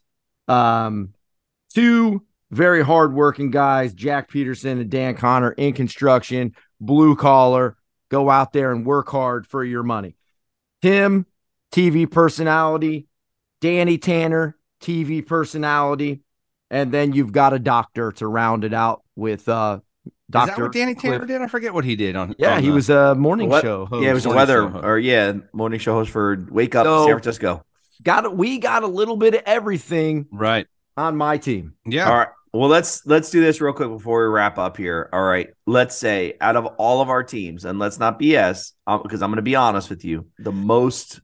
um 0.48 1.14
two 1.74 2.24
very 2.52 2.84
hardworking 2.84 3.52
guys 3.52 3.94
jack 3.94 4.30
peterson 4.30 4.80
and 4.80 4.90
dan 4.90 5.16
conner 5.16 5.52
in 5.52 5.74
construction 5.74 6.54
blue 6.82 7.16
collar 7.16 7.78
go 8.10 8.30
out 8.30 8.54
there 8.54 8.72
and 8.72 8.86
work 8.86 9.10
hard 9.10 9.46
for 9.46 9.64
your 9.64 9.84
money. 9.84 10.16
Tim 10.82 11.26
tv 11.72 12.10
personality. 12.10 13.08
Danny 13.60 13.98
tanner 13.98 14.58
tv 14.82 15.26
personality. 15.26 16.22
And 16.70 16.92
then 16.92 17.14
you've 17.14 17.32
got 17.32 17.54
a 17.54 17.60
doctor 17.60 18.12
to 18.14 18.28
round 18.28 18.64
it 18.64 18.74
out 18.74 19.04
with 19.16 19.48
uh 19.50 19.80
Doctor. 20.30 20.52
Is 20.52 20.58
that 20.58 20.64
what 20.64 20.74
Danny 20.74 20.96
Tanner 20.96 21.26
did? 21.26 21.42
I 21.42 21.48
forget 21.48 21.74
what 21.74 21.86
he 21.86 21.96
did 21.96 22.16
on. 22.16 22.36
Yeah, 22.38 22.56
on 22.56 22.62
he 22.62 22.68
the, 22.68 22.74
was 22.74 22.90
a 22.90 23.16
morning 23.16 23.50
what? 23.50 23.64
show. 23.64 23.86
Host. 23.86 24.04
Yeah, 24.04 24.12
it 24.12 24.14
was 24.14 24.26
a 24.26 24.30
weather 24.30 24.62
or 24.62 25.00
yeah, 25.00 25.34
morning 25.54 25.80
show 25.80 25.94
host 25.94 26.12
for 26.12 26.46
Wake 26.50 26.76
Up 26.76 26.86
so, 26.86 27.06
San 27.06 27.14
Francisco. 27.14 27.64
Got 28.04 28.36
we 28.36 28.60
got 28.60 28.84
a 28.84 28.88
little 28.88 29.16
bit 29.16 29.36
of 29.36 29.44
everything 29.46 30.26
right 30.32 30.68
on 30.98 31.16
my 31.16 31.38
team. 31.38 31.76
Yeah. 31.86 32.10
All 32.10 32.18
right. 32.18 32.28
Well, 32.54 32.70
let's 32.70 33.06
let's 33.06 33.30
do 33.30 33.40
this 33.40 33.62
real 33.62 33.74
quick 33.74 33.90
before 33.90 34.24
we 34.24 34.34
wrap 34.34 34.58
up 34.58 34.78
here. 34.78 35.10
All 35.14 35.24
right. 35.24 35.50
Let's 35.66 35.96
say 35.96 36.34
out 36.42 36.56
of 36.56 36.66
all 36.78 37.02
of 37.02 37.10
our 37.10 37.24
teams, 37.24 37.66
and 37.66 37.80
let's 37.80 38.00
not 38.00 38.20
BS, 38.20 38.74
because 38.86 39.22
um, 39.22 39.24
I'm 39.24 39.30
going 39.30 39.36
to 39.36 39.42
be 39.42 39.56
honest 39.56 39.90
with 39.90 40.04
you, 40.04 40.28
the 40.40 40.52
most 40.52 41.22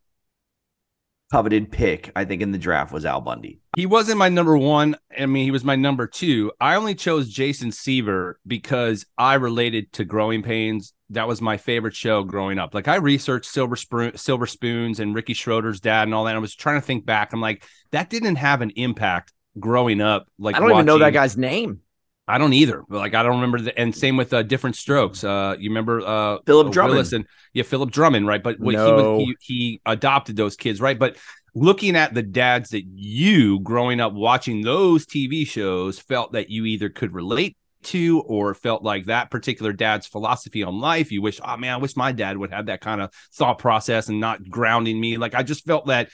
coveted 1.34 1.72
pick, 1.72 2.12
I 2.16 2.26
think, 2.26 2.44
in 2.44 2.52
the 2.52 2.60
draft 2.60 2.94
was 2.94 3.08
Al 3.08 3.20
Bundy. 3.20 3.60
He 3.76 3.88
wasn't 3.88 4.20
my 4.20 4.30
number 4.30 4.56
one. 4.56 4.96
I 5.18 5.26
mean, 5.26 5.46
he 5.46 5.50
was 5.50 5.64
my 5.64 5.76
number 5.76 6.06
two. 6.06 6.52
I 6.62 6.76
only 6.76 6.94
chose 6.94 7.28
Jason 7.28 7.72
Seaver 7.72 8.40
because 8.46 9.08
I 9.18 9.34
related 9.34 9.92
to 9.94 10.06
Growing 10.06 10.44
Pains. 10.44 10.94
That 11.10 11.28
was 11.28 11.42
my 11.42 11.58
favorite 11.58 11.96
show 11.96 12.24
growing 12.24 12.60
up. 12.60 12.76
Like 12.76 12.88
I 12.88 12.98
researched 12.98 13.50
Silver 13.50 13.76
Spoon, 13.76 14.16
Silver 14.16 14.46
Spoons, 14.46 15.00
and 15.00 15.16
Ricky 15.16 15.34
Schroder's 15.34 15.80
dad 15.80 16.04
and 16.08 16.14
all 16.14 16.26
that. 16.26 16.36
I 16.36 16.38
was 16.40 16.54
trying 16.54 16.80
to 16.80 16.86
think 16.86 17.04
back. 17.04 17.34
I'm 17.34 17.42
like, 17.42 17.64
that 17.90 18.12
didn't 18.12 18.36
have 18.36 18.62
an 18.62 18.70
impact 18.76 19.34
growing 19.60 20.02
up. 20.02 20.28
Like 20.38 20.56
I 20.56 20.60
don't 20.60 20.70
watching, 20.70 20.78
even 20.78 20.86
know 20.86 21.00
that 21.00 21.14
guy's 21.14 21.36
name. 21.36 21.80
I 22.28 22.38
don't 22.38 22.54
either. 22.54 22.84
Like 22.88 23.16
I 23.16 23.24
don't 23.24 23.36
remember 23.36 23.60
the 23.60 23.78
and 23.78 23.94
same 23.94 24.16
with 24.16 24.34
uh, 24.34 24.44
Diff'rent 24.44 24.76
Strokes. 24.76 25.24
Uh 25.24 25.56
you 25.60 25.70
remember 25.70 26.02
uh 26.02 26.38
Philip 26.46 26.72
Drummond. 26.72 27.14
and 27.14 27.26
yeah, 27.54 27.64
Philip 27.64 27.92
Drummond, 27.92 28.28
right? 28.28 28.42
But 28.42 28.60
what 28.60 28.74
no. 28.74 29.18
he 29.20 29.26
was 29.26 29.36
he, 29.42 29.56
he 29.56 29.82
adopted 29.86 30.36
those 30.36 30.56
kids, 30.56 30.80
right? 30.80 30.98
But 30.98 31.18
looking 31.54 31.96
at 31.96 32.14
the 32.14 32.24
dads 32.24 32.70
that 32.70 32.84
you 32.86 33.60
growing 33.60 34.00
up 34.00 34.14
watching 34.14 34.62
those 34.62 35.06
TV 35.06 35.46
shows 35.46 36.00
felt 36.00 36.34
that 36.34 36.50
you 36.50 36.66
either 36.66 36.90
could 36.90 37.14
relate 37.14 37.58
to 37.84 38.22
or 38.22 38.54
felt 38.54 38.82
like 38.82 39.06
that 39.06 39.30
particular 39.30 39.74
dad's 39.74 40.08
philosophy 40.08 40.64
on 40.64 40.80
life 40.80 41.12
you 41.12 41.22
wish 41.22 41.42
oh 41.44 41.58
man 41.58 41.74
i 41.74 41.78
wish 41.78 41.98
my 41.98 42.14
dad 42.14 42.38
would 42.38 42.50
have 42.50 42.68
that 42.68 42.80
kind 42.80 43.02
of 43.02 43.14
thought 43.34 43.60
process 43.60 44.08
and 44.08 44.22
not 44.22 44.50
grounding 44.50 44.98
me 44.98 45.18
like 45.18 45.36
i 45.36 45.44
just 45.44 45.66
felt 45.66 45.88
that 45.88 46.10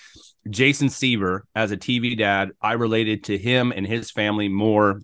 jason 0.50 0.90
seaver 0.90 1.46
as 1.54 1.72
a 1.72 1.78
tv 1.78 2.18
dad 2.18 2.50
i 2.60 2.74
related 2.74 3.24
to 3.24 3.38
him 3.38 3.72
and 3.72 3.86
his 3.86 4.10
family 4.10 4.50
more 4.50 5.00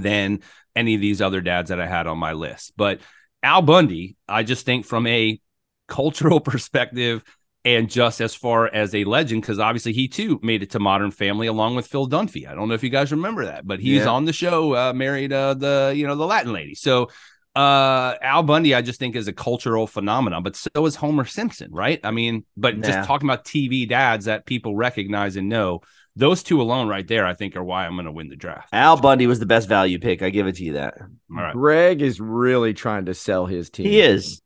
than 0.00 0.40
any 0.74 0.94
of 0.94 1.00
these 1.00 1.20
other 1.20 1.40
dads 1.40 1.70
that 1.70 1.80
I 1.80 1.86
had 1.86 2.06
on 2.06 2.18
my 2.18 2.32
list. 2.32 2.72
But 2.76 3.00
Al 3.42 3.62
Bundy, 3.62 4.16
I 4.28 4.42
just 4.42 4.64
think 4.64 4.84
from 4.84 5.06
a 5.06 5.40
cultural 5.88 6.40
perspective, 6.52 7.24
and 7.64 7.90
just 7.90 8.20
as 8.20 8.34
far 8.34 8.72
as 8.72 8.94
a 8.94 9.04
legend, 9.04 9.42
because 9.42 9.58
obviously 9.58 9.92
he 9.92 10.08
too 10.08 10.38
made 10.42 10.62
it 10.62 10.70
to 10.70 10.78
Modern 10.78 11.10
Family 11.10 11.48
along 11.48 11.74
with 11.74 11.86
Phil 11.86 12.08
Dunphy. 12.08 12.48
I 12.48 12.54
don't 12.54 12.68
know 12.68 12.74
if 12.74 12.84
you 12.84 12.88
guys 12.88 13.10
remember 13.10 13.46
that, 13.46 13.66
but 13.66 13.80
he's 13.80 14.02
yeah. 14.02 14.08
on 14.08 14.24
the 14.24 14.32
show, 14.32 14.74
uh, 14.74 14.92
married 14.92 15.32
uh, 15.32 15.54
the 15.54 15.92
you 15.94 16.06
know 16.06 16.14
the 16.14 16.26
Latin 16.26 16.52
lady. 16.52 16.74
So 16.74 17.10
uh, 17.58 18.14
Al 18.22 18.44
Bundy, 18.44 18.74
I 18.74 18.82
just 18.82 19.00
think 19.00 19.16
is 19.16 19.26
a 19.26 19.32
cultural 19.32 19.88
phenomenon, 19.88 20.44
but 20.44 20.54
so 20.54 20.86
is 20.86 20.94
Homer 20.94 21.24
Simpson, 21.24 21.72
right? 21.72 21.98
I 22.04 22.12
mean, 22.12 22.44
but 22.56 22.76
yeah. 22.76 22.82
just 22.82 23.08
talking 23.08 23.28
about 23.28 23.44
TV 23.44 23.88
dads 23.88 24.26
that 24.26 24.46
people 24.46 24.76
recognize 24.76 25.36
and 25.36 25.48
know, 25.48 25.80
those 26.18 26.42
two 26.42 26.60
alone 26.60 26.88
right 26.88 27.06
there, 27.06 27.26
I 27.26 27.34
think, 27.34 27.56
are 27.56 27.64
why 27.64 27.86
I'm 27.86 27.94
going 27.94 28.06
to 28.06 28.12
win 28.12 28.28
the 28.28 28.36
draft. 28.36 28.68
Al 28.72 28.96
Bundy 28.96 29.26
was 29.26 29.38
the 29.38 29.46
best 29.46 29.68
value 29.68 29.98
pick. 29.98 30.20
I 30.20 30.30
give 30.30 30.46
it 30.46 30.56
to 30.56 30.64
you 30.64 30.74
that. 30.74 30.94
All 31.00 31.08
right. 31.30 31.52
Greg 31.52 32.02
is 32.02 32.20
really 32.20 32.74
trying 32.74 33.06
to 33.06 33.14
sell 33.14 33.46
his 33.46 33.70
team. 33.70 33.86
He 33.86 34.00
is. 34.00 34.42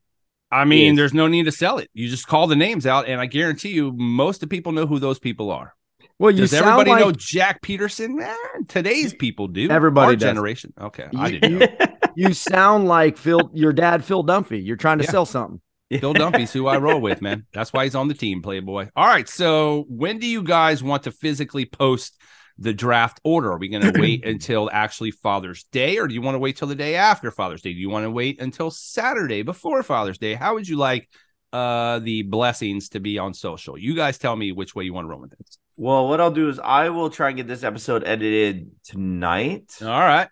I 0.51 0.65
mean, 0.65 0.95
there's 0.95 1.15
no 1.15 1.27
need 1.27 1.45
to 1.45 1.51
sell 1.51 1.79
it. 1.79 1.89
You 1.95 2.07
just 2.09 2.27
call 2.27 2.45
the 2.45 2.55
names 2.55 2.85
out, 2.85 3.07
and 3.07 3.19
I 3.19 3.25
guarantee 3.25 3.69
you, 3.69 3.91
most 3.91 4.43
of 4.43 4.49
people 4.49 4.71
know 4.71 4.85
who 4.85 4.99
those 4.99 5.17
people 5.17 5.49
are. 5.49 5.73
Well, 6.19 6.29
you 6.29 6.41
does 6.41 6.53
everybody 6.53 6.91
like... 6.91 6.99
know 6.99 7.11
Jack 7.11 7.63
Peterson? 7.63 8.17
Man, 8.17 8.37
today's 8.67 9.15
people 9.15 9.47
do. 9.47 9.69
Everybody 9.71 10.11
Our 10.11 10.15
generation. 10.15 10.71
Okay, 10.79 11.07
you, 11.11 11.19
I 11.19 11.31
didn't. 11.31 11.59
You, 11.59 12.27
you, 12.27 12.33
sound 12.33 12.87
like 12.87 13.17
Phil, 13.17 13.49
your 13.53 13.73
dad, 13.73 14.05
Phil 14.05 14.23
Dunphy. 14.23 14.63
You're 14.63 14.77
trying 14.77 14.99
to 14.99 15.05
yeah. 15.05 15.11
sell 15.11 15.25
something. 15.25 15.59
Phil 15.99 16.13
Dunphy's 16.13 16.53
who 16.53 16.67
I 16.67 16.77
roll 16.77 16.99
with, 16.99 17.21
man. 17.21 17.45
That's 17.53 17.73
why 17.73 17.83
he's 17.83 17.95
on 17.95 18.07
the 18.07 18.13
team, 18.13 18.41
Playboy. 18.41 18.89
All 18.95 19.07
right. 19.07 19.27
So, 19.27 19.85
when 19.89 20.19
do 20.19 20.27
you 20.27 20.43
guys 20.43 20.83
want 20.83 21.03
to 21.03 21.11
physically 21.11 21.65
post 21.65 22.19
the 22.57 22.73
draft 22.73 23.19
order? 23.23 23.51
Are 23.51 23.57
we 23.57 23.69
going 23.69 23.93
to 23.93 23.99
wait 24.01 24.25
until 24.25 24.69
actually 24.71 25.11
Father's 25.11 25.63
Day, 25.65 25.97
or 25.97 26.07
do 26.07 26.13
you 26.13 26.21
want 26.21 26.35
to 26.35 26.39
wait 26.39 26.57
till 26.57 26.67
the 26.67 26.75
day 26.75 26.95
after 26.95 27.31
Father's 27.31 27.61
Day? 27.61 27.73
Do 27.73 27.79
you 27.79 27.89
want 27.89 28.05
to 28.05 28.11
wait 28.11 28.41
until 28.41 28.71
Saturday 28.71 29.41
before 29.41 29.83
Father's 29.83 30.17
Day? 30.17 30.33
How 30.33 30.55
would 30.55 30.67
you 30.67 30.77
like 30.77 31.09
uh, 31.51 31.99
the 31.99 32.23
blessings 32.23 32.89
to 32.89 32.99
be 32.99 33.17
on 33.17 33.33
social? 33.33 33.77
You 33.77 33.95
guys 33.95 34.17
tell 34.17 34.35
me 34.35 34.51
which 34.51 34.75
way 34.75 34.83
you 34.83 34.93
want 34.93 35.05
to 35.05 35.09
roll 35.09 35.21
with 35.21 35.31
this. 35.37 35.57
Well, 35.75 36.07
what 36.07 36.21
I'll 36.21 36.31
do 36.31 36.49
is 36.49 36.59
I 36.59 36.89
will 36.89 37.09
try 37.09 37.29
and 37.29 37.37
get 37.37 37.47
this 37.47 37.63
episode 37.63 38.03
edited 38.05 38.69
tonight. 38.83 39.75
All 39.81 39.87
right. 39.87 40.27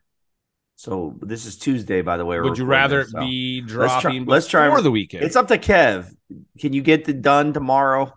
So 0.81 1.15
this 1.21 1.45
is 1.45 1.57
Tuesday, 1.57 2.01
by 2.01 2.17
the 2.17 2.25
way. 2.25 2.39
Would 2.39 2.57
you 2.57 2.65
rather 2.65 3.03
this, 3.03 3.11
so. 3.11 3.19
be 3.19 3.61
dropping 3.61 4.25
let's 4.25 4.47
try, 4.47 4.67
let's 4.67 4.73
try 4.73 4.81
the 4.81 4.89
weekend? 4.89 5.23
It's 5.23 5.35
up 5.35 5.47
to 5.49 5.59
Kev. 5.59 6.11
Can 6.57 6.73
you 6.73 6.81
get 6.81 7.07
it 7.07 7.21
done 7.21 7.53
tomorrow? 7.53 8.11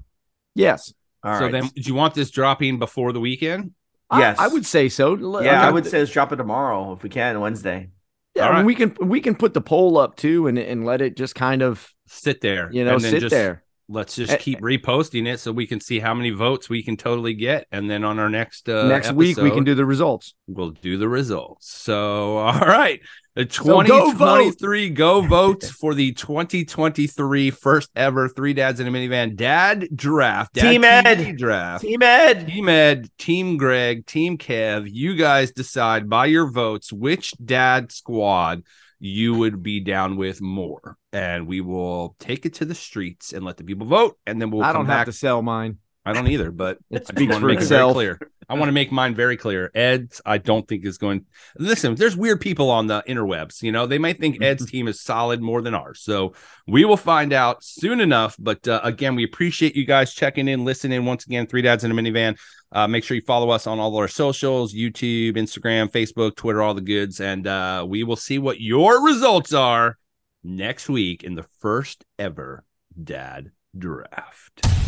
Yes. 0.54 0.94
All 1.22 1.36
so 1.36 1.44
right. 1.44 1.52
then, 1.52 1.66
do 1.74 1.82
you 1.82 1.92
want 1.92 2.14
this 2.14 2.30
dropping 2.30 2.78
before 2.78 3.12
the 3.12 3.20
weekend? 3.20 3.72
Yes, 4.10 4.38
I, 4.38 4.46
I 4.46 4.48
would 4.48 4.64
say 4.64 4.88
so. 4.88 5.14
Yeah, 5.14 5.40
okay. 5.40 5.50
I 5.50 5.70
would 5.70 5.84
say 5.84 5.98
let's 5.98 6.10
drop 6.10 6.32
it 6.32 6.36
tomorrow 6.36 6.94
if 6.94 7.02
we 7.02 7.10
can 7.10 7.38
Wednesday. 7.38 7.90
Yeah, 8.34 8.48
I 8.48 8.56
mean, 8.56 8.64
we 8.64 8.74
can 8.74 8.96
we 8.98 9.20
can 9.20 9.34
put 9.34 9.52
the 9.52 9.60
poll 9.60 9.98
up 9.98 10.16
too 10.16 10.46
and 10.46 10.58
and 10.58 10.86
let 10.86 11.02
it 11.02 11.18
just 11.18 11.34
kind 11.34 11.60
of 11.60 11.92
sit 12.06 12.40
there. 12.40 12.72
You 12.72 12.86
know, 12.86 12.96
sit 12.96 13.20
just, 13.20 13.30
there. 13.30 13.62
Let's 13.89 14.16
just 14.16 14.39
keep 14.39 14.61
reposting 14.61 15.26
it 15.26 15.41
so 15.41 15.53
we 15.53 15.66
can 15.66 15.78
see 15.78 16.01
how 16.01 16.14
many 16.14 16.30
votes 16.30 16.70
we 16.70 16.82
can 16.82 16.97
totally 16.97 17.35
get, 17.35 17.66
and 17.70 17.91
then 17.91 18.03
on 18.03 18.18
our 18.18 18.30
next 18.30 18.68
uh, 18.68 18.89
next 18.89 19.09
episode, 19.09 19.18
week 19.18 19.37
we 19.37 19.51
can 19.51 19.64
do 19.64 19.74
the 19.74 19.85
results. 19.85 20.35
We'll 20.47 20.70
do 20.70 20.97
the 20.97 21.09
results. 21.09 21.68
So, 21.68 22.39
all 22.39 22.61
right, 22.61 23.01
the 23.35 23.45
2023 23.45 24.89
so 24.89 24.95
go, 24.95 25.20
go 25.20 25.26
vote 25.26 25.64
for 25.64 25.93
the 25.93 26.12
2023 26.12 27.51
first 27.51 27.91
ever 27.97 28.28
three 28.28 28.55
dads 28.55 28.78
in 28.78 28.87
a 28.87 28.91
minivan 28.91 29.35
dad 29.35 29.89
draft. 29.95 30.55
Dad 30.55 30.70
Team 30.70 30.85
Ed 30.85 31.37
draft. 31.37 31.82
Team 31.82 32.03
Ed. 32.03 32.47
Team 32.47 32.68
Ed. 32.68 33.11
Team 33.18 33.57
Greg. 33.57 34.07
Team 34.07 34.39
Kev. 34.39 34.89
You 34.91 35.16
guys 35.16 35.51
decide 35.51 36.09
by 36.09 36.26
your 36.26 36.49
votes 36.49 36.93
which 36.93 37.35
dad 37.45 37.91
squad 37.91 38.62
you 39.05 39.34
would 39.34 39.62
be 39.62 39.80
down 39.80 40.16
with 40.16 40.40
more. 40.40 40.96
And 41.12 41.46
we 41.46 41.61
will 41.61 42.16
take 42.18 42.46
it 42.46 42.55
to 42.55 42.64
the 42.64 42.74
streets 42.74 43.34
and 43.34 43.44
let 43.44 43.59
the 43.59 43.64
people 43.64 43.86
vote. 43.86 44.18
And 44.26 44.40
then 44.40 44.50
we'll 44.50 44.62
I 44.64 44.72
don't 44.72 44.86
back. 44.86 45.00
have 45.00 45.07
to 45.07 45.12
sell 45.12 45.42
mine. 45.42 45.78
I 46.07 46.12
don't 46.12 46.28
either, 46.28 46.50
but 46.50 46.78
it 46.90 47.07
speaks 47.07 47.36
for 47.36 47.50
itself. 47.50 47.92
It 47.92 47.94
clear. 47.94 48.20
I 48.48 48.55
want 48.55 48.68
to 48.68 48.72
make 48.72 48.92
mine 48.92 49.14
very 49.14 49.36
clear. 49.36 49.70
Ed's, 49.74 50.20
I 50.26 50.38
don't 50.38 50.68
think 50.68 50.84
is 50.84 50.98
going. 50.98 51.24
Listen, 51.59 51.94
there's 51.94 52.16
weird 52.16 52.40
people 52.40 52.70
on 52.70 52.86
the 52.86 53.02
interwebs. 53.09 53.62
You 53.62 53.72
know, 53.72 53.86
they 53.86 53.98
might 53.98 54.20
think 54.20 54.42
Ed's 54.42 54.66
team 54.66 54.86
is 54.86 55.00
solid 55.00 55.40
more 55.40 55.62
than 55.62 55.74
ours. 55.74 56.00
So 56.00 56.34
we 56.66 56.84
will 56.84 56.98
find 56.98 57.32
out 57.32 57.64
soon 57.64 58.00
enough. 58.00 58.36
But 58.38 58.66
uh, 58.68 58.80
again, 58.84 59.14
we 59.14 59.24
appreciate 59.24 59.76
you 59.76 59.86
guys 59.86 60.12
checking 60.12 60.48
in, 60.48 60.64
listening. 60.64 61.05
Once 61.07 61.24
again, 61.24 61.46
three 61.46 61.62
dads 61.62 61.84
in 61.84 61.90
a 61.90 61.94
minivan. 61.94 62.38
Uh, 62.70 62.86
make 62.88 63.05
sure 63.05 63.14
you 63.14 63.22
follow 63.22 63.50
us 63.50 63.66
on 63.66 63.78
all 63.78 63.96
our 63.96 64.09
socials: 64.09 64.74
YouTube, 64.74 65.36
Instagram, 65.36 65.90
Facebook, 65.90 66.36
Twitter, 66.36 66.61
all 66.61 66.74
the 66.74 66.80
goods, 66.80 67.20
and 67.20 67.46
uh, 67.46 67.84
we 67.88 68.05
will 68.05 68.16
see 68.16 68.38
what 68.38 68.61
your 68.61 69.05
results 69.05 69.55
are 69.55 69.96
next 70.42 70.88
week 70.88 71.24
in 71.24 71.34
the 71.34 71.46
first 71.61 72.05
ever 72.18 72.64
dad 73.02 73.52
draft. 73.78 74.84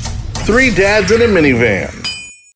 Three 0.46 0.70
Dads 0.70 1.10
in 1.10 1.22
a 1.22 1.24
Minivan. 1.24 2.15